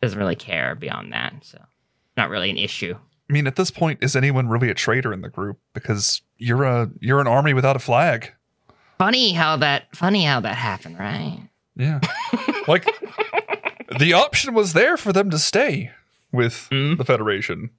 doesn't 0.00 0.18
really 0.18 0.36
care 0.36 0.74
beyond 0.74 1.12
that. 1.12 1.34
So 1.42 1.58
not 2.16 2.30
really 2.30 2.50
an 2.50 2.58
issue. 2.58 2.94
I 3.28 3.32
mean, 3.32 3.46
at 3.46 3.56
this 3.56 3.70
point, 3.70 3.98
is 4.02 4.16
anyone 4.16 4.48
really 4.48 4.70
a 4.70 4.74
traitor 4.74 5.12
in 5.12 5.20
the 5.20 5.28
group? 5.28 5.58
Because 5.74 6.22
you're 6.38 6.64
a 6.64 6.90
you're 7.00 7.20
an 7.20 7.26
army 7.26 7.52
without 7.54 7.76
a 7.76 7.78
flag. 7.80 8.32
Funny 8.98 9.32
how 9.32 9.56
that 9.56 9.94
funny 9.94 10.24
how 10.24 10.40
that 10.40 10.56
happened, 10.56 10.98
right? 10.98 11.38
Yeah, 11.76 12.00
like 12.66 12.84
the 13.98 14.12
option 14.14 14.54
was 14.54 14.72
there 14.72 14.96
for 14.96 15.12
them 15.12 15.30
to 15.30 15.38
stay 15.38 15.90
with 16.32 16.68
Mm. 16.72 16.98
the 16.98 17.04
Federation. 17.04 17.70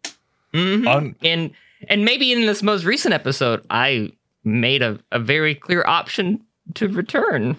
Mm-hmm. 0.53 0.87
On 0.87 1.15
and 1.23 1.51
and 1.87 2.05
maybe 2.05 2.31
in 2.31 2.45
this 2.45 2.61
most 2.63 2.83
recent 2.85 3.13
episode, 3.13 3.65
I 3.69 4.11
made 4.43 4.81
a, 4.81 4.99
a 5.11 5.19
very 5.19 5.55
clear 5.55 5.83
option 5.85 6.41
to 6.75 6.87
return. 6.87 7.57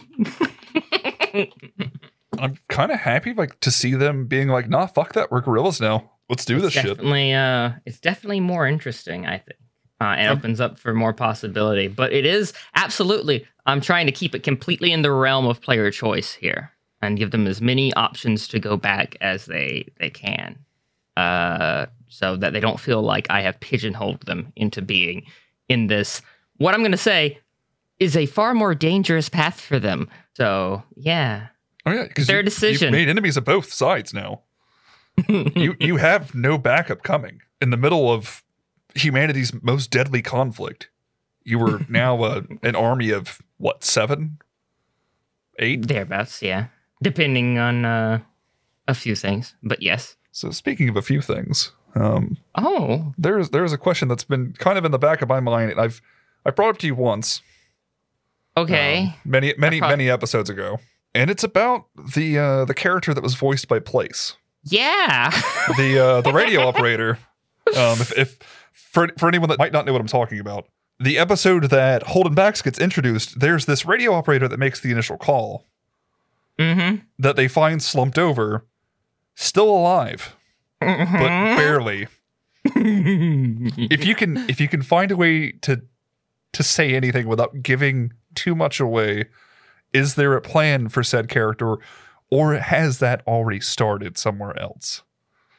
I'm 2.40 2.58
kind 2.68 2.90
of 2.90 2.98
happy, 3.00 3.32
like 3.34 3.60
to 3.60 3.70
see 3.70 3.94
them 3.94 4.26
being 4.26 4.48
like, 4.48 4.68
"Nah, 4.68 4.86
fuck 4.86 5.12
that, 5.14 5.30
we're 5.30 5.40
guerrillas 5.40 5.80
now." 5.80 6.10
Let's 6.28 6.44
do 6.44 6.56
this 6.60 6.74
it's 6.76 6.82
shit. 6.86 6.96
definitely, 6.96 7.32
uh, 7.32 7.72
it's 7.86 7.98
definitely 7.98 8.40
more 8.40 8.66
interesting, 8.66 9.26
I 9.26 9.38
think. 9.38 9.58
Uh, 10.00 10.14
and 10.16 10.28
Um, 10.30 10.38
opens 10.38 10.60
up 10.60 10.78
for 10.78 10.94
more 10.94 11.12
possibility. 11.12 11.88
But 11.88 12.12
it 12.12 12.24
is 12.24 12.52
absolutely, 12.74 13.46
I'm 13.66 13.80
trying 13.80 14.06
to 14.06 14.12
keep 14.12 14.34
it 14.34 14.42
completely 14.42 14.92
in 14.92 15.02
the 15.02 15.10
realm 15.12 15.46
of 15.46 15.60
player 15.60 15.90
choice 15.90 16.32
here 16.32 16.70
and 17.02 17.18
give 17.18 17.32
them 17.32 17.46
as 17.46 17.60
many 17.60 17.92
options 17.94 18.46
to 18.48 18.58
go 18.60 18.76
back 18.76 19.16
as 19.20 19.46
they, 19.46 19.88
they 19.98 20.08
can. 20.08 20.56
Uh, 21.16 21.86
so 22.08 22.36
that 22.36 22.52
they 22.52 22.60
don't 22.60 22.80
feel 22.80 23.02
like 23.02 23.26
I 23.28 23.42
have 23.42 23.60
pigeonholed 23.60 24.22
them 24.22 24.52
into 24.56 24.80
being 24.80 25.24
in 25.68 25.88
this, 25.88 26.22
what 26.56 26.74
I'm 26.74 26.80
going 26.80 26.92
to 26.92 26.96
say 26.96 27.38
is 27.98 28.16
a 28.16 28.26
far 28.26 28.54
more 28.54 28.74
dangerous 28.74 29.28
path 29.28 29.60
for 29.60 29.78
them. 29.78 30.08
So, 30.36 30.82
yeah. 30.94 31.48
Oh 31.86 31.92
yeah, 31.92 32.04
because 32.04 32.26
Their 32.26 32.38
you, 32.38 32.42
decision. 32.42 32.86
You've 32.86 33.00
made 33.00 33.08
enemies 33.08 33.36
of 33.36 33.44
both 33.44 33.72
sides 33.72 34.12
now. 34.12 34.42
you 35.28 35.76
you 35.80 35.96
have 35.96 36.34
no 36.34 36.58
backup 36.58 37.02
coming 37.02 37.40
in 37.60 37.70
the 37.70 37.76
middle 37.76 38.10
of 38.10 38.42
humanity's 38.94 39.52
most 39.62 39.90
deadly 39.90 40.22
conflict. 40.22 40.90
You 41.44 41.58
were 41.58 41.80
now 41.88 42.22
uh, 42.22 42.42
an 42.62 42.76
army 42.76 43.10
of 43.10 43.40
what 43.58 43.84
seven, 43.84 44.38
eight. 45.58 45.88
Thereabouts, 45.88 46.42
yeah. 46.42 46.66
Depending 47.02 47.58
on 47.58 47.84
uh, 47.84 48.20
a 48.86 48.94
few 48.94 49.16
things, 49.16 49.54
but 49.62 49.80
yes. 49.80 50.16
So 50.32 50.50
speaking 50.50 50.88
of 50.88 50.96
a 50.96 51.02
few 51.02 51.22
things, 51.22 51.72
um, 51.94 52.36
Oh, 52.54 53.14
there's 53.16 53.50
there's 53.50 53.72
a 53.72 53.78
question 53.78 54.08
that's 54.08 54.24
been 54.24 54.52
kind 54.58 54.78
of 54.78 54.84
in 54.84 54.92
the 54.92 54.98
back 54.98 55.22
of 55.22 55.28
my 55.28 55.40
mind, 55.40 55.70
and 55.72 55.80
I've 55.80 56.02
I 56.44 56.50
brought 56.50 56.76
it 56.76 56.78
to 56.80 56.86
you 56.86 56.94
once, 56.94 57.42
okay. 58.56 59.04
um, 59.04 59.14
many 59.24 59.54
many 59.58 59.80
many 59.80 60.10
episodes 60.10 60.50
ago, 60.50 60.78
and 61.14 61.30
it's 61.30 61.44
about 61.44 61.86
the 62.14 62.38
uh, 62.38 62.64
the 62.64 62.74
character 62.74 63.12
that 63.14 63.22
was 63.22 63.34
voiced 63.34 63.68
by 63.68 63.78
Place. 63.78 64.36
yeah. 64.64 65.30
the 65.76 65.98
uh, 65.98 66.20
the 66.20 66.32
radio 66.34 66.62
operator. 66.66 67.18
Um, 67.68 68.00
if, 68.00 68.16
if 68.18 68.38
for 68.72 69.08
for 69.18 69.28
anyone 69.28 69.48
that 69.50 69.58
might 69.58 69.72
not 69.72 69.86
know 69.86 69.92
what 69.92 70.00
I'm 70.00 70.06
talking 70.06 70.40
about, 70.40 70.66
the 70.98 71.18
episode 71.18 71.64
that 71.70 72.02
Holden 72.04 72.34
Bax 72.34 72.62
gets 72.62 72.78
introduced, 72.78 73.40
there's 73.40 73.66
this 73.66 73.84
radio 73.86 74.12
operator 74.14 74.48
that 74.48 74.58
makes 74.58 74.80
the 74.80 74.90
initial 74.90 75.16
call 75.16 75.66
mm-hmm. 76.58 76.96
that 77.18 77.36
they 77.36 77.48
find 77.48 77.82
slumped 77.82 78.18
over, 78.18 78.66
still 79.34 79.68
alive, 79.70 80.36
but 80.80 80.86
Mm-hmm. 80.88 81.56
barely. 81.56 82.08
If 82.74 84.04
you 84.04 84.14
can 84.14 84.36
if 84.50 84.60
you 84.60 84.68
can 84.68 84.82
find 84.82 85.10
a 85.10 85.16
way 85.16 85.52
to 85.62 85.82
to 86.52 86.62
say 86.62 86.94
anything 86.94 87.26
without 87.28 87.62
giving 87.62 88.12
too 88.34 88.54
much 88.54 88.80
away, 88.80 89.26
is 89.92 90.14
there 90.14 90.34
a 90.34 90.40
plan 90.40 90.88
for 90.88 91.02
said 91.02 91.28
character, 91.28 91.76
or 92.30 92.54
has 92.54 92.98
that 93.00 93.22
already 93.26 93.60
started 93.60 94.16
somewhere 94.18 94.58
else? 94.58 95.02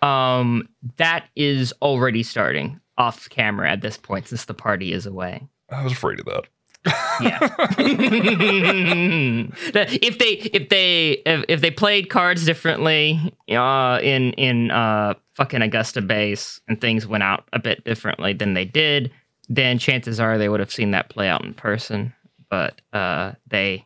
um, 0.01 0.67
that 0.97 1.25
is 1.35 1.73
already 1.81 2.23
starting 2.23 2.79
off 2.97 3.29
camera 3.29 3.69
at 3.69 3.81
this 3.81 3.97
point 3.97 4.27
since 4.27 4.45
the 4.45 4.53
party 4.53 4.93
is 4.93 5.05
away. 5.05 5.47
I 5.69 5.83
was 5.83 5.93
afraid 5.93 6.19
of 6.19 6.25
that. 6.25 6.47
Yeah. 7.21 7.39
If 9.73 10.17
they 10.17 10.31
if 10.31 10.69
they 10.69 11.09
if, 11.25 11.45
if 11.47 11.61
they 11.61 11.69
played 11.71 12.09
cards 12.09 12.45
differently 12.45 13.33
uh 13.49 13.99
in 14.01 14.33
in 14.33 14.71
uh 14.71 15.13
fucking 15.35 15.61
Augusta 15.61 16.01
base 16.01 16.59
and 16.67 16.81
things 16.81 17.05
went 17.05 17.23
out 17.23 17.47
a 17.53 17.59
bit 17.59 17.83
differently 17.83 18.33
than 18.33 18.55
they 18.55 18.65
did, 18.65 19.11
then 19.49 19.77
chances 19.77 20.19
are 20.19 20.37
they 20.39 20.49
would 20.49 20.59
have 20.59 20.71
seen 20.71 20.91
that 20.91 21.09
play 21.09 21.27
out 21.27 21.43
in 21.43 21.53
person. 21.53 22.13
But 22.49 22.81
uh 22.93 23.33
they 23.47 23.85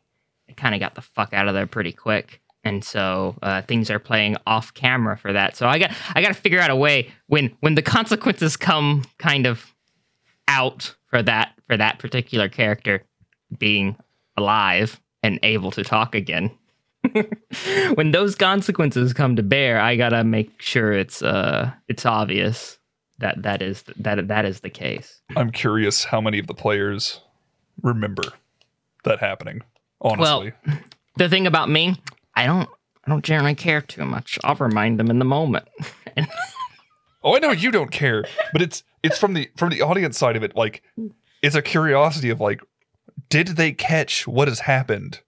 kind 0.57 0.75
of 0.75 0.79
got 0.79 0.95
the 0.95 1.01
fuck 1.01 1.33
out 1.33 1.47
of 1.47 1.53
there 1.53 1.67
pretty 1.67 1.91
quick. 1.91 2.41
And 2.63 2.83
so 2.83 3.37
uh, 3.43 3.61
things 3.61 3.91
are 3.91 3.99
playing 3.99 4.37
off 4.47 4.73
camera 4.73 5.17
for 5.17 5.31
that. 5.31 5.55
So 5.55 5.67
I 5.67 5.77
got 5.77 5.91
I 6.15 6.21
got 6.21 6.29
to 6.29 6.33
figure 6.33 6.59
out 6.59 6.71
a 6.71 6.75
way 6.75 7.11
when 7.27 7.55
when 7.59 7.75
the 7.75 7.83
consequences 7.83 8.57
come 8.57 9.03
kind 9.19 9.45
of 9.45 9.73
out 10.47 10.95
for 11.07 11.21
that 11.21 11.53
for 11.67 11.77
that 11.77 11.99
particular 11.99 12.49
character 12.49 13.03
being 13.57 13.95
alive 14.35 14.99
and 15.21 15.39
able 15.43 15.71
to 15.71 15.83
talk 15.83 16.15
again. 16.15 16.51
when 17.93 18.11
those 18.11 18.35
consequences 18.35 19.13
come 19.13 19.35
to 19.35 19.43
bear, 19.43 19.79
I 19.79 19.95
gotta 19.95 20.23
make 20.23 20.59
sure 20.59 20.91
it's 20.91 21.21
uh 21.21 21.71
it's 21.87 22.05
obvious 22.05 22.79
that 23.19 23.43
that 23.43 23.61
is 23.61 23.83
that 23.97 24.27
that 24.27 24.45
is 24.45 24.61
the 24.61 24.69
case. 24.69 25.21
I'm 25.35 25.51
curious 25.51 26.03
how 26.03 26.19
many 26.19 26.39
of 26.39 26.47
the 26.47 26.53
players 26.53 27.21
remember 27.81 28.23
that 29.03 29.19
happening. 29.19 29.61
Honestly, 30.01 30.53
The 31.17 31.29
thing 31.29 31.47
about 31.47 31.69
me, 31.69 31.95
I 32.35 32.45
don't 32.45 32.69
I 33.05 33.11
don't 33.11 33.23
generally 33.23 33.55
care 33.55 33.81
too 33.81 34.05
much. 34.05 34.37
I'll 34.43 34.55
remind 34.55 34.99
them 34.99 35.09
in 35.09 35.19
the 35.19 35.25
moment. 35.25 35.67
oh, 37.23 37.35
I 37.35 37.39
know 37.39 37.51
you 37.51 37.71
don't 37.71 37.91
care, 37.91 38.25
but 38.51 38.61
it's 38.61 38.83
it's 39.03 39.17
from 39.17 39.33
the 39.33 39.49
from 39.55 39.69
the 39.69 39.81
audience 39.81 40.17
side 40.17 40.35
of 40.35 40.43
it. 40.43 40.55
Like, 40.55 40.83
it's 41.41 41.55
a 41.55 41.61
curiosity 41.61 42.29
of 42.29 42.41
like, 42.41 42.61
did 43.29 43.49
they 43.49 43.71
catch 43.71 44.27
what 44.27 44.47
has 44.47 44.61
happened, 44.61 45.21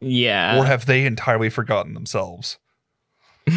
yeah. 0.00 0.58
or 0.58 0.64
have 0.64 0.86
they 0.86 1.04
entirely 1.04 1.50
forgotten 1.50 1.94
themselves? 1.94 2.58
uh, 3.50 3.54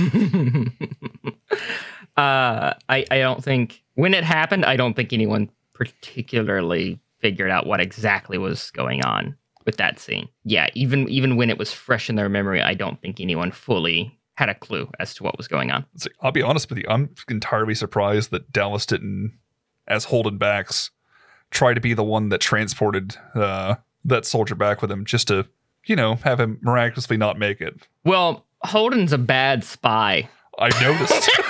I 2.17 2.75
I 2.89 3.19
don't 3.19 3.43
think 3.43 3.81
when 3.95 4.13
it 4.13 4.23
happened, 4.23 4.65
I 4.65 4.75
don't 4.75 4.93
think 4.95 5.13
anyone 5.13 5.49
particularly 5.73 6.99
figured 7.19 7.49
out 7.49 7.65
what 7.65 7.79
exactly 7.79 8.37
was 8.37 8.69
going 8.71 9.03
on 9.05 9.37
with 9.66 9.78
that 9.78 9.99
scene. 9.99 10.30
Yeah, 10.43 10.68
even 10.74 11.07
even 11.09 11.36
when 11.36 11.49
it 11.49 11.57
was 11.57 11.72
fresh 11.72 12.09
in 12.09 12.16
their 12.16 12.30
memory, 12.30 12.61
I 12.61 12.74
don't 12.74 13.01
think 13.01 13.20
anyone 13.20 13.51
fully 13.51 14.18
had 14.36 14.49
a 14.49 14.55
clue 14.55 14.89
as 14.99 15.14
to 15.16 15.24
what 15.24 15.38
was 15.38 15.47
going 15.47 15.72
on. 15.72 15.86
Like, 16.01 16.14
I'll 16.22 16.32
be 16.32 16.41
honest 16.41 16.70
with 16.70 16.80
you, 16.80 16.86
I'm 16.89 17.14
entirely 17.30 17.76
surprised 17.76 18.32
that 18.32 18.51
Dallas 18.51 18.86
didn't, 18.86 19.38
as 19.88 20.05
Holden 20.05 20.38
Bax, 20.38 20.89
try 21.51 21.74
to 21.74 21.82
be 21.82 21.93
the 21.93 22.03
one 22.03 22.30
that 22.30 22.41
transported 22.41 23.16
uh, 23.36 23.76
that 24.05 24.26
soldier 24.26 24.55
back 24.55 24.82
with 24.82 24.91
him, 24.91 25.05
just 25.05 25.28
to 25.28 25.47
you 25.86 25.95
know 25.95 26.16
have 26.24 26.39
him 26.39 26.59
miraculously 26.61 27.18
not 27.18 27.38
make 27.38 27.61
it. 27.61 27.88
Well, 28.03 28.45
Holden's 28.64 29.14
a 29.14 29.18
bad 29.18 29.64
spy. 29.64 30.30
I 30.59 30.70
noticed. 30.82 31.30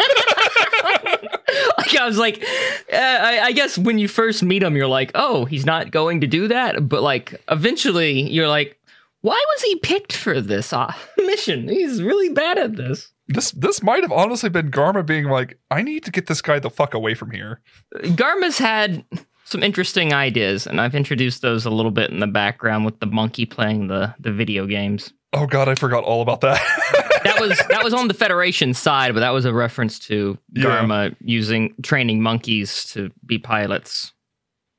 like 1.88 1.98
I 1.98 2.06
was 2.06 2.18
like, 2.18 2.44
uh, 2.92 2.96
I, 2.96 3.40
I 3.46 3.52
guess 3.52 3.78
when 3.78 3.98
you 3.98 4.08
first 4.08 4.44
meet 4.44 4.64
him, 4.64 4.76
you're 4.76 4.88
like, 4.88 5.12
oh, 5.16 5.46
he's 5.46 5.66
not 5.66 5.92
going 5.92 6.22
to 6.22 6.28
do 6.28 6.48
that. 6.48 6.88
But 6.88 7.02
like, 7.02 7.42
eventually, 7.50 8.22
you're 8.22 8.48
like, 8.48 8.80
why 9.22 9.42
was 9.54 9.62
he 9.64 9.78
picked 9.78 10.14
for 10.14 10.42
this 10.42 10.74
uh, 10.74 10.94
mission? 11.18 11.68
He's 11.68 12.04
really 12.04 12.30
bad 12.30 12.58
at 12.58 12.76
this. 12.76 13.12
this 13.28 13.52
this 13.52 13.82
might 13.82 14.04
have 14.04 14.12
honestly 14.12 14.50
been 14.50 14.72
Garma 14.72 15.06
being 15.06 15.26
like, 15.26 15.58
I 15.72 15.82
need 15.82 16.04
to 16.06 16.12
get 16.12 16.28
this 16.28 16.42
guy 16.42 16.60
the 16.60 16.70
fuck 16.70 16.94
away 16.94 17.14
from 17.14 17.32
here. 17.32 17.62
Garma's 17.96 18.58
had 18.58 19.06
some 19.46 19.64
interesting 19.64 20.14
ideas, 20.14 20.68
and 20.68 20.80
I've 20.80 20.96
introduced 20.96 21.42
those 21.42 21.66
a 21.66 21.70
little 21.70 21.92
bit 21.92 22.10
in 22.12 22.20
the 22.20 22.28
background 22.28 22.86
with 22.86 23.00
the 23.00 23.08
monkey 23.08 23.46
playing 23.46 23.88
the 23.88 24.14
the 24.20 24.32
video 24.32 24.66
games. 24.66 25.14
Oh 25.34 25.48
god, 25.48 25.68
I 25.68 25.76
forgot 25.76 26.04
all 26.04 26.22
about 26.22 26.42
that. 26.42 26.62
That 27.24 27.40
was 27.40 27.58
that 27.70 27.86
was 27.86 27.94
on 27.94 28.10
the 28.10 28.14
Federation 28.14 28.74
side, 28.74 29.14
but 29.14 29.22
that 29.22 29.30
was 29.30 29.46
a 29.46 29.54
reference 29.54 29.98
to 30.00 30.38
Yeah. 30.54 31.10
Using 31.22 31.74
training 31.82 32.22
monkeys 32.22 32.84
to 32.92 33.12
be 33.26 33.38
pilots, 33.38 34.12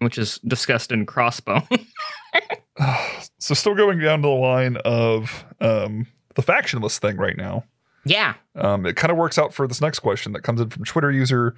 which 0.00 0.18
is 0.18 0.40
discussed 0.40 0.92
in 0.92 1.07
Crossbow. 1.07 1.66
so 3.38 3.55
still 3.55 3.74
going 3.74 3.98
down 3.98 4.20
the 4.20 4.28
line 4.28 4.76
of 4.84 5.46
um, 5.62 6.07
the 6.34 6.42
factionless 6.42 6.98
thing 6.98 7.16
right 7.16 7.38
now. 7.38 7.64
yeah. 8.05 8.34
Um, 8.57 8.84
it 8.84 8.94
kind 8.94 9.11
of 9.11 9.16
works 9.16 9.38
out 9.38 9.55
for 9.55 9.66
this 9.66 9.80
next 9.80 10.00
question 10.00 10.32
that 10.32 10.42
comes 10.42 10.61
in 10.61 10.68
from 10.68 10.84
Twitter 10.84 11.11
user 11.11 11.55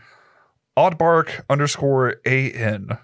oddbark 0.76 1.42
underscore 1.50 2.20
an. 2.24 2.96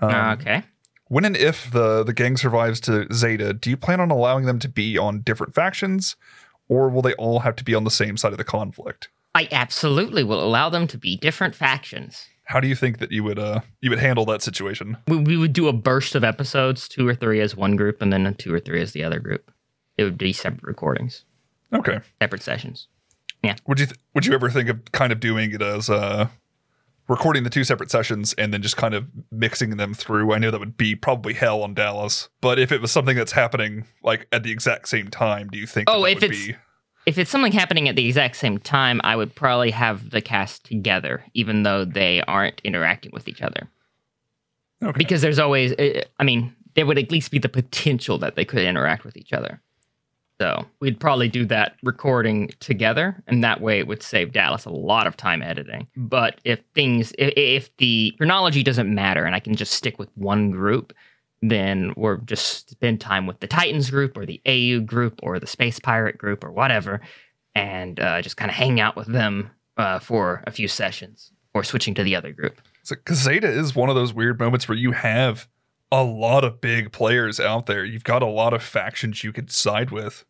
Um, 0.00 0.38
okay. 0.40 0.64
When 1.12 1.26
and 1.26 1.36
if 1.36 1.70
the 1.70 2.02
the 2.04 2.14
gang 2.14 2.38
survives 2.38 2.80
to 2.80 3.06
Zeta, 3.12 3.52
do 3.52 3.68
you 3.68 3.76
plan 3.76 4.00
on 4.00 4.10
allowing 4.10 4.46
them 4.46 4.58
to 4.60 4.68
be 4.68 4.96
on 4.96 5.20
different 5.20 5.54
factions, 5.54 6.16
or 6.70 6.88
will 6.88 7.02
they 7.02 7.12
all 7.14 7.40
have 7.40 7.54
to 7.56 7.64
be 7.64 7.74
on 7.74 7.84
the 7.84 7.90
same 7.90 8.16
side 8.16 8.32
of 8.32 8.38
the 8.38 8.44
conflict? 8.44 9.10
I 9.34 9.46
absolutely 9.52 10.24
will 10.24 10.42
allow 10.42 10.70
them 10.70 10.86
to 10.86 10.96
be 10.96 11.18
different 11.18 11.54
factions. 11.54 12.28
How 12.44 12.60
do 12.60 12.66
you 12.66 12.74
think 12.74 12.96
that 12.98 13.12
you 13.12 13.22
would 13.24 13.38
uh 13.38 13.60
you 13.82 13.90
would 13.90 13.98
handle 13.98 14.24
that 14.24 14.40
situation? 14.40 14.96
We, 15.06 15.18
we 15.18 15.36
would 15.36 15.52
do 15.52 15.68
a 15.68 15.74
burst 15.74 16.14
of 16.14 16.24
episodes, 16.24 16.88
two 16.88 17.06
or 17.06 17.14
three 17.14 17.42
as 17.42 17.54
one 17.54 17.76
group, 17.76 18.00
and 18.00 18.10
then 18.10 18.34
two 18.36 18.54
or 18.54 18.58
three 18.58 18.80
as 18.80 18.92
the 18.92 19.04
other 19.04 19.20
group. 19.20 19.50
It 19.98 20.04
would 20.04 20.16
be 20.16 20.32
separate 20.32 20.62
recordings, 20.62 21.26
Okay. 21.74 22.00
separate 22.22 22.42
sessions. 22.42 22.88
Yeah. 23.44 23.56
Would 23.66 23.80
you 23.80 23.86
th- 23.86 23.98
would 24.14 24.24
you 24.24 24.32
ever 24.32 24.48
think 24.48 24.70
of 24.70 24.90
kind 24.92 25.12
of 25.12 25.20
doing 25.20 25.52
it 25.52 25.60
as 25.60 25.90
uh 25.90 26.28
recording 27.12 27.44
the 27.44 27.50
two 27.50 27.62
separate 27.64 27.90
sessions 27.90 28.32
and 28.34 28.52
then 28.52 28.62
just 28.62 28.76
kind 28.76 28.94
of 28.94 29.06
mixing 29.30 29.76
them 29.76 29.94
through? 29.94 30.32
I 30.32 30.38
know 30.38 30.50
that 30.50 30.58
would 30.60 30.76
be 30.76 30.94
probably 30.96 31.34
hell 31.34 31.62
on 31.62 31.74
Dallas, 31.74 32.28
but 32.40 32.58
if 32.58 32.72
it 32.72 32.80
was 32.80 32.90
something 32.90 33.16
that's 33.16 33.32
happening 33.32 33.84
like 34.02 34.26
at 34.32 34.42
the 34.42 34.50
exact 34.50 34.88
same 34.88 35.08
time, 35.08 35.48
do 35.48 35.58
you 35.58 35.66
think? 35.66 35.88
Oh, 35.90 36.02
that 36.02 36.08
if 36.10 36.14
would 36.16 36.24
it's- 36.24 36.46
be 36.48 36.56
If 37.04 37.18
it's 37.18 37.30
something 37.30 37.52
happening 37.52 37.88
at 37.88 37.96
the 37.96 38.06
exact 38.06 38.36
same 38.36 38.58
time, 38.58 39.00
I 39.02 39.16
would 39.16 39.34
probably 39.34 39.70
have 39.72 40.10
the 40.10 40.20
cast 40.20 40.64
together, 40.64 41.24
even 41.34 41.64
though 41.64 41.84
they 41.84 42.22
aren't 42.22 42.60
interacting 42.62 43.10
with 43.12 43.26
each 43.28 43.42
other. 43.42 43.68
okay. 44.82 44.96
Because 44.98 45.20
there's 45.22 45.38
always, 45.40 45.72
uh, 45.72 46.02
I 46.20 46.24
mean, 46.24 46.54
there 46.74 46.86
would 46.86 46.98
at 46.98 47.10
least 47.10 47.30
be 47.32 47.38
the 47.38 47.48
potential 47.48 48.18
that 48.18 48.36
they 48.36 48.44
could 48.44 48.62
interact 48.62 49.04
with 49.04 49.16
each 49.16 49.32
other. 49.32 49.60
So 50.40 50.66
we'd 50.80 50.98
probably 50.98 51.28
do 51.28 51.44
that 51.46 51.76
recording 51.82 52.50
together, 52.58 53.22
and 53.26 53.44
that 53.44 53.60
way 53.60 53.78
it 53.78 53.86
would 53.86 54.02
save 54.02 54.32
Dallas 54.32 54.64
a 54.64 54.70
lot 54.70 55.06
of 55.06 55.16
time 55.16 55.42
editing. 55.42 55.86
But 55.96 56.40
if 56.44 56.60
things, 56.74 57.12
if, 57.18 57.32
if 57.36 57.76
the 57.76 58.14
chronology 58.16 58.62
doesn't 58.62 58.92
matter 58.92 59.24
and 59.24 59.34
I 59.34 59.40
can 59.40 59.54
just 59.54 59.72
stick 59.72 59.98
with 59.98 60.08
one 60.16 60.50
group, 60.50 60.92
then 61.42 61.92
we're 61.96 62.18
just 62.18 62.70
spend 62.70 63.00
time 63.00 63.26
with 63.26 63.40
the 63.40 63.46
Titans 63.46 63.90
group 63.90 64.16
or 64.16 64.26
the 64.26 64.40
AU 64.46 64.80
group 64.84 65.20
or 65.22 65.38
the 65.38 65.46
Space 65.46 65.78
Pirate 65.78 66.18
group 66.18 66.44
or 66.44 66.50
whatever, 66.50 67.00
and 67.54 68.00
uh, 68.00 68.22
just 68.22 68.36
kind 68.36 68.50
of 68.50 68.56
hang 68.56 68.80
out 68.80 68.96
with 68.96 69.08
them 69.08 69.50
uh, 69.76 69.98
for 69.98 70.42
a 70.46 70.50
few 70.50 70.68
sessions 70.68 71.32
or 71.54 71.62
switching 71.64 71.94
to 71.94 72.02
the 72.02 72.16
other 72.16 72.32
group. 72.32 72.60
Because 72.88 73.18
Zeta 73.18 73.48
is 73.48 73.76
one 73.76 73.88
of 73.88 73.94
those 73.94 74.12
weird 74.12 74.40
moments 74.40 74.68
where 74.68 74.78
you 74.78 74.92
have 74.92 75.48
a 75.92 76.02
lot 76.02 76.42
of 76.42 76.60
big 76.60 76.90
players 76.90 77.38
out 77.38 77.66
there. 77.66 77.84
You've 77.84 78.02
got 78.02 78.22
a 78.22 78.26
lot 78.26 78.52
of 78.54 78.62
factions 78.62 79.22
you 79.22 79.32
could 79.32 79.50
side 79.52 79.90
with, 79.92 80.24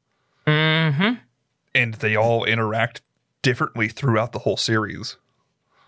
Mm-hmm. 0.47 1.15
and 1.75 1.95
they 1.95 2.17
all 2.17 2.45
interact 2.45 3.01
differently 3.43 3.89
throughout 3.89 4.33
the 4.33 4.41
whole 4.41 4.57
series. 4.57 5.17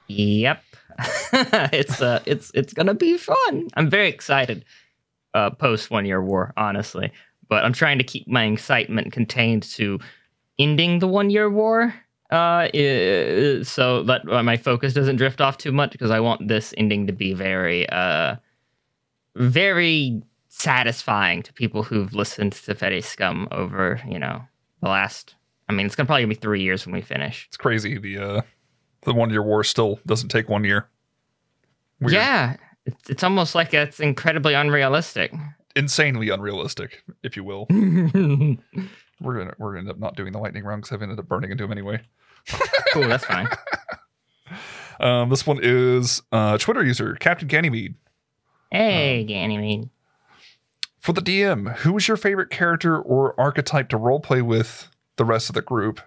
Yep. 0.06 0.62
it's 1.72 2.00
uh 2.00 2.20
it's 2.24 2.52
it's 2.54 2.72
gonna 2.72 2.94
be 2.94 3.18
fun. 3.18 3.68
I'm 3.74 3.90
very 3.90 4.08
excited 4.08 4.64
uh 5.34 5.50
post 5.50 5.90
one 5.90 6.06
year 6.06 6.22
war, 6.22 6.52
honestly. 6.56 7.10
But 7.48 7.64
I'm 7.64 7.72
trying 7.72 7.98
to 7.98 8.04
keep 8.04 8.28
my 8.28 8.44
excitement 8.44 9.12
contained 9.12 9.64
to 9.74 9.98
ending 10.58 11.00
the 11.00 11.08
one 11.08 11.30
year 11.30 11.50
war. 11.50 11.92
Uh 12.30 12.68
so 13.64 14.04
that 14.04 14.22
uh, 14.30 14.42
my 14.44 14.56
focus 14.56 14.94
doesn't 14.94 15.16
drift 15.16 15.40
off 15.40 15.58
too 15.58 15.72
much 15.72 15.90
because 15.90 16.12
I 16.12 16.20
want 16.20 16.46
this 16.46 16.72
ending 16.76 17.08
to 17.08 17.12
be 17.12 17.34
very 17.34 17.88
uh 17.88 18.36
very 19.36 20.22
satisfying 20.48 21.42
to 21.42 21.52
people 21.52 21.82
who've 21.82 22.14
listened 22.14 22.52
to 22.52 22.74
Fetty 22.74 23.02
Scum 23.02 23.48
over, 23.50 24.00
you 24.08 24.18
know, 24.18 24.42
the 24.82 24.88
last 24.88 25.34
I 25.68 25.72
mean 25.72 25.86
it's 25.86 25.94
gonna 25.96 26.06
probably 26.06 26.26
be 26.26 26.34
three 26.34 26.62
years 26.62 26.86
when 26.86 26.94
we 26.94 27.00
finish. 27.00 27.46
It's 27.48 27.56
crazy. 27.56 27.98
The 27.98 28.18
uh, 28.18 28.42
the 29.02 29.14
one 29.14 29.30
year 29.30 29.42
war 29.42 29.64
still 29.64 29.98
doesn't 30.06 30.28
take 30.28 30.48
one 30.48 30.64
year. 30.64 30.88
Weird. 32.00 32.12
Yeah, 32.12 32.56
it's, 32.86 33.10
it's 33.10 33.22
almost 33.24 33.54
like 33.54 33.72
it's 33.74 34.00
incredibly 34.00 34.54
unrealistic. 34.54 35.32
insanely 35.76 36.28
unrealistic, 36.28 37.02
if 37.22 37.36
you 37.36 37.44
will. 37.44 37.66
We're 37.70 39.38
gonna 39.38 39.54
we're 39.58 39.70
gonna 39.70 39.78
end 39.78 39.90
up 39.90 39.98
not 39.98 40.16
doing 40.16 40.32
the 40.32 40.38
lightning 40.38 40.64
round 40.64 40.82
because 40.82 40.94
I've 40.94 41.02
ended 41.02 41.18
up 41.18 41.28
burning 41.28 41.50
into 41.50 41.64
him 41.64 41.72
anyway. 41.72 42.00
Cool, 42.92 43.08
that's 43.08 43.24
fine. 43.24 43.48
Um, 45.00 45.28
this 45.28 45.44
one 45.44 45.58
is 45.60 46.22
uh, 46.30 46.56
Twitter 46.56 46.84
user 46.84 47.16
Captain 47.16 47.48
Ganymede. 47.48 47.96
Hey, 48.74 49.22
Ganymede. 49.22 49.88
For 50.98 51.12
the 51.12 51.20
DM, 51.20 51.76
who 51.76 51.96
is 51.96 52.08
your 52.08 52.16
favorite 52.16 52.50
character 52.50 52.98
or 52.98 53.38
archetype 53.40 53.88
to 53.90 53.96
roleplay 53.96 54.42
with 54.42 54.88
the 55.14 55.24
rest 55.24 55.48
of 55.48 55.54
the 55.54 55.62
group? 55.62 56.00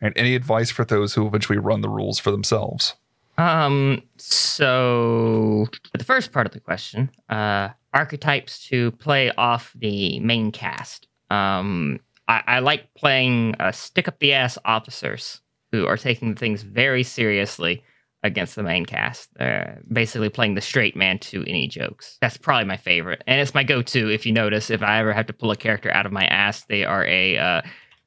And 0.00 0.12
any 0.16 0.34
advice 0.34 0.72
for 0.72 0.84
those 0.84 1.14
who 1.14 1.24
eventually 1.24 1.58
run 1.58 1.82
the 1.82 1.88
rules 1.88 2.18
for 2.18 2.32
themselves? 2.32 2.96
Um, 3.38 4.02
so 4.16 5.68
the 5.96 6.02
first 6.02 6.32
part 6.32 6.48
of 6.48 6.52
the 6.52 6.58
question, 6.58 7.12
uh, 7.28 7.68
archetypes 7.94 8.66
to 8.70 8.90
play 8.90 9.30
off 9.38 9.72
the 9.78 10.18
main 10.18 10.50
cast. 10.50 11.06
Um, 11.30 12.00
I, 12.26 12.42
I 12.44 12.58
like 12.58 12.92
playing 12.94 13.54
uh, 13.60 13.70
stick 13.70 14.08
up 14.08 14.18
the 14.18 14.32
ass 14.32 14.58
officers 14.64 15.42
who 15.70 15.86
are 15.86 15.96
taking 15.96 16.34
things 16.34 16.62
very 16.62 17.04
seriously 17.04 17.84
against 18.22 18.54
the 18.54 18.62
main 18.62 18.84
cast. 18.86 19.28
They're 19.34 19.80
basically 19.90 20.28
playing 20.28 20.54
the 20.54 20.60
straight 20.60 20.96
man 20.96 21.18
to 21.20 21.42
any 21.46 21.68
jokes. 21.68 22.18
That's 22.20 22.36
probably 22.36 22.66
my 22.66 22.76
favorite, 22.76 23.22
and 23.26 23.40
it's 23.40 23.54
my 23.54 23.64
go-to. 23.64 24.10
If 24.10 24.26
you 24.26 24.32
notice, 24.32 24.70
if 24.70 24.82
I 24.82 25.00
ever 25.00 25.12
have 25.12 25.26
to 25.26 25.32
pull 25.32 25.50
a 25.50 25.56
character 25.56 25.90
out 25.90 26.06
of 26.06 26.12
my 26.12 26.26
ass, 26.26 26.64
they 26.64 26.84
are 26.84 27.04
a 27.06 27.38
uh, 27.38 27.62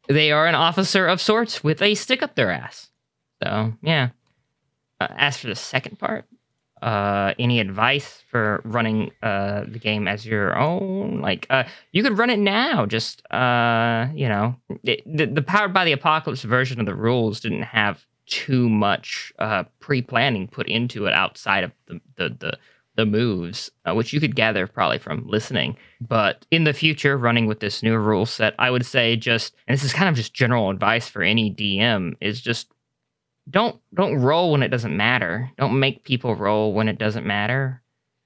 they 0.08 0.32
are 0.32 0.48
an 0.48 0.56
officer 0.56 1.08
of 1.08 1.22
sorts 1.22 1.64
with 1.64 1.82
a 1.82 1.96
stick 1.96 2.22
up 2.22 2.36
their 2.36 2.52
ass. 2.52 2.90
So 3.44 3.74
yeah. 3.82 4.10
Uh, 5.02 5.08
as 5.18 5.38
for 5.38 5.48
the 5.48 5.56
second 5.56 6.00
part, 6.00 6.26
uh, 6.82 7.34
any 7.40 7.60
advice 7.60 8.24
for 8.30 8.62
running 8.64 9.12
uh, 9.22 9.64
the 9.68 9.80
game 9.80 10.08
as 10.08 10.26
your 10.26 10.58
own? 10.58 11.20
Like, 11.20 11.48
uh, 11.50 11.64
you 11.92 12.04
could 12.04 12.18
run 12.18 12.30
it 12.30 12.40
now. 12.40 12.86
Just, 12.86 13.26
uh, 13.32 14.08
you 14.14 14.30
know, 14.30 14.56
it, 14.84 15.02
the, 15.06 15.26
the 15.26 15.42
Powered 15.42 15.74
by 15.74 15.84
the 15.84 15.94
Apocalypse 15.94 16.44
version 16.44 16.80
of 16.80 16.86
the 16.86 16.96
rules 16.96 17.40
didn't 17.40 17.64
have 17.64 18.06
too 18.26 18.70
much 18.70 19.34
uh, 19.40 19.64
pre-planning 19.80 20.48
put 20.48 20.68
into 20.68 21.06
it 21.06 21.14
outside 21.14 21.64
of 21.64 21.72
the 21.88 22.00
the 22.16 22.30
the, 22.40 22.58
the 22.96 23.06
moves, 23.06 23.72
uh, 23.86 23.94
which 23.94 24.14
you 24.14 24.20
could 24.20 24.36
gather 24.36 24.68
probably 24.68 25.00
from 25.00 25.28
listening. 25.28 25.76
But 26.00 26.46
in 26.52 26.64
the 26.64 26.74
future, 26.74 27.18
running 27.18 27.48
with 27.48 27.60
this 27.60 27.82
new 27.82 27.98
rule 27.98 28.26
set, 28.26 28.54
I 28.60 28.70
would 28.70 28.86
say 28.86 29.16
just, 29.16 29.56
and 29.68 29.74
this 29.76 29.84
is 29.84 29.94
kind 29.94 30.10
of 30.10 30.16
just 30.16 30.34
general 30.34 30.70
advice 30.70 31.08
for 31.08 31.24
any 31.24 31.54
DM, 31.54 32.14
is 32.22 32.42
just 32.42 32.72
don't 33.50 33.80
don't 33.94 34.20
roll 34.22 34.52
when 34.52 34.64
it 34.64 34.70
doesn't 34.70 34.96
matter. 34.96 35.52
Don't 35.58 35.80
make 35.80 36.04
people 36.04 36.36
roll 36.36 36.74
when 36.74 36.88
it 36.88 36.98
doesn't 36.98 37.26
matter. 37.26 37.82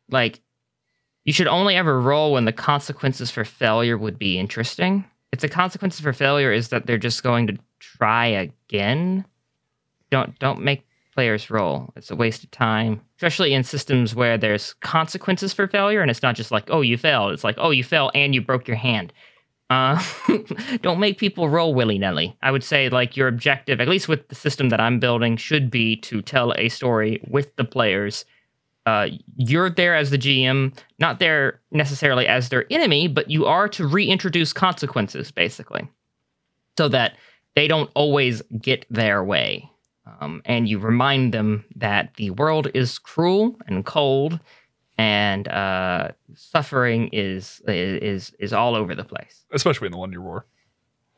Like 0.10 0.42
you 1.26 1.34
should 1.34 1.48
only 1.48 1.76
ever 1.76 2.00
roll 2.00 2.34
when 2.34 2.46
the 2.46 2.54
consequences 2.54 3.32
for 3.32 3.44
failure 3.44 3.98
would 3.98 4.20
be 4.20 4.40
interesting. 4.40 5.06
If 5.34 5.42
the 5.42 5.50
consequences 5.50 6.00
for 6.00 6.14
failure 6.14 6.54
is 6.54 6.70
that 6.70 6.86
they're 6.86 6.98
just 6.98 7.22
going 7.22 7.48
to 7.48 7.58
try 7.80 8.28
again, 8.28 9.26
don't 10.12 10.38
don't 10.40 10.62
make 10.62 10.86
players 11.14 11.50
roll. 11.50 11.92
It's 11.96 12.12
a 12.12 12.16
waste 12.16 12.44
of 12.44 12.52
time, 12.52 13.02
especially 13.18 13.54
in 13.54 13.64
systems 13.64 14.14
where 14.14 14.38
there's 14.38 14.74
consequences 14.76 15.54
for 15.54 15.68
failure 15.68 16.02
and 16.02 16.12
it's 16.12 16.22
not 16.24 16.36
just 16.36 16.52
like, 16.52 16.70
"Oh, 16.70 16.82
you 16.82 16.98
failed." 16.98 17.34
It's 17.34 17.44
like, 17.44 17.56
"Oh, 17.58 17.72
you 17.72 17.84
fell 17.84 18.12
and 18.14 18.36
you 18.36 18.42
broke 18.42 18.68
your 18.68 18.78
hand." 18.78 19.14
Uh, 19.70 20.02
don't 20.82 21.00
make 21.00 21.18
people 21.18 21.50
roll 21.50 21.74
willy 21.74 21.98
nilly. 21.98 22.38
I 22.42 22.52
would 22.52 22.64
say, 22.64 22.90
like, 22.90 23.18
your 23.18 23.28
objective, 23.28 23.82
at 23.82 23.88
least 23.88 24.08
with 24.08 24.28
the 24.30 24.36
system 24.36 24.70
that 24.70 24.80
I'm 24.80 25.00
building, 25.00 25.36
should 25.36 25.70
be 25.70 25.98
to 25.98 26.22
tell 26.22 26.54
a 26.58 26.70
story 26.70 27.22
with 27.28 27.56
the 27.58 27.66
players. 27.66 28.24
Uh, 28.86 29.08
you're 29.36 29.70
there 29.70 29.96
as 29.96 30.10
the 30.10 30.18
GM, 30.18 30.78
not 31.00 31.20
there 31.20 31.60
necessarily 31.72 32.26
as 32.28 32.48
their 32.48 32.66
enemy, 32.72 33.10
but 33.10 33.30
you 33.30 33.46
are 33.46 33.68
to 33.68 33.86
reintroduce 33.86 34.54
consequences, 34.54 35.32
basically, 35.32 35.90
so 36.78 36.88
that 36.88 37.18
they 37.56 37.68
don't 37.68 37.92
always 37.94 38.42
get 38.62 38.86
their 38.90 39.22
way. 39.22 39.70
Um, 40.22 40.42
and 40.46 40.68
you 40.68 40.80
remind 40.80 41.34
them 41.34 41.66
that 41.76 42.14
the 42.16 42.32
world 42.32 42.68
is 42.74 42.98
cruel 43.00 43.56
and 43.68 43.86
cold, 43.86 44.40
and 44.98 45.48
uh, 45.48 46.10
suffering 46.36 47.10
is 47.14 47.62
is 47.68 48.34
is 48.40 48.54
all 48.54 48.76
over 48.76 48.96
the 48.96 49.04
place 49.04 49.46
Especially 49.52 49.86
in 49.88 49.92
the 49.92 49.98
one 49.98 50.12
year 50.12 50.22
war. 50.22 50.46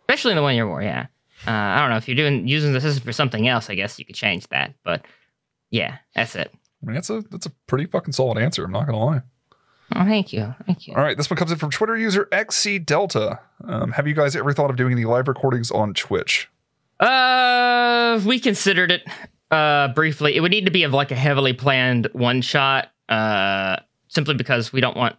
especially 0.02 0.32
in 0.32 0.36
the 0.38 0.42
one 0.44 0.56
year 0.56 0.68
war. 0.68 0.82
Yeah, 0.82 1.08
uh, 1.48 1.52
I 1.52 1.80
don't 1.80 1.90
know 1.90 1.98
if 1.98 2.08
you're 2.08 2.16
doing 2.18 2.48
using 2.48 2.74
the 2.74 2.82
system 2.82 3.04
for 3.04 3.14
something 3.14 3.48
else. 3.48 3.70
I 3.70 3.76
guess 3.76 3.98
you 4.00 4.06
could 4.06 4.16
change 4.16 4.48
that, 4.50 4.74
but 4.84 5.06
yeah, 5.70 5.98
that's 6.16 6.36
it. 6.36 6.52
I 6.82 6.86
mean, 6.86 6.96
that's 6.96 7.10
a 7.10 7.24
that's 7.32 7.46
a 7.46 7.52
pretty 7.68 7.86
fucking 7.86 8.14
solid 8.14 8.38
answer. 8.38 8.64
I'm 8.66 8.72
not 8.72 8.86
gonna 8.86 9.04
lie. 9.04 9.22
Oh, 9.96 10.04
thank 10.06 10.32
you, 10.34 10.54
thank 10.68 10.88
you. 10.88 10.94
All 10.96 11.02
right, 11.02 11.18
this 11.18 11.30
one 11.30 11.38
comes 11.38 11.52
in 11.52 11.58
from 11.58 11.72
Twitter 11.72 11.98
user 11.98 12.28
XC 12.32 12.80
Delta. 12.80 13.40
Um, 13.64 13.94
have 13.94 14.08
you 14.08 14.14
guys 14.14 14.36
ever 14.36 14.54
thought 14.54 14.70
of 14.70 14.76
doing 14.76 14.92
any 14.92 15.06
live 15.06 15.28
recordings 15.28 15.72
on 15.72 15.94
Twitch? 15.96 16.48
Uh, 17.00 18.20
we 18.26 18.40
considered 18.40 18.92
it 18.92 19.04
uh 19.52 19.88
briefly. 19.90 20.36
It 20.36 20.42
would 20.42 20.52
need 20.52 20.66
to 20.66 20.72
be 20.72 20.84
of 20.84 20.94
like 20.94 21.12
a 21.12 21.16
heavily 21.16 21.54
planned 21.54 22.08
one 22.14 22.42
shot. 22.42 22.92
Uh, 23.08 23.78
simply 24.10 24.34
because 24.34 24.74
we 24.74 24.82
don't 24.82 24.98
want 24.98 25.16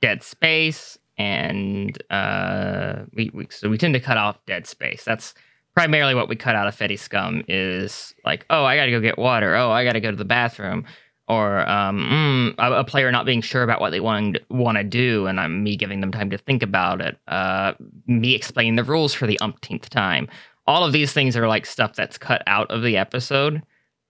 dead 0.00 0.22
space, 0.22 0.98
and 1.16 1.96
uh, 2.10 3.04
we, 3.14 3.30
we 3.32 3.46
so 3.50 3.70
we 3.70 3.78
tend 3.78 3.94
to 3.94 4.00
cut 4.00 4.18
off 4.18 4.44
dead 4.46 4.66
space. 4.66 5.04
That's 5.04 5.34
primarily 5.74 6.14
what 6.14 6.28
we 6.28 6.36
cut 6.36 6.54
out 6.54 6.66
of 6.66 6.76
Fetty 6.76 6.98
Scum 6.98 7.42
is 7.48 8.14
like, 8.24 8.44
oh, 8.50 8.64
I 8.64 8.76
got 8.76 8.84
to 8.86 8.90
go 8.90 9.00
get 9.00 9.18
water. 9.18 9.54
Oh, 9.56 9.70
I 9.70 9.84
got 9.84 9.92
to 9.92 10.00
go 10.00 10.10
to 10.10 10.16
the 10.16 10.24
bathroom. 10.24 10.84
Or 11.28 11.66
um, 11.68 12.54
mm, 12.58 12.78
a, 12.78 12.84
player 12.84 13.10
not 13.10 13.24
being 13.24 13.40
sure 13.40 13.62
about 13.62 13.80
what 13.80 13.90
they 13.90 14.00
want 14.00 14.38
want 14.50 14.76
to 14.76 14.84
do, 14.84 15.26
and 15.26 15.40
I'm 15.40 15.62
me 15.62 15.76
giving 15.76 16.00
them 16.00 16.12
time 16.12 16.28
to 16.30 16.36
think 16.36 16.62
about 16.62 17.00
it. 17.00 17.16
Uh, 17.26 17.72
me 18.06 18.34
explaining 18.34 18.74
the 18.74 18.84
rules 18.84 19.14
for 19.14 19.26
the 19.26 19.40
umpteenth 19.40 19.88
time. 19.88 20.28
All 20.66 20.84
of 20.84 20.92
these 20.92 21.12
things 21.12 21.36
are 21.36 21.48
like 21.48 21.66
stuff 21.66 21.94
that's 21.94 22.18
cut 22.18 22.42
out 22.46 22.70
of 22.70 22.82
the 22.82 22.96
episode. 22.96 23.62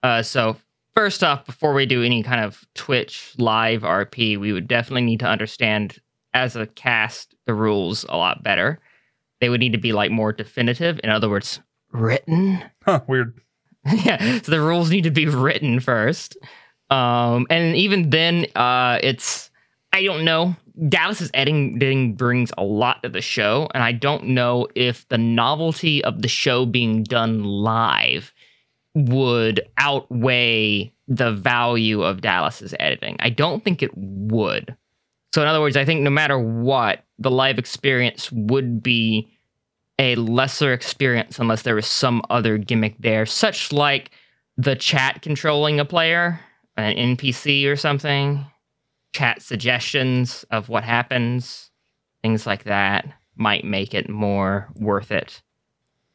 Uh, 0.03 0.23
so 0.23 0.57
first 0.95 1.25
off, 1.25 1.45
before 1.47 1.73
we 1.73 1.87
do 1.87 2.03
any 2.03 2.23
kind 2.23 2.45
of 2.45 2.65
Twitch 2.75 3.35
live 3.39 3.83
RP, 3.83 4.39
we 4.39 4.53
would 4.53 4.69
definitely 4.69 5.03
need 5.03 5.21
to 5.21 5.29
understand 5.29 5.99
as 6.35 6.57
a 6.57 6.67
cast 6.67 7.35
the 7.47 7.55
rules 7.55 8.05
a 8.09 8.17
lot 8.17 8.43
better. 8.43 8.79
They 9.41 9.49
would 9.49 9.61
need 9.61 9.73
to 9.73 9.79
be 9.79 9.93
like 9.93 10.11
more 10.11 10.33
definitive. 10.33 11.01
In 11.03 11.11
other 11.11 11.29
words, 11.29 11.61
written. 11.93 12.63
Huh, 12.85 13.01
weird. 13.07 13.39
yeah, 14.05 14.41
so 14.41 14.53
the 14.53 14.61
rules 14.61 14.91
need 14.91 15.05
to 15.05 15.11
be 15.11 15.27
written 15.27 15.81
first. 15.81 16.37
Um, 16.91 17.47
and 17.51 17.75
even 17.75 18.11
then, 18.11 18.47
uh, 18.55 18.99
it's 19.03 19.51
I 19.93 20.05
don't 20.05 20.25
know. 20.25 20.57
Dallas's 20.89 21.31
editing 21.35 22.15
brings 22.15 22.51
a 22.57 22.65
lot 22.65 23.03
to 23.03 23.09
the 23.09 23.21
show, 23.21 23.69
and 23.75 23.85
I 23.85 23.93
don't 23.93 24.29
know 24.29 24.67
if 24.75 25.07
the 25.09 25.19
novelty 25.19 26.03
of 26.03 26.23
the 26.23 26.29
show 26.29 26.65
being 26.65 27.03
done 27.03 27.45
live 27.45 28.33
would 28.95 29.61
outweigh 29.77 30.93
the 31.09 31.33
value 31.33 32.03
of 32.03 32.23
Dallas's 32.23 32.75
editing. 32.81 33.17
I 33.21 33.31
don't 33.31 33.63
think 33.63 33.83
it 33.83 33.91
would. 33.95 34.75
So 35.35 35.43
in 35.43 35.49
other 35.49 35.61
words, 35.61 35.77
I 35.77 35.85
think 35.85 36.01
no 36.01 36.11
matter 36.11 36.39
what, 36.39 37.05
the 37.19 37.31
live 37.31 37.59
experience 37.59 38.31
would 38.33 38.83
be 38.83 39.31
a 39.99 40.15
lesser 40.17 40.73
experience 40.73 41.39
unless 41.39 41.63
there 41.63 41.75
was 41.75 41.87
some 41.87 42.23
other 42.31 42.59
gimmick 42.59 42.97
there, 42.99 43.27
such 43.27 43.73
like 43.73 44.11
the 44.57 44.75
chat 44.75 45.23
controlling 45.23 45.81
a 45.81 45.85
player, 45.85 46.41
an 46.77 47.17
NPC 47.17 47.67
or 47.67 47.77
something, 47.77 48.45
chat 49.13 49.43
suggestions 49.43 50.45
of 50.51 50.69
what 50.69 50.85
happens, 50.85 51.71
things 52.23 52.47
like 52.47 52.65
that 52.65 53.07
might 53.37 53.65
make 53.65 53.95
it 53.95 54.09
more 54.09 54.69
worth 54.75 55.11
it. 55.11 55.43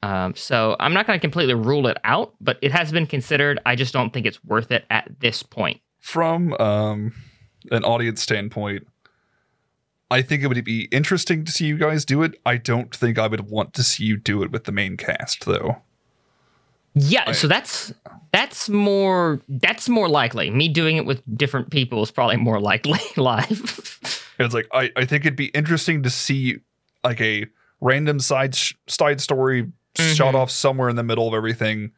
Um, 0.04 0.36
so 0.36 0.76
I'm 0.80 0.94
not 0.94 1.08
going 1.08 1.18
to 1.18 1.22
completely 1.22 1.56
rule 1.56 1.88
it 1.88 1.98
out, 2.04 2.36
but 2.40 2.58
it 2.62 2.72
has 2.72 2.92
been 2.92 3.08
considered. 3.08 3.60
I 3.66 3.76
just 3.76 3.94
don't 3.94 4.14
think 4.14 4.26
it's 4.26 4.44
worth 4.44 4.72
it 4.72 4.86
at 4.90 5.10
this 5.20 5.42
point. 5.44 5.82
From 6.00 6.54
um, 6.60 7.14
an 7.72 7.84
audience 7.84 8.22
standpoint, 8.22 8.88
I 10.10 10.22
think 10.22 10.44
it 10.44 10.48
would 10.48 10.64
be 10.64 10.84
interesting 10.86 11.44
to 11.44 11.52
see 11.52 11.66
you 11.66 11.78
guys 11.78 12.06
do 12.06 12.24
it. 12.24 12.40
I 12.46 12.58
don't 12.58 12.96
think 12.96 13.18
I 13.18 13.28
would 13.28 13.50
want 13.50 13.74
to 13.74 13.84
see 13.84 14.06
you 14.06 14.18
do 14.18 14.44
it 14.44 14.52
with 14.52 14.64
the 14.64 14.72
main 14.72 14.96
cast, 14.96 15.46
though. 15.46 15.82
Yeah, 17.00 17.32
so 17.32 17.48
that's 17.48 17.94
that's 18.32 18.70
more 18.70 19.42
that's 19.50 19.88
more 19.90 20.08
likely. 20.10 20.50
Me 20.50 20.68
doing 20.70 20.98
it 20.98 21.06
with 21.06 21.22
different 21.38 21.70
people 21.72 22.02
is 22.04 22.12
probably 22.12 22.38
more 22.38 22.60
likely 22.60 23.00
live. 23.18 24.24
It's 24.40 24.54
like 24.54 24.68
I, 24.72 24.92
I 24.96 25.06
think 25.06 25.26
it'd 25.26 25.36
be 25.36 25.48
interesting 25.48 26.04
to 26.04 26.10
see 26.10 26.60
like 27.04 27.22
a 27.22 27.46
random 27.82 28.20
side 28.20 28.56
sh- 28.56 28.74
side 28.88 29.22
story 29.22 29.72
shot 29.96 30.34
Mhm. 30.34 30.38
off 30.38 30.52
somewhere 30.52 30.90
in 30.90 30.96
the 30.96 31.04
middle 31.04 31.28
of 31.28 31.34
everything, 31.34 31.92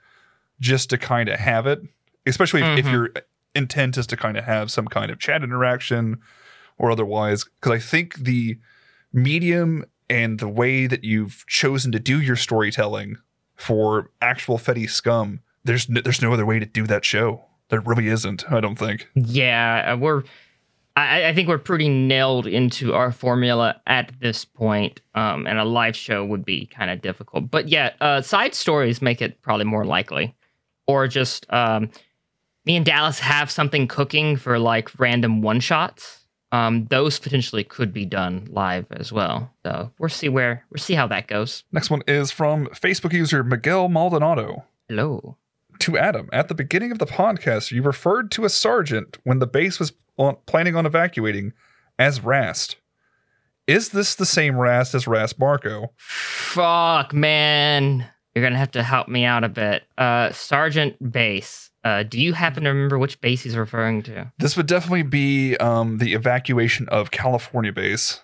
just 0.59 0.89
to 0.91 0.97
kind 0.97 1.27
of 1.29 1.39
have 1.39 1.67
it. 1.67 1.81
Especially 2.25 2.61
if, 2.61 2.79
if 2.79 2.85
Mhm. 2.85 2.91
your 2.91 3.09
intent 3.55 3.97
is 3.97 4.07
to 4.07 4.15
kind 4.17 4.37
of 4.37 4.43
have 4.45 4.71
some 4.71 4.87
kind 4.87 5.11
of 5.11 5.19
chat 5.19 5.43
interaction 5.43 6.19
or 6.77 6.91
otherwise, 6.91 7.43
because 7.59 7.71
I 7.73 7.79
think 7.79 8.15
the 8.15 8.57
medium 9.11 9.85
and 10.09 10.39
the 10.39 10.47
way 10.47 10.87
that 10.87 11.03
you've 11.03 11.43
chosen 11.47 11.91
to 11.91 11.99
do 11.99 12.21
your 12.21 12.35
storytelling 12.35 13.17
for 13.59 14.09
actual 14.21 14.57
Fetty 14.57 14.89
scum, 14.89 15.41
there's 15.63 15.89
no, 15.89 16.01
there's 16.01 16.21
no 16.21 16.33
other 16.33 16.45
way 16.45 16.59
to 16.59 16.65
do 16.65 16.87
that 16.87 17.03
show. 17.03 17.43
There 17.69 17.81
really 17.81 18.07
isn't. 18.07 18.51
I 18.51 18.61
don't 18.61 18.77
think. 18.77 19.07
yeah, 19.13 19.93
uh, 19.93 19.97
we're 19.97 20.23
I, 20.95 21.27
I 21.27 21.33
think 21.33 21.47
we're 21.47 21.57
pretty 21.57 21.89
nailed 21.89 22.47
into 22.47 22.93
our 22.93 23.11
formula 23.11 23.79
at 23.85 24.11
this 24.19 24.43
point, 24.43 25.01
um, 25.15 25.45
and 25.45 25.59
a 25.59 25.63
live 25.63 25.95
show 25.95 26.25
would 26.25 26.43
be 26.43 26.65
kind 26.67 26.89
of 26.89 27.01
difficult. 27.01 27.51
But 27.51 27.67
yeah, 27.69 27.91
uh, 28.01 28.21
side 28.21 28.55
stories 28.55 29.01
make 29.01 29.21
it 29.21 29.41
probably 29.41 29.65
more 29.65 29.85
likely, 29.85 30.35
or 30.87 31.07
just 31.07 31.45
um, 31.53 31.89
me 32.65 32.75
and 32.75 32.85
Dallas 32.85 33.19
have 33.19 33.51
something 33.51 33.87
cooking 33.87 34.35
for 34.35 34.57
like 34.57 34.97
random 34.99 35.41
one 35.41 35.59
shots. 35.59 36.18
Um, 36.51 36.85
those 36.85 37.19
potentially 37.19 37.63
could 37.63 37.93
be 37.93 38.05
done 38.05 38.47
live 38.51 38.87
as 38.91 39.11
well. 39.11 39.53
So 39.63 39.91
we'll 39.99 40.09
see 40.09 40.29
where 40.29 40.65
we'll 40.71 40.81
see 40.81 40.95
how 40.95 41.07
that 41.07 41.27
goes. 41.27 41.63
Next 41.71 41.89
one 41.89 42.01
is 42.07 42.31
from 42.31 42.67
Facebook 42.67 43.13
user 43.13 43.43
Miguel 43.43 43.87
Maldonado. 43.87 44.65
Hello. 44.87 45.37
To 45.79 45.97
Adam, 45.97 46.27
at 46.33 46.47
the 46.49 46.55
beginning 46.55 46.91
of 46.91 46.99
the 46.99 47.05
podcast, 47.05 47.71
you 47.71 47.81
referred 47.81 48.31
to 48.31 48.43
a 48.43 48.49
sergeant 48.49 49.17
when 49.23 49.39
the 49.39 49.47
base 49.47 49.79
was 49.79 49.93
on, 50.17 50.35
planning 50.45 50.75
on 50.75 50.85
evacuating 50.85 51.53
as 51.97 52.21
Rast. 52.21 52.75
Is 53.67 53.89
this 53.89 54.15
the 54.15 54.25
same 54.25 54.57
Rast 54.57 54.95
as 54.95 55.07
Rast 55.07 55.39
Marco? 55.39 55.91
Fuck, 55.95 57.13
man. 57.13 58.05
You're 58.33 58.43
gonna 58.43 58.57
have 58.57 58.71
to 58.71 58.83
help 58.83 59.07
me 59.07 59.25
out 59.25 59.43
a 59.43 59.49
bit. 59.49 59.83
Uh, 59.97 60.31
Sergeant 60.31 61.11
Base. 61.11 61.68
Uh, 61.83 62.03
do 62.03 62.19
you 62.19 62.33
happen 62.33 62.63
to 62.63 62.69
remember 62.69 62.97
which 62.97 63.21
base 63.21 63.41
he's 63.43 63.55
referring 63.55 64.03
to? 64.03 64.31
This 64.37 64.57
would 64.57 64.67
definitely 64.67 65.03
be 65.03 65.55
um, 65.57 65.97
the 65.97 66.13
evacuation 66.13 66.89
of 66.89 67.11
California 67.11 67.71
base. 67.71 68.19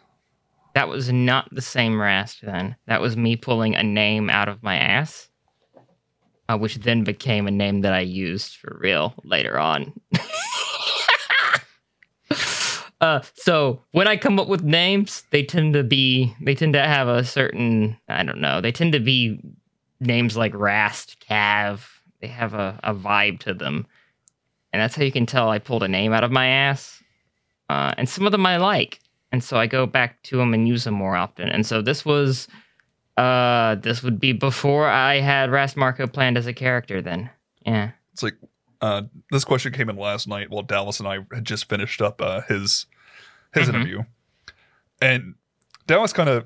That 0.74 0.90
was 0.90 1.10
not 1.10 1.48
the 1.54 1.62
same 1.62 2.00
Rast 2.02 2.42
then. 2.44 2.76
That 2.88 3.00
was 3.00 3.16
me 3.16 3.38
pulling 3.38 3.76
a 3.76 3.84
name 3.84 4.30
out 4.30 4.50
of 4.50 4.62
my 4.62 4.76
ass, 4.76 5.30
uh, 6.50 6.58
which 6.58 6.76
then 6.76 7.06
became 7.06 7.48
a 7.48 7.52
name 7.52 7.82
that 7.82 7.94
I 7.94 8.02
used 8.02 8.58
for 8.58 8.78
real 8.82 9.14
later 9.24 9.58
on. 9.58 9.94
uh, 13.00 13.22
so 13.36 13.82
when 13.92 14.10
I 14.10 14.18
come 14.18 14.38
up 14.38 14.50
with 14.50 14.64
names, 14.64 15.24
they 15.32 15.44
tend 15.44 15.76
to 15.76 15.84
be 15.84 16.36
they 16.42 16.56
tend 16.56 16.74
to 16.74 16.82
have 16.82 17.08
a 17.08 17.24
certain 17.24 17.98
I 18.10 18.24
don't 18.24 18.42
know. 18.42 18.60
They 18.60 18.74
tend 18.74 18.92
to 18.94 19.00
be 19.00 19.40
names 20.02 20.36
like 20.36 20.54
Rast, 20.54 21.24
Cav. 21.26 21.88
They 22.22 22.28
have 22.28 22.54
a, 22.54 22.80
a 22.84 22.94
vibe 22.94 23.40
to 23.42 23.54
them, 23.54 23.86
and 24.74 24.82
that's 24.82 24.96
how 24.96 25.04
you 25.04 25.12
can 25.12 25.26
tell 25.26 25.50
I 25.50 25.60
pulled 25.60 25.84
a 25.84 25.88
name 25.88 26.14
out 26.14 26.24
of 26.24 26.32
my 26.32 26.48
ass. 26.48 27.02
Uh, 27.70 27.94
and 27.98 28.08
some 28.08 28.26
of 28.26 28.32
them 28.32 28.46
I 28.46 28.58
like 28.58 29.00
and 29.32 29.44
so 29.44 29.58
I 29.58 29.68
go 29.68 29.86
back 29.86 30.22
to 30.24 30.38
them 30.38 30.54
and 30.54 30.68
use 30.68 30.84
them 30.86 30.94
more 30.94 31.16
often. 31.16 31.50
And 31.50 31.66
so 31.66 31.82
this 31.82 32.06
was, 32.06 32.48
uh, 33.18 33.76
this 33.76 34.04
would 34.04 34.20
be 34.20 34.34
before 34.34 34.88
I 34.88 35.20
had 35.20 35.50
Rast 35.52 35.76
Marco 35.76 36.08
planned 36.08 36.38
as 36.38 36.48
a 36.48 36.54
character. 36.54 37.02
Then, 37.02 37.30
yeah, 37.66 37.92
It's 38.14 38.24
like 38.24 38.36
uh, 38.82 39.02
this 39.32 39.44
question 39.44 39.74
came 39.74 39.90
in 39.90 39.98
last 39.98 40.28
night 40.28 40.50
while 40.52 40.62
Dallas 40.62 41.00
and 41.00 41.08
I 41.08 41.20
had 41.34 41.44
just 41.44 41.68
finished 41.68 42.02
up 42.02 42.22
uh, 42.22 42.42
his 42.42 42.86
his 43.54 43.68
Mhm. 43.68 43.74
interview, 43.74 44.04
and 45.02 45.36
Dallas 45.88 46.14
kind 46.14 46.30
of 46.30 46.46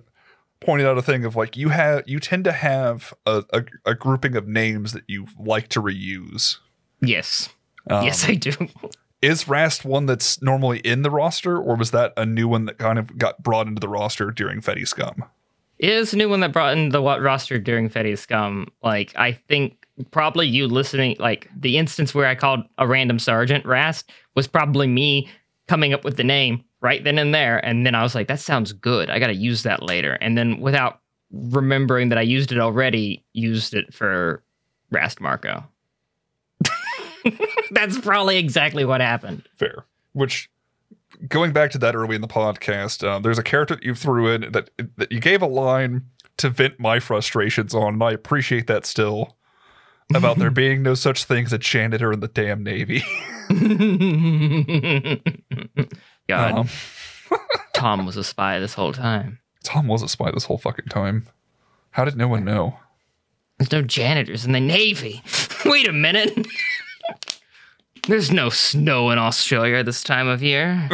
pointed 0.61 0.85
out 0.87 0.97
a 0.97 1.01
thing 1.01 1.25
of 1.25 1.35
like 1.35 1.55
you 1.57 1.69
have 1.69 2.03
you 2.07 2.19
tend 2.19 2.43
to 2.45 2.51
have 2.51 3.13
a, 3.25 3.43
a, 3.53 3.63
a 3.85 3.95
grouping 3.95 4.35
of 4.35 4.47
names 4.47 4.93
that 4.93 5.03
you 5.07 5.27
like 5.37 5.67
to 5.69 5.81
reuse. 5.81 6.57
yes, 7.01 7.49
Um, 7.89 8.03
yes, 8.05 8.27
I 8.27 8.35
do. 8.35 8.51
is 9.21 9.47
Rast 9.47 9.85
one 9.85 10.05
that's 10.05 10.41
normally 10.41 10.79
in 10.79 11.01
the 11.01 11.09
roster, 11.11 11.57
or 11.57 11.75
was 11.75 11.91
that 11.91 12.13
a 12.17 12.25
new 12.25 12.47
one 12.47 12.65
that 12.65 12.77
kind 12.77 12.99
of 12.99 13.17
got 13.17 13.41
brought 13.43 13.67
into 13.67 13.79
the 13.79 13.89
roster 13.89 14.31
during 14.31 14.61
Fetty 14.61 14.87
Scum? 14.87 15.23
It 15.77 15.89
is 15.91 16.13
a 16.13 16.17
new 16.17 16.27
one 16.27 16.41
that 16.41 16.51
brought 16.51 16.77
in 16.77 16.89
the 16.89 17.01
wa- 17.01 17.15
roster 17.15 17.57
during 17.57 17.89
Fetty 17.89 18.17
Scum. 18.17 18.67
Like, 18.83 19.13
I 19.15 19.31
think 19.31 19.77
probably 20.11 20.45
you 20.45 20.67
listening, 20.67 21.15
like 21.19 21.49
the 21.57 21.77
instance 21.77 22.13
where 22.13 22.27
I 22.27 22.35
called 22.35 22.61
a 22.77 22.85
random 22.87 23.17
sergeant 23.17 23.65
Rast 23.65 24.09
was 24.35 24.45
probably 24.47 24.87
me 24.87 25.29
coming 25.69 25.93
up 25.93 26.03
with 26.03 26.17
the 26.17 26.23
name 26.25 26.65
right 26.81 27.03
then 27.03 27.17
and 27.17 27.33
there. 27.33 27.63
And 27.65 27.85
then 27.85 27.95
I 27.95 28.03
was 28.03 28.15
like, 28.15 28.27
that 28.27 28.39
sounds 28.39 28.73
good. 28.73 29.09
I 29.09 29.19
got 29.19 29.27
to 29.27 29.35
use 29.35 29.63
that 29.63 29.83
later. 29.83 30.13
And 30.13 30.37
then 30.37 30.59
without 30.59 30.99
remembering 31.31 32.09
that 32.09 32.17
I 32.17 32.21
used 32.21 32.51
it 32.51 32.59
already, 32.59 33.23
used 33.33 33.73
it 33.73 33.93
for 33.93 34.43
Rast 34.91 35.21
Marco. 35.21 35.63
That's 37.71 37.99
probably 37.99 38.37
exactly 38.37 38.85
what 38.85 39.01
happened. 39.01 39.47
Fair. 39.55 39.85
Which, 40.13 40.49
going 41.27 41.51
back 41.51 41.71
to 41.71 41.77
that 41.79 41.95
early 41.95 42.15
in 42.15 42.21
the 42.21 42.27
podcast, 42.27 43.07
uh, 43.07 43.19
there's 43.19 43.37
a 43.37 43.43
character 43.43 43.75
that 43.75 43.83
you 43.83 43.93
threw 43.93 44.33
in 44.33 44.51
that 44.51 44.69
that 44.97 45.11
you 45.11 45.19
gave 45.19 45.41
a 45.41 45.47
line 45.47 46.05
to 46.37 46.49
vent 46.49 46.79
my 46.79 46.99
frustrations 46.99 47.75
on, 47.75 47.95
and 47.95 48.03
I 48.03 48.11
appreciate 48.11 48.67
that 48.67 48.85
still. 48.85 49.35
About 50.15 50.39
there 50.39 50.49
being 50.51 50.81
no 50.81 50.95
such 50.95 51.25
thing 51.25 51.45
as 51.45 51.53
a 51.53 51.59
janitor 51.59 52.11
in 52.11 52.19
the 52.19 52.27
damn 52.27 52.63
Navy. 52.63 53.03
God, 56.29 56.53
Um, 56.59 56.69
Tom 57.73 58.05
was 58.05 58.15
a 58.15 58.23
spy 58.23 58.59
this 58.59 58.73
whole 58.75 58.93
time. 58.93 59.39
Tom 59.63 59.87
was 59.87 60.01
a 60.03 60.07
spy 60.07 60.29
this 60.31 60.45
whole 60.45 60.57
fucking 60.59 60.85
time. 60.85 61.27
How 61.91 62.05
did 62.05 62.15
no 62.15 62.27
one 62.27 62.45
know? 62.45 62.77
There's 63.57 63.71
no 63.71 63.81
janitors 63.81 64.45
in 64.45 64.51
the 64.53 64.59
Navy. 64.59 65.21
Wait 65.65 65.87
a 65.87 65.91
minute. 65.91 66.47
There's 68.07 68.31
no 68.31 68.49
snow 68.49 69.09
in 69.09 69.17
Australia 69.17 69.83
this 69.83 70.03
time 70.03 70.27
of 70.27 70.41
year. 70.43 70.87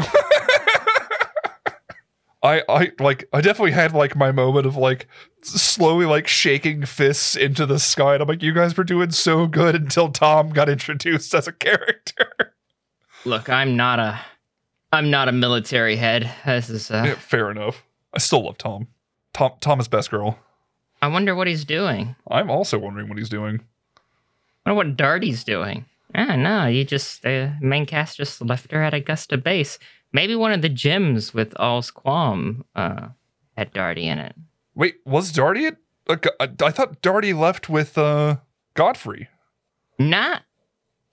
I, 2.44 2.62
I 2.70 2.92
like 3.00 3.28
I 3.34 3.42
definitely 3.42 3.72
had 3.72 3.94
like 3.94 4.16
my 4.16 4.32
moment 4.32 4.68
of 4.68 4.76
like 4.78 5.08
slowly 5.42 6.06
like 6.06 6.28
shaking 6.28 6.86
fists 6.86 7.36
into 7.36 7.66
the 7.66 7.80
sky 7.80 8.14
and 8.14 8.22
I'm 8.22 8.28
like 8.30 8.44
you 8.44 8.54
guys 8.54 8.78
were 8.78 8.84
doing 8.84 9.10
so 9.12 9.48
good 9.48 9.74
until 9.74 10.10
Tom 10.10 10.50
got 10.52 10.70
introduced 10.70 11.34
as 11.34 11.48
a 11.48 11.52
character. 11.52 12.54
Look, 13.26 13.50
I'm 13.50 13.76
not 13.76 13.98
a 14.00 14.20
I'm 14.96 15.10
not 15.10 15.28
a 15.28 15.34
military 15.34 15.98
head. 15.98 16.32
This 16.46 16.70
is 16.70 16.90
uh, 16.90 17.04
yeah, 17.06 17.16
fair 17.16 17.52
enough. 17.52 17.84
I 18.14 18.20
still 18.20 18.46
love 18.46 18.58
Tom. 18.58 18.88
Tom 19.34 19.52
Tom 19.60 19.80
is 19.80 19.88
best 19.88 20.10
girl. 20.10 20.40
I 21.02 21.08
wonder 21.08 21.36
what 21.36 21.48
he's 21.48 21.66
doing. 21.66 22.16
I'm 22.32 22.50
also 22.50 22.80
wondering 22.80 23.10
what 23.10 23.18
he's 23.18 23.30
doing. 23.30 23.62
I 24.66 24.72
wonder 24.72 24.92
what 24.92 24.98
Darty's 24.98 25.44
doing. 25.44 25.86
Ah, 26.16 26.38
no, 26.38 26.66
you 26.66 26.86
just 26.86 27.24
the 27.24 27.54
main 27.62 27.86
cast 27.86 28.18
just 28.18 28.42
left 28.42 28.72
her 28.72 28.82
at 28.82 28.94
Augusta 28.94 29.38
Base. 29.38 29.78
Maybe 30.14 30.34
one 30.34 30.54
of 30.54 30.62
the 30.62 30.70
GMs 30.70 31.34
with 31.34 31.54
All's 31.60 31.92
Qualm 31.92 32.64
uh, 32.74 33.10
had 33.58 33.74
Darty 33.74 34.04
in 34.04 34.18
it. 34.18 34.34
Wait, 34.76 34.96
was 35.06 35.34
Darty 35.34 35.68
at 35.68 35.78
I, 36.08 36.50
I 36.64 36.72
thought 36.72 37.02
Darty 37.02 37.38
left 37.38 37.70
with 37.70 37.98
uh 37.98 38.38
Godfrey. 38.76 39.28
Not. 40.00 40.44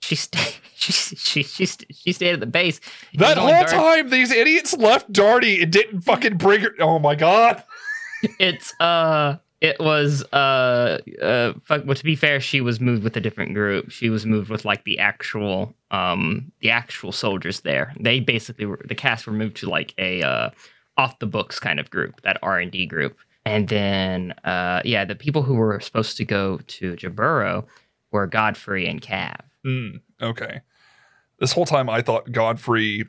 She 0.03 0.15
stayed. 0.15 0.55
She 0.75 0.91
she 0.91 1.43
she 1.43 1.65
she 1.65 2.11
stayed 2.11 2.33
at 2.33 2.41
the 2.41 2.45
base. 2.45 2.81
That 3.13 3.37
whole 3.37 3.63
time 3.63 4.09
these 4.09 4.31
idiots 4.31 4.73
left 4.75 5.13
Darty 5.13 5.63
and 5.63 5.71
didn't 5.71 6.01
fucking 6.01 6.35
bring 6.35 6.59
her 6.59 6.71
Oh 6.79 6.99
my 6.99 7.15
god. 7.15 7.63
it's 8.37 8.77
uh 8.81 9.37
it 9.61 9.79
was 9.79 10.23
uh 10.33 10.97
uh 11.21 11.53
fuck 11.63 11.85
well 11.85 11.95
to 11.95 12.03
be 12.03 12.17
fair 12.17 12.41
she 12.41 12.59
was 12.59 12.81
moved 12.81 13.01
with 13.01 13.15
a 13.15 13.21
different 13.21 13.53
group 13.53 13.91
she 13.91 14.09
was 14.09 14.25
moved 14.25 14.49
with 14.49 14.65
like 14.65 14.83
the 14.83 14.99
actual 14.99 15.73
um 15.91 16.51
the 16.59 16.69
actual 16.69 17.13
soldiers 17.13 17.61
there 17.61 17.93
they 17.97 18.19
basically 18.19 18.65
were 18.65 18.81
the 18.83 18.95
cast 18.95 19.25
were 19.25 19.31
moved 19.31 19.55
to 19.55 19.69
like 19.69 19.93
a 19.97 20.21
uh 20.21 20.49
off 20.97 21.17
the 21.19 21.25
books 21.25 21.59
kind 21.61 21.79
of 21.79 21.89
group 21.89 22.19
that 22.23 22.37
r&d 22.43 22.85
group 22.87 23.15
And 23.45 23.67
then, 23.69 24.31
uh, 24.45 24.81
yeah, 24.85 25.05
the 25.05 25.15
people 25.15 25.43
who 25.43 25.55
were 25.55 25.79
supposed 25.81 26.15
to 26.17 26.25
go 26.25 26.59
to 26.75 26.95
Jaburo 26.95 27.65
were 28.11 28.27
Godfrey 28.27 28.87
and 28.87 29.01
Cav. 29.01 29.39
Mm, 29.65 30.01
okay. 30.21 30.61
This 31.39 31.53
whole 31.53 31.65
time 31.65 31.89
I 31.89 32.01
thought 32.01 32.31
Godfrey, 32.31 33.05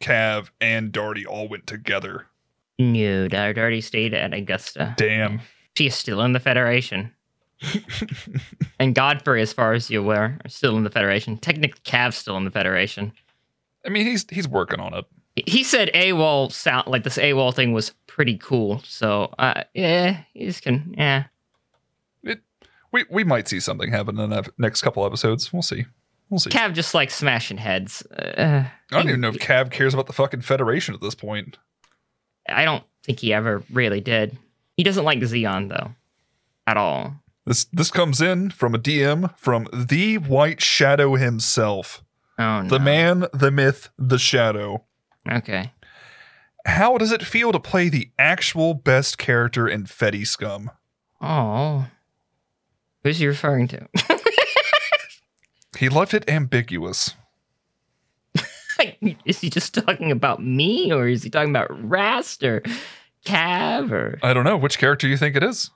Cav, 0.00 0.50
and 0.60 0.92
Darty 0.92 1.26
all 1.26 1.48
went 1.48 1.66
together. 1.66 2.26
No, 2.78 3.28
Dar- 3.28 3.54
Darty 3.54 3.82
stayed 3.82 4.14
at 4.14 4.32
Augusta. 4.32 4.94
Damn. 4.96 5.40
She 5.76 5.86
is 5.86 5.94
still 5.94 6.22
in 6.22 6.32
the 6.32 6.40
Federation. 6.40 7.12
and 8.78 8.94
Godfrey, 8.94 9.42
as 9.42 9.52
far 9.52 9.74
as 9.74 9.90
you're 9.90 10.02
aware, 10.02 10.38
are 10.44 10.48
still 10.48 10.76
in 10.76 10.84
the 10.84 10.90
Federation. 10.90 11.36
Technically, 11.36 11.80
Cav's 11.84 12.16
still 12.16 12.36
in 12.36 12.44
the 12.44 12.50
Federation. 12.50 13.12
I 13.84 13.90
mean, 13.90 14.06
he's 14.06 14.26
he's 14.30 14.48
working 14.48 14.80
on 14.80 14.94
it. 14.94 15.04
He 15.46 15.62
said 15.62 15.90
AWOL 15.94 16.52
sound 16.52 16.88
like 16.88 17.04
this 17.04 17.16
AWOL 17.16 17.54
thing 17.54 17.72
was 17.72 17.90
pretty 18.06 18.36
cool. 18.38 18.82
So, 18.84 19.32
uh, 19.38 19.64
yeah, 19.74 20.22
he 20.34 20.46
just 20.46 20.62
can, 20.62 20.94
yeah. 20.98 21.24
We 22.92 23.04
we 23.10 23.24
might 23.24 23.48
see 23.48 23.60
something 23.60 23.90
happen 23.90 24.18
in 24.18 24.30
the 24.30 24.50
next 24.58 24.82
couple 24.82 25.04
episodes. 25.06 25.52
We'll 25.52 25.62
see. 25.62 25.86
We'll 26.28 26.38
see. 26.40 26.50
Cav 26.50 26.74
just 26.74 26.94
like 26.94 27.10
smashing 27.10 27.58
heads. 27.58 28.02
Uh, 28.06 28.64
I 28.92 28.96
don't 28.96 29.08
even 29.08 29.20
know 29.20 29.28
if 29.30 29.38
Cav 29.38 29.70
cares 29.70 29.94
about 29.94 30.06
the 30.06 30.12
fucking 30.12 30.42
Federation 30.42 30.94
at 30.94 31.00
this 31.00 31.14
point. 31.14 31.58
I 32.48 32.64
don't 32.64 32.84
think 33.04 33.20
he 33.20 33.32
ever 33.32 33.62
really 33.72 34.00
did. 34.00 34.36
He 34.76 34.82
doesn't 34.84 35.04
like 35.04 35.18
Zeon 35.20 35.68
though, 35.68 35.92
at 36.66 36.76
all. 36.76 37.14
This 37.46 37.64
this 37.64 37.90
comes 37.90 38.20
in 38.20 38.50
from 38.50 38.74
a 38.74 38.78
DM 38.78 39.36
from 39.38 39.66
the 39.72 40.18
White 40.18 40.60
Shadow 40.60 41.16
himself, 41.16 42.02
Oh 42.38 42.62
no. 42.62 42.68
the 42.68 42.78
man, 42.78 43.26
the 43.32 43.50
myth, 43.50 43.88
the 43.98 44.18
shadow. 44.18 44.84
Okay. 45.30 45.72
How 46.66 46.96
does 46.98 47.10
it 47.12 47.24
feel 47.24 47.52
to 47.52 47.58
play 47.60 47.88
the 47.88 48.10
actual 48.18 48.74
best 48.74 49.16
character 49.18 49.66
in 49.68 49.84
Fetty 49.84 50.26
Scum? 50.26 50.70
Oh. 51.20 51.86
Who's 53.02 53.18
he 53.18 53.26
referring 53.26 53.68
to? 53.68 53.88
He 55.80 55.88
left 55.88 56.12
it 56.12 56.28
ambiguous. 56.28 57.14
is 59.24 59.40
he 59.40 59.48
just 59.48 59.72
talking 59.72 60.12
about 60.12 60.42
me, 60.42 60.92
or 60.92 61.08
is 61.08 61.22
he 61.22 61.30
talking 61.30 61.48
about 61.48 61.68
Rast 61.88 62.42
or 62.42 62.62
Cav 63.24 63.90
or 63.90 64.18
I 64.22 64.34
don't 64.34 64.44
know 64.44 64.58
which 64.58 64.78
character 64.78 65.08
you 65.08 65.16
think 65.16 65.36
it 65.36 65.42
is. 65.42 65.70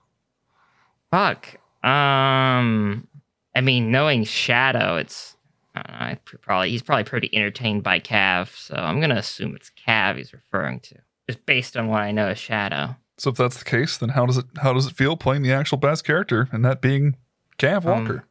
fuck? 1.11 1.57
Um, 1.83 3.09
I 3.57 3.63
mean, 3.63 3.91
knowing 3.91 4.25
Shadow, 4.25 4.97
it's 4.97 5.37
I 5.75 5.83
don't 5.83 5.93
know, 5.99 6.05
I 6.05 6.19
probably 6.43 6.69
he's 6.69 6.83
probably 6.83 7.05
pretty 7.05 7.35
entertained 7.35 7.83
by 7.83 7.99
Cav, 7.99 8.55
so 8.55 8.75
I'm 8.75 9.01
gonna 9.01 9.17
assume 9.17 9.57
it's 9.57 9.71
Cav 9.89 10.19
he's 10.19 10.35
referring 10.35 10.81
to, 10.81 10.97
just 11.31 11.47
based 11.47 11.79
on 11.79 11.89
what 11.89 12.03
I 12.03 12.13
know 12.13 12.31
of 12.31 12.39
Shadow. 12.39 12.95
So 13.17 13.31
if 13.31 13.37
that's 13.37 13.59
the 13.59 13.65
case, 13.65 13.97
then 13.97 14.11
how 14.11 14.27
does 14.27 14.39
it 14.39 14.47
how 14.63 14.73
does 14.73 14.87
it 14.87 14.95
feel 14.95 15.17
playing 15.17 15.43
the 15.43 15.53
actual 15.53 15.79
best 15.79 16.05
character 16.05 16.49
and 16.53 16.65
that 16.65 16.81
being 16.81 17.17
Cav 17.59 17.85
Um, 17.87 18.01
Walker? 18.05 18.25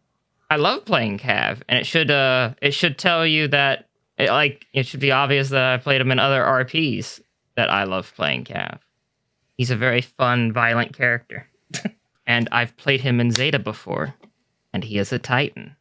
I 0.50 0.58
love 0.58 0.86
playing 0.86 1.20
Cav, 1.20 1.62
and 1.70 1.80
it 1.80 1.86
should 1.86 2.12
uh 2.12 2.54
it 2.62 2.72
should 2.74 2.98
tell 2.98 3.26
you 3.26 3.48
that 3.48 3.88
it, 4.18 4.30
like 4.30 4.66
it 4.74 4.86
should 4.86 5.00
be 5.00 5.12
obvious 5.12 5.50
that 5.50 5.64
I 5.74 5.78
played 5.78 6.02
him 6.02 6.12
in 6.12 6.20
other 6.20 6.42
RPs 6.44 7.22
that 7.56 7.70
I 7.70 7.86
love 7.86 8.12
playing 8.16 8.44
Cav. 8.46 8.80
He's 9.58 9.72
a 9.72 9.76
very 9.78 10.02
fun, 10.02 10.52
violent 10.52 10.94
character, 10.94 11.48
and 12.28 12.50
I've 12.52 12.76
played 12.78 13.02
him 13.02 13.20
in 13.22 13.32
Zeta 13.32 13.60
before, 13.60 14.14
and 14.74 14.84
he 14.84 14.98
is 14.98 15.14
a 15.14 15.20
Titan. 15.20 15.76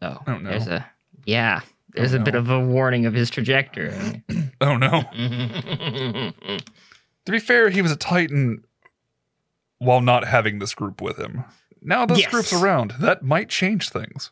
So 0.00 0.22
Oh, 0.26 0.38
no. 0.38 0.50
there's 0.50 0.68
a 0.68 0.86
yeah, 1.24 1.60
there's 1.94 2.14
Oh, 2.14 2.18
a 2.18 2.20
bit 2.20 2.34
of 2.36 2.50
a 2.50 2.60
warning 2.60 3.04
of 3.06 3.14
his 3.14 3.30
trajectory. 3.30 4.22
oh 4.60 4.76
no. 4.76 5.02
To 7.26 7.32
be 7.32 7.38
fair, 7.38 7.70
he 7.70 7.82
was 7.82 7.92
a 7.92 7.96
Titan 7.96 8.64
while 9.78 10.00
not 10.00 10.26
having 10.26 10.58
this 10.58 10.74
group 10.74 11.00
with 11.00 11.18
him. 11.18 11.44
Now 11.80 12.06
this 12.06 12.20
Yes. 12.20 12.30
group's 12.30 12.52
around. 12.52 12.94
That 13.00 13.22
might 13.22 13.48
change 13.48 13.88
things. 13.90 14.30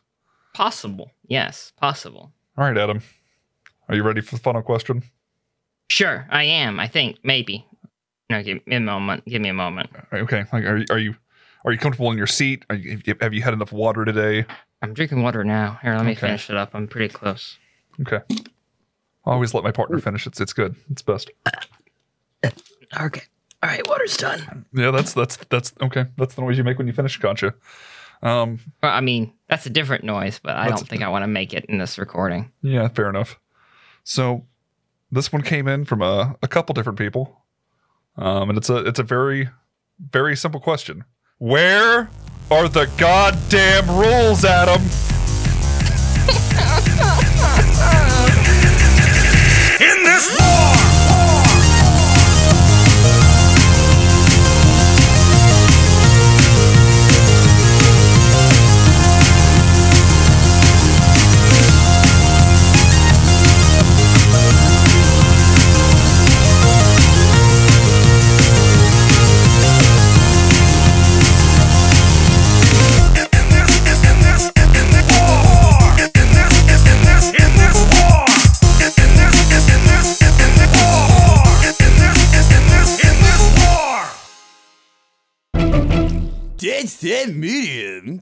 possible, 0.53 1.11
yes, 1.27 1.71
possible. 1.79 2.33
All 2.57 2.65
right, 2.65 2.77
Adam. 2.77 3.01
Are 3.87 3.95
you 3.95 4.03
ready 4.03 4.19
for 4.19 4.35
the 4.35 4.41
final 4.41 4.61
question? 4.61 5.03
Sure, 5.89 6.27
I 6.29 6.43
am. 6.43 6.77
I 6.79 6.87
think 6.87 7.19
maybe. 7.23 7.65
No, 8.29 8.43
give 8.43 8.65
me 8.67 8.75
a 8.75 8.79
moment. 8.81 9.23
Give 9.25 9.41
me 9.41 9.47
a 9.49 9.53
moment. 9.53 9.89
Okay. 10.13 10.43
Like, 10.51 10.65
are 10.65 10.77
you 10.77 10.85
are 10.89 10.99
you 10.99 11.15
are 11.65 11.71
you 11.71 11.77
comfortable 11.77 12.11
in 12.11 12.17
your 12.17 12.27
seat? 12.27 12.65
Are 12.69 12.75
you, 12.75 13.01
have 13.21 13.33
you 13.33 13.41
had 13.41 13.53
enough 13.53 13.71
water 13.71 14.03
today? 14.05 14.45
I'm 14.81 14.93
drinking 14.93 15.21
water 15.23 15.43
now. 15.45 15.79
Here, 15.81 15.95
let 15.95 16.05
me 16.05 16.11
Okay. 16.11 16.21
finish 16.27 16.49
it 16.49 16.57
up. 16.57 16.71
I'm 16.73 16.87
pretty 16.87 17.13
close. 17.13 17.57
Okay. 18.01 18.19
I 18.29 19.31
always 19.31 19.53
let 19.53 19.63
my 19.63 19.71
partner 19.71 19.99
finish. 19.99 20.25
It's 20.27 20.39
it's 20.41 20.53
good. 20.53 20.75
It's 20.89 21.01
best. 21.01 21.29
Okay. 22.99 23.21
All 23.63 23.69
right, 23.69 23.87
water's 23.87 24.17
done. 24.17 24.65
Yeah, 24.73 24.89
that's 24.91 25.13
that's 25.13 25.37
that's 25.49 25.73
okay. 25.81 26.05
That's 26.17 26.33
the 26.35 26.41
noise 26.41 26.57
you 26.57 26.63
make 26.63 26.77
when 26.79 26.87
you 26.87 26.93
finish, 26.93 27.17
gotcha. 27.17 27.53
Um, 28.23 28.59
Well, 28.81 28.91
I 28.91 29.01
mean, 29.01 29.33
that's 29.49 29.65
a 29.65 29.69
different 29.69 30.03
noise, 30.03 30.39
but 30.41 30.55
I 30.55 30.69
don't 30.69 30.87
think 30.87 31.03
I 31.03 31.09
want 31.09 31.23
to 31.23 31.27
make 31.27 31.53
it 31.53 31.65
in 31.65 31.77
this 31.77 31.97
recording. 31.99 32.51
yeah, 32.61 32.87
fair 32.87 33.09
enough. 33.09 33.39
So 34.03 34.45
this 35.11 35.31
one 35.31 35.43
came 35.43 35.67
in 35.67 35.85
from 35.85 36.01
a, 36.01 36.35
a 36.41 36.47
couple 36.47 36.73
different 36.73 36.97
people. 36.97 37.37
Um, 38.17 38.49
and 38.49 38.57
it's 38.57 38.69
a 38.69 38.77
it's 38.77 38.99
a 38.99 39.03
very 39.03 39.49
very 40.11 40.35
simple 40.35 40.59
question. 40.59 41.03
Where 41.37 42.09
are 42.49 42.67
the 42.67 42.89
goddamn 42.97 43.87
rules, 43.89 44.43
Adam? 44.43 44.81
Set 87.21 87.35
medium. 87.35 88.19